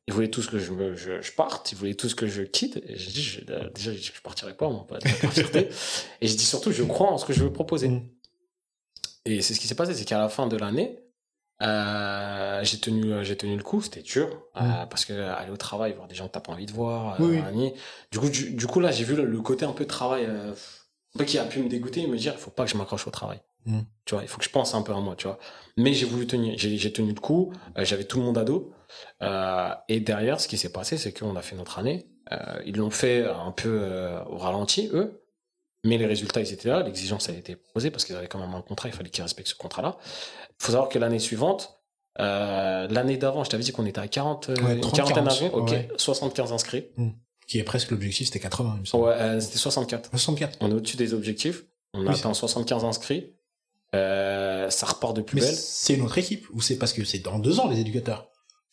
[0.07, 2.77] Ils voulaient tous que je, me, je, je parte, ils voulaient tous que je quitte.
[2.87, 5.57] Et j'ai dit, je, déjà, je partirais pas, moi, pas de.
[6.21, 7.89] Et j'ai dit surtout, je crois en ce que je veux proposer.
[7.89, 8.07] Mm.
[9.25, 10.99] Et c'est ce qui s'est passé, c'est qu'à la fin de l'année,
[11.63, 15.93] euh, j'ai tenu, j'ai tenu le coup, c'était dur, euh, parce que aller au travail,
[15.93, 17.55] voir des gens que t'as pas envie de voir, euh, Mm.
[17.55, 17.73] Oui,
[18.11, 20.29] du coup, du, du coup là, j'ai vu le, le côté un peu travail,
[21.23, 23.11] qui a pu me dégoûter et me dire, il faut pas que je m'accroche au
[23.11, 23.39] travail.
[23.65, 23.81] Mm.
[24.05, 25.39] Tu vois, il faut que je pense un peu à moi, tu vois.
[25.77, 28.71] Mais j'ai voulu tenir, j'ai tenu le coup, euh, j'avais tout le monde à dos.
[29.21, 32.07] Euh, et derrière, ce qui s'est passé, c'est qu'on a fait notre année.
[32.31, 33.87] Euh, ils l'ont fait un peu
[34.27, 35.21] au ralenti, eux.
[35.83, 36.81] Mais les résultats, ils étaient là.
[36.81, 38.89] L'exigence a été posée parce qu'ils avaient quand même un contrat.
[38.89, 39.97] Il fallait qu'ils respectent ce contrat-là.
[40.49, 41.79] Il faut savoir que l'année suivante,
[42.17, 45.25] l'année d'avant, je t'avais dit qu'on était à 40, euh, Ouais, une 30, quarantaine 40,
[45.25, 45.49] d'inscrits.
[45.53, 45.87] Ok, ouais.
[45.97, 46.85] 75 inscrits.
[47.47, 49.03] Qui est presque l'objectif, c'était 80, il me semble.
[49.05, 50.09] Ouais, euh, c'était 64.
[50.11, 50.57] 64.
[50.61, 51.63] On est au-dessus des objectifs.
[51.93, 53.33] On Oui, atteint 75 inscrits.
[53.93, 55.55] Euh, ça repart de plus Mais belle.
[55.55, 58.29] c'est une autre équipe, ou c'est parce que c'est dans deux ans, les éducateurs?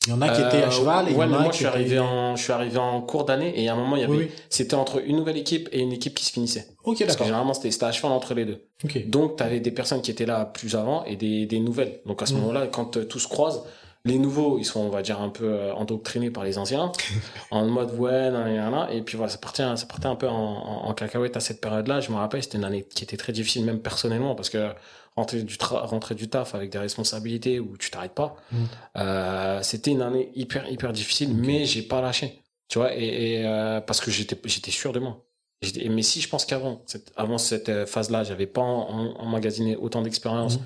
[0.07, 1.37] Il y en a qui étaient Euh, à cheval, et il y ouais, en mais
[1.37, 3.75] a moi, qui je suis arrivé en, je suis arrivé en cours d'année et à
[3.75, 4.31] un moment, il y avait, Oui, oui.
[4.51, 6.67] c'était entre une nouvelle équipe et une équipe qui se finissait.
[6.83, 8.67] Ok, Parce que généralement, c'était, c'était à cheval entre les deux.
[9.07, 12.01] Donc, tu avais des personnes qui étaient là plus avant et des, des nouvelles.
[12.07, 12.39] Donc, à ce Mm.
[12.39, 13.63] moment-là, quand euh, tout se croise,
[14.05, 16.91] les nouveaux, ils sont, on va dire, un peu euh, endoctrinés par les anciens,
[17.51, 20.89] en mode, ouais, nan, et puis voilà, ça partait, ça partait un peu en, en,
[20.89, 22.01] en cacahuète à cette période-là.
[22.01, 24.71] Je me rappelle, c'était une année qui était très difficile, même personnellement, parce que
[25.15, 28.57] rentrer du, tra- rentrer du taf avec des responsabilités où tu t'arrêtes pas, Mm.
[28.97, 32.41] euh, c'était une année hyper, hyper difficile, mais j'ai pas lâché.
[32.69, 33.05] Tu vois, et,
[33.41, 35.25] et, euh, parce que j'étais j'étais sûr de moi.
[35.89, 40.03] Mais si je pense qu'avant, cette- avant cette phase-là, j'avais pas en- en- emmagasiné autant
[40.03, 40.65] d'expérience, Mhm.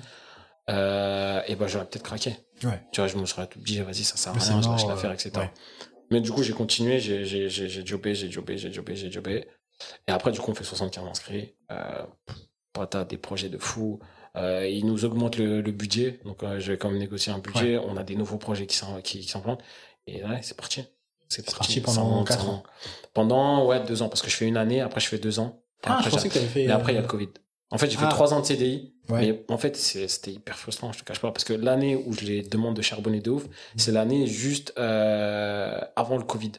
[0.69, 2.35] Euh, et ben j'aurais peut-être craqué.
[2.63, 2.81] Ouais.
[2.91, 5.13] Tu vois, je me serais dit, vas-y, ça sert à rien, je lâche l'affaire, euh,
[5.13, 5.31] etc.
[5.37, 5.51] ouais.
[6.11, 9.45] Mais du coup, j'ai continué, j'ai j'ai j'ai jobé, j'ai jobé, j'ai jobé, j'ai jobé.
[10.07, 11.55] Et après, du coup, on fait 75 inscrits.
[11.71, 12.03] Euh,
[12.73, 13.99] patate, des projets de fou.
[14.35, 16.19] Euh, ils nous augmentent le, le budget.
[16.25, 17.77] Donc, euh, je vais quand même négocier un budget.
[17.77, 19.61] On a des nouveaux projets qui s'en- qui, qui s'implantent.
[20.05, 20.83] Et ouais, c'est parti.
[21.27, 22.51] C'est parti pendant monte, quatre ça ans.
[22.53, 22.63] monte.
[23.13, 24.09] Pendant, ouais, deux ans.
[24.09, 25.61] Parce que je fais une année, après je fais deux ans.
[25.83, 26.65] Et Ah, après, je pensais j'ai- que t'avais fait.
[26.67, 27.29] mais après, il y a euh, le Covid.
[27.69, 28.09] En fait, j'ai fait Ah.
[28.09, 28.93] trois ans de CDI.
[29.09, 29.19] Ouais.
[29.21, 31.31] Mais en fait, c'était hyper frustrant, je te cache pas.
[31.31, 33.49] Parce que l'année où je les demande de charbonner de ouf, Mm.
[33.77, 36.53] c'est l'année juste euh, avant le Covid.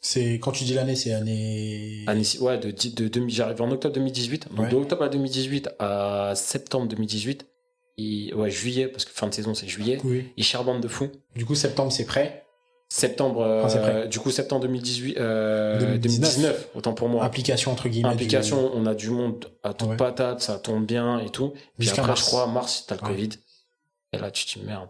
[0.00, 2.04] C'est quand tu dis l'année, c'est année.
[2.08, 4.48] Année, ouais, de, de, j'arrive en octobre 2018.
[4.50, 4.68] Donc Ouais.
[4.68, 7.46] de octobre à 2018 à septembre 2018.
[7.98, 9.98] Et, ouais, juillet, parce que fin de saison, c'est juillet.
[10.02, 10.24] Oui.
[10.36, 11.08] Ils charbonnent de fou.
[11.36, 12.44] Du coup, septembre, c'est prêt.
[12.94, 16.20] Septembre, euh, du coup, septembre 2018, euh, 2019.
[16.36, 17.24] 2019, autant pour moi.
[17.24, 18.10] Application entre guillemets.
[18.10, 19.96] du- Implication, on a du monde à toute Ouais.
[19.96, 21.54] patate, ça tombe bien et tout.
[21.78, 22.20] Puis après, mars.
[22.20, 23.08] je crois, mars, t'as le Ouais.
[23.08, 23.30] Covid.
[24.12, 24.88] Et là, tu te dis merde.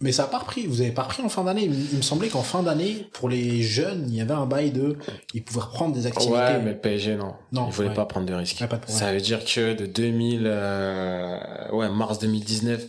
[0.00, 0.66] Mais ça a pas repris.
[0.66, 1.62] Vous avez pas repris en fin d'année.
[1.92, 4.96] Il me semblait qu'en fin d'année, pour les jeunes, il y avait un bail de,
[5.32, 6.34] ils pouvaient reprendre des activités.
[6.36, 7.34] Ouais, mais PSG, non.
[7.52, 7.94] Non, Il voulait ouais.
[7.94, 8.64] pas prendre de risques.
[8.88, 11.38] Ça veut dire que de 2000, euh,
[11.70, 12.84] ouais, mars 2019,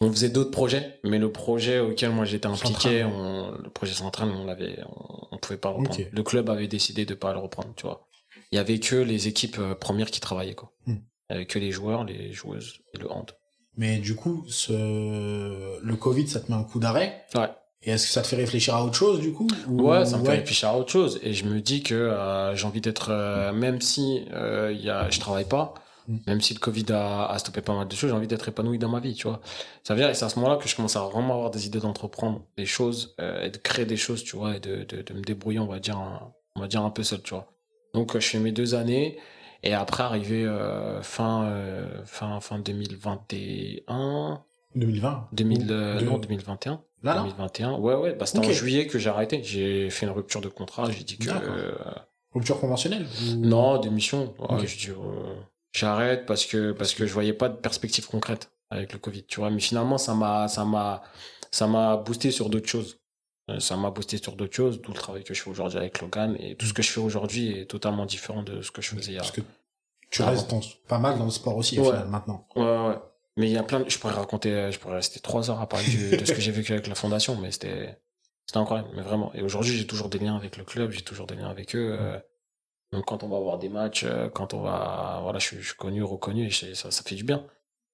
[0.00, 4.30] on faisait d'autres projets, mais le projet auquel moi j'étais impliqué, on, le projet central,
[4.30, 6.00] on l'avait, on, on pouvait pas le reprendre.
[6.10, 8.06] Le club avait décidé de pas le reprendre, tu vois.
[8.52, 10.72] Il y avait que les équipes euh, premières qui travaillaient, quoi.
[10.86, 10.96] Hmm.
[11.28, 13.30] Il y avait que les joueurs, les joueuses et le hand.
[13.76, 14.72] Mais du coup, ce...
[15.80, 17.24] le Covid, ça te met un coup d'arrêt?
[17.34, 17.48] Ouais.
[17.82, 20.18] Et est-ce que ça te fait réfléchir à autre chose, du coup ou- Ouais, ça
[20.18, 21.18] me fait réfléchir à autre chose.
[21.22, 25.08] Et je me dis que euh, j'ai envie d'être, euh, même si euh, y a,
[25.10, 25.74] je travaille pas.
[26.26, 28.78] Même si le Covid a, a stoppé pas mal de choses, j'ai envie d'être épanoui
[28.78, 29.40] dans ma vie, tu vois.
[29.84, 31.66] Ça veut dire, et c'est à ce moment-là que je commence à vraiment avoir des
[31.66, 35.02] idées d'entreprendre des choses euh, et de créer des choses, tu vois, et de, de,
[35.02, 37.46] de me débrouiller, on va dire, un, on va dire un peu seul, tu vois.
[37.94, 39.18] Donc, euh, je fais mes deux années.
[39.62, 44.42] Et après, arrivé euh, fin, euh, fin, fin 2021,
[44.74, 45.28] 2020.
[45.32, 46.82] 2000, euh, De- non, 2021.
[47.02, 47.72] Là, là 2021.
[47.78, 49.42] Ouais, ouais, bah, c'était en juillet que j'ai arrêté.
[49.42, 50.90] J'ai fait une rupture de contrat.
[50.90, 51.28] J'ai dit que.
[52.32, 54.34] Rupture conventionnelle ou- non, démission.
[54.38, 54.94] Ouais, dit, euh,
[55.72, 59.40] j'arrête parce que, parce que je voyais pas de perspective concrète avec le Covid, tu
[59.40, 59.50] vois.
[59.50, 61.02] Mais finalement, ça m'a, ça m'a,
[61.50, 62.98] ça m'a boosté sur d'autres choses.
[63.50, 66.00] Euh, Ça m'a boosté sur d'autres choses, d'où le travail que je fais aujourd'hui avec
[66.00, 66.36] Logan.
[66.38, 69.16] Et tout ce que je fais aujourd'hui est totalement différent de ce que je faisais.
[69.16, 69.40] Parce que
[70.10, 71.88] tu Ah restes dans- pas mal dans le sport aussi, au Ouais.
[71.88, 72.46] final, maintenant.
[72.54, 72.98] Ouais, ouais.
[73.36, 73.88] Mais il y a plein de...
[73.90, 74.70] Je pourrais raconter...
[74.70, 76.94] Je pourrais rester trois heures à parler du- de ce que j'ai vécu avec la
[76.94, 77.98] fondation, mais c'était...
[78.46, 79.32] C'était incroyable, mais vraiment.
[79.34, 81.96] Et aujourd'hui, j'ai toujours des liens avec le club, j'ai toujours des liens avec eux.
[82.00, 82.18] euh,
[82.92, 85.20] Donc quand on va voir des matchs, euh, quand on va...
[85.22, 87.44] Voilà, je suis, je suis connu, reconnu, et je- ça, ça fait du bien.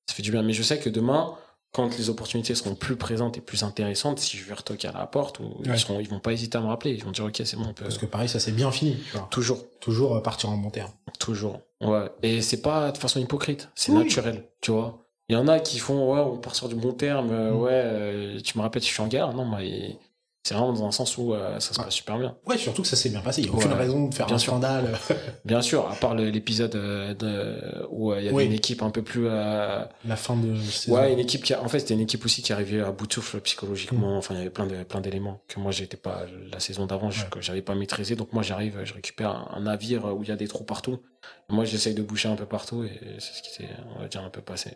[0.09, 0.43] Ça fait du bien.
[0.43, 1.35] Mais je sais que demain,
[1.73, 5.07] quand les opportunités seront plus présentes et plus intéressantes, si je vais retoquer à la
[5.07, 5.75] porte, ou Ouais.
[5.75, 6.01] ils, seront...
[6.01, 6.93] ils vont pas hésiter à me rappeler.
[6.93, 7.85] Ils vont dire, OK, c'est bon, on peut...
[7.85, 9.29] Parce que pareil, ça s'est bien fini, tu vois.
[9.31, 9.65] Toujours.
[9.81, 10.91] Toujours euh, partir en bon terme.
[11.19, 11.61] Toujours.
[11.83, 12.09] Ouais.
[12.23, 13.99] Et c'est pas de façon hypocrite, c'est Oui.
[13.99, 15.03] naturel, tu vois.
[15.29, 17.61] Il y en a qui font, ouais, on part sur du bon terme, euh, Mm.
[17.61, 19.35] ouais, euh, tu me rappelles, je suis en guerre.
[19.35, 19.99] Non, mais
[20.47, 21.85] c'est vraiment dans un sens où euh, ça se Ouais.
[21.87, 22.37] passe super bien.
[22.47, 23.41] Ouais, surtout que ça s'est bien passé.
[23.43, 23.77] Il n'y a aucune Ouais.
[23.79, 24.53] raison de faire Bien un sûr.
[24.53, 24.97] scandale.
[25.45, 28.45] Bien sûr, à part l'épisode euh, où euh, il y avait Oui.
[28.47, 29.27] une équipe un peu plus.
[29.29, 30.97] euh, La fin de saison.
[30.97, 31.53] ouais, une équipe qui.
[31.55, 31.63] A...
[31.63, 34.15] En fait, c'était une équipe aussi qui arrivait à bout de souffle psychologiquement.
[34.15, 34.19] Mm.
[34.19, 36.23] Enfin, il y avait plein de plein d'éléments que moi, j'étais pas.
[36.53, 37.29] La saison d'avant, je- Ouais.
[37.31, 38.15] que j'avais pas maîtrisé.
[38.17, 41.01] Donc, moi, j'arrive, je récupère un, un navire où il y a des trous partout.
[41.49, 44.23] Moi, j'essaye de boucher un peu partout et c'est ce qui s'est, on va dire,
[44.23, 44.71] un peu passé.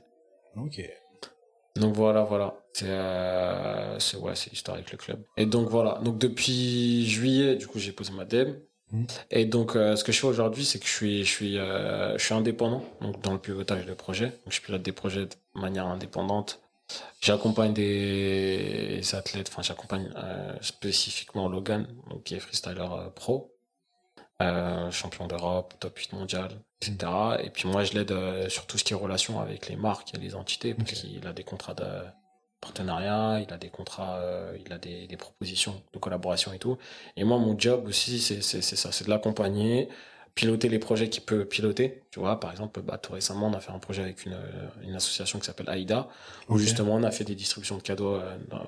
[0.57, 0.81] Ok.
[1.77, 2.55] Donc voilà, voilà.
[2.73, 5.25] C'est, euh, ouais, l'histoire avec le club.
[5.37, 6.01] Et donc voilà.
[6.03, 8.59] Donc depuis juillet, du coup, j'ai posé ma DEM.
[8.93, 9.07] Mhm.
[9.31, 12.17] Et donc, euh, ce que je fais aujourd'hui, c'est que je suis, je suis, euh,
[12.19, 12.85] je suis indépendant.
[13.01, 14.27] Donc dans le pilotage de projet.
[14.45, 16.61] Donc je pilote des projets de manière indépendante.
[17.21, 19.49] J'accompagne des athlètes.
[19.53, 20.13] Enfin, j'accompagne
[20.61, 23.55] spécifiquement Logan, donc qui est freestyler pro,
[24.41, 27.13] euh, champion d'Europe, top 8 mondial, etc.
[27.43, 30.15] Et puis moi, je l'aide euh, sur tout ce qui est relation avec les marques
[30.15, 31.85] et les entités, parce qu'il a des contrats de
[32.61, 36.77] partenariat, il a des contrats, euh, il a des, des propositions de collaboration et tout.
[37.17, 39.89] Et moi, mon job aussi, c'est ça, c'est de l'accompagner,
[40.35, 42.03] piloter les projets qu'il peut piloter.
[42.11, 44.39] Tu vois, par exemple, bah, tout récemment, on a fait un projet avec une,
[44.83, 46.09] une association qui s'appelle AIDA,
[46.49, 48.21] où justement, on a fait des distributions de cadeaux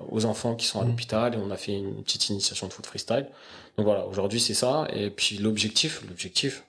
[0.09, 0.89] aux enfants qui sont à Mhm.
[0.89, 3.27] l'hôpital et on a fait une petite initiation de foot freestyle.
[3.77, 4.87] Donc voilà, aujourd'hui, c'est ça.
[4.93, 6.63] Et puis l'objectif, l'objectif,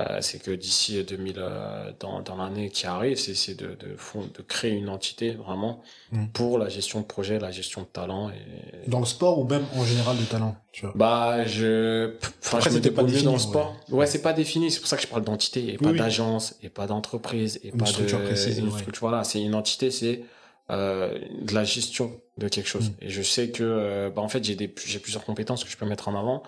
[0.00, 4.28] euh, c'est que d'ici 2000, euh, dans, dans l'année qui arrive, c'est de, de, fond-
[4.36, 6.28] de créer une entité vraiment Mhm.
[6.32, 8.30] pour la gestion de projet, la gestion de talent.
[8.30, 8.88] Et...
[8.88, 10.92] Dans le sport ou même en général de talent, tu vois?
[10.96, 13.76] Bah, je, enfin, Après, je me débrouille mieux dans le défini, sport.
[13.90, 14.70] Ouais, c'est pas défini.
[14.72, 15.98] C'est pour ça que je parle d'entité et pas oui.
[15.98, 18.78] d'agence et pas d'entreprise et Une pas structure de précise, une ouais.
[18.78, 19.00] structure.
[19.08, 20.22] Voilà, c'est une entité, c'est
[20.70, 22.90] euh, de la gestion de quelque chose.
[22.90, 22.94] Mm.
[23.02, 25.76] Et je sais que, euh, bah, en fait, j'ai des, j'ai plusieurs compétences que je
[25.76, 26.42] peux mettre en avant.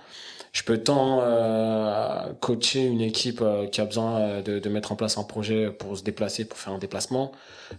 [0.52, 4.90] Je peux tant euh, coacher une équipe euh, qui a besoin euh, de, de mettre
[4.92, 7.32] en place un projet pour se déplacer, pour faire un déplacement,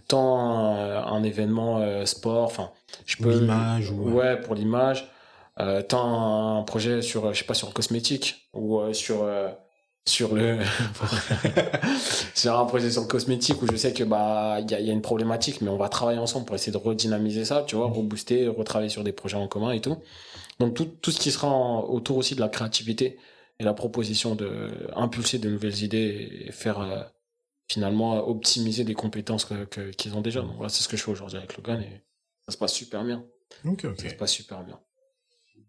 [0.06, 2.70] tant un événement sport, enfin,
[3.04, 5.10] je peux l'image, ou- ouais pour l'image,
[5.58, 9.48] euh, tant un projet sur, je sais pas, sur le cosmétique ou euh, sur euh,
[10.08, 10.58] sur le
[12.34, 14.86] sur un projet sur le cosmétique où je sais que bah il y a, il
[14.86, 17.76] y a une problématique mais on va travailler ensemble pour essayer de redynamiser ça tu
[17.76, 19.96] vois rebooster retravailler sur des projets en commun et tout.
[20.60, 23.18] Donc tout, tout ce qui sera en- autour aussi de la créativité
[23.60, 27.02] et la proposition de impulser de nouvelles idées et faire euh,
[27.70, 30.40] finalement optimiser des compétences que- qu'ils ont déjà.
[30.42, 32.02] Donc voilà c'est ce que je fais aujourd'hui avec Logan et
[32.46, 33.24] ça se passe super bien.
[33.64, 34.10] Ok, ça ok.
[34.10, 34.80] se passe super bien.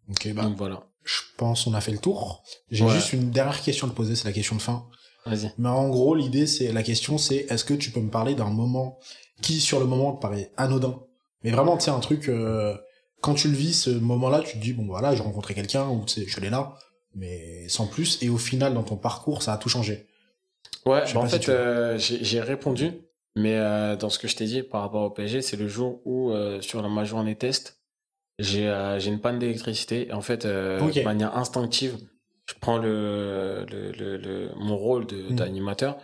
[0.09, 2.43] Ok, bah, donc voilà je pense qu'on a fait le tour.
[2.71, 2.91] J'ai Ouais.
[2.93, 4.85] juste une dernière question à te poser, c'est la question de fin.
[5.25, 8.35] vas-y Mais en gros, l'idée, c'est, la question, c'est, est-ce que tu peux me parler
[8.35, 8.99] d'un moment
[9.41, 10.99] qui, sur le moment, te paraît anodin?
[11.43, 12.75] Mais vraiment, tu sais, un truc, euh,
[13.21, 16.03] quand tu le vis, ce moment-là, tu te dis, bon, voilà, j'ai rencontré quelqu'un, ou
[16.05, 16.75] tu sais, je l'ai là,
[17.15, 20.07] mais sans plus, et au final, dans ton parcours, ça a tout changé.
[20.85, 22.91] Ouais, bah, en si fait, euh, j'ai répondu,
[23.35, 26.01] mais euh, dans ce que je t'ai dit par rapport au PSG, c'est le jour
[26.05, 26.31] où,
[26.61, 27.78] sur la ma journée test,
[28.39, 30.11] j'ai euh, j'ai une panne d'électricité.
[30.11, 31.97] En fait, euh, de manière instinctive,
[32.47, 35.35] je prends le, le, le, le- mon rôle de- Mm.
[35.35, 35.97] d'animateur.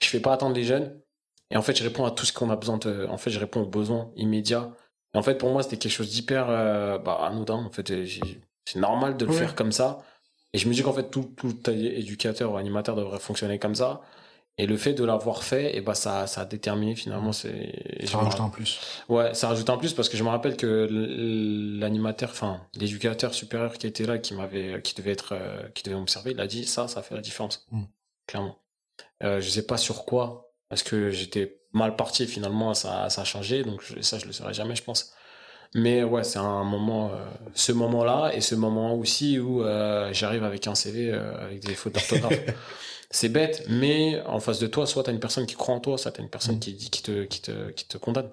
[0.00, 0.98] Je fais pas attendre les jeunes.
[1.50, 3.06] Et en fait, je réponds à tout ce qu'on a besoin de.
[3.10, 4.72] En fait, je réponds aux besoins immédiats.
[5.14, 7.54] Et en fait, pour moi, c'était quelque chose d'hyper euh, bah, anodin.
[7.56, 7.92] En fait,
[8.64, 9.36] c'est normal de le Ouais.
[9.36, 9.98] faire comme ça.
[10.52, 14.00] Et je me dis qu'en fait, tout, tout éducateur ou animateur devrait fonctionner comme ça.
[14.60, 17.32] Et le fait de l'avoir fait, et bah, ça, ça a déterminé finalement.
[17.32, 18.78] C'est, Ça rajoute un plus.
[19.08, 20.86] Ouais, ça rajoute un plus parce que je me rappelle que
[21.80, 25.96] l'animateur, enfin, l'éducateur supérieur qui était là, qui m'avait, qui devait être, euh, qui devait
[25.96, 27.66] m'observer, il a dit ça, ça fait la différence.
[27.70, 27.82] Mm.
[28.26, 28.58] Clairement.
[29.22, 33.24] Euh, je sais pas sur quoi, parce que j'étais mal parti finalement, ça, ça a
[33.24, 35.12] changé, donc je- ça, je le saurais jamais, je pense.
[35.74, 40.42] Mais ouais, c'est un moment, euh, ce moment-là, et ce moment aussi où euh, j'arrive
[40.44, 42.38] avec un CV avec des fautes d'orthographe.
[43.10, 45.98] c'est bête, mais en face de toi, soit t'as une personne qui croit en toi,
[45.98, 46.60] soit t'as une personne Mm.
[46.60, 48.30] qui te, qui te, qui te condamne.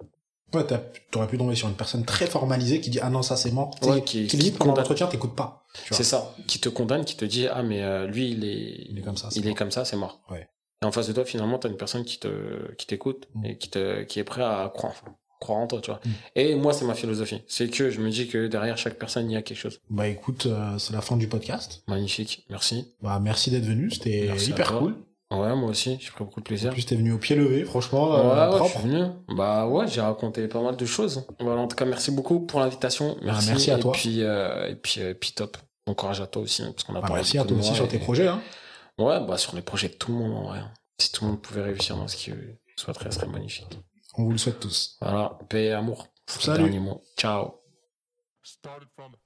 [0.53, 0.63] Ouais,
[1.11, 3.71] t'aurais pu tomber sur une personne très formalisée qui dit, ah non, ça c'est mort.
[3.81, 5.65] Ouais, qui, qui- qui pendant l'entretien, t'écoutes pas.
[5.91, 8.97] C'est ça, qui te condamne, qui te dit ah mais euh, lui il est Il
[8.97, 9.57] est comme ça, c'est il est mort.
[9.57, 10.21] comme ça, c'est mort.
[10.31, 10.47] Ouais.
[10.81, 13.45] Et en face de toi finalement t'as une personne qui te qui t'écoute Mm.
[13.45, 14.93] et qui te qui est prêt à croire
[15.39, 15.99] croire en toi, tu vois.
[16.05, 16.09] Mm.
[16.35, 19.33] Et moi c'est ma philosophie, c'est que je me dis que derrière chaque personne il
[19.33, 19.79] y a quelque chose.
[19.89, 21.83] Bah écoute, euh, c'est la fin du podcast.
[21.87, 22.93] Magnifique, merci.
[23.01, 24.95] Bah merci d'être venu, c'était Merci hyper cool.
[25.29, 26.71] Ouais moi aussi j'ai pris beaucoup de En plaisir.
[26.71, 28.79] plus, t'es venu au pied levé, franchement, Ouais, euh, ouais, je propre.
[28.79, 29.03] suis venu.
[29.35, 31.25] Bah ouais, j'ai raconté pas mal de choses.
[31.41, 33.17] Voilà, en tout cas, merci beaucoup pour l'invitation.
[33.21, 33.47] Merci.
[33.47, 33.91] Bah, merci à et toi.
[33.91, 35.57] Puis, euh, et puis, euh, puis top.
[35.85, 37.85] Bon courage à toi aussi, hein, parce qu'on a Bah, merci à toi aussi sur
[37.85, 38.27] et- tes projets.
[38.27, 38.41] Hein.
[38.97, 40.59] Ouais, bah sur les projets de tout le monde en vrai.
[40.97, 42.31] Si tout le monde pouvait réussir dans ce qui
[42.77, 43.67] souhaiterait, ce serait magnifique.
[44.17, 44.97] On vous le souhaite tous.
[45.01, 46.07] Voilà, paix et amour.
[46.25, 46.63] C'est le Salut.
[46.63, 47.01] dernier mot.
[47.17, 47.53] Ciao.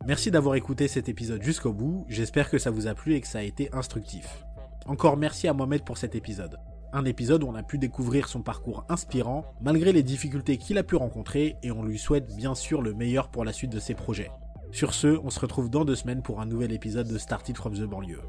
[0.05, 3.27] Merci d'avoir écouté cet épisode jusqu'au bout, j'espère que ça vous a plu et que
[3.27, 4.43] ça a été instructif.
[4.85, 6.57] Encore merci à Mohamed pour cet épisode.
[6.91, 10.83] Un épisode où on a pu découvrir son parcours inspirant, malgré les difficultés qu'il a
[10.83, 13.93] pu rencontrer, et on lui souhaite bien sûr le meilleur pour la suite de ses
[13.93, 14.31] projets.
[14.71, 17.75] Sur ce, on se retrouve dans deux semaines pour un nouvel épisode de Started from
[17.75, 18.21] the Banlieue.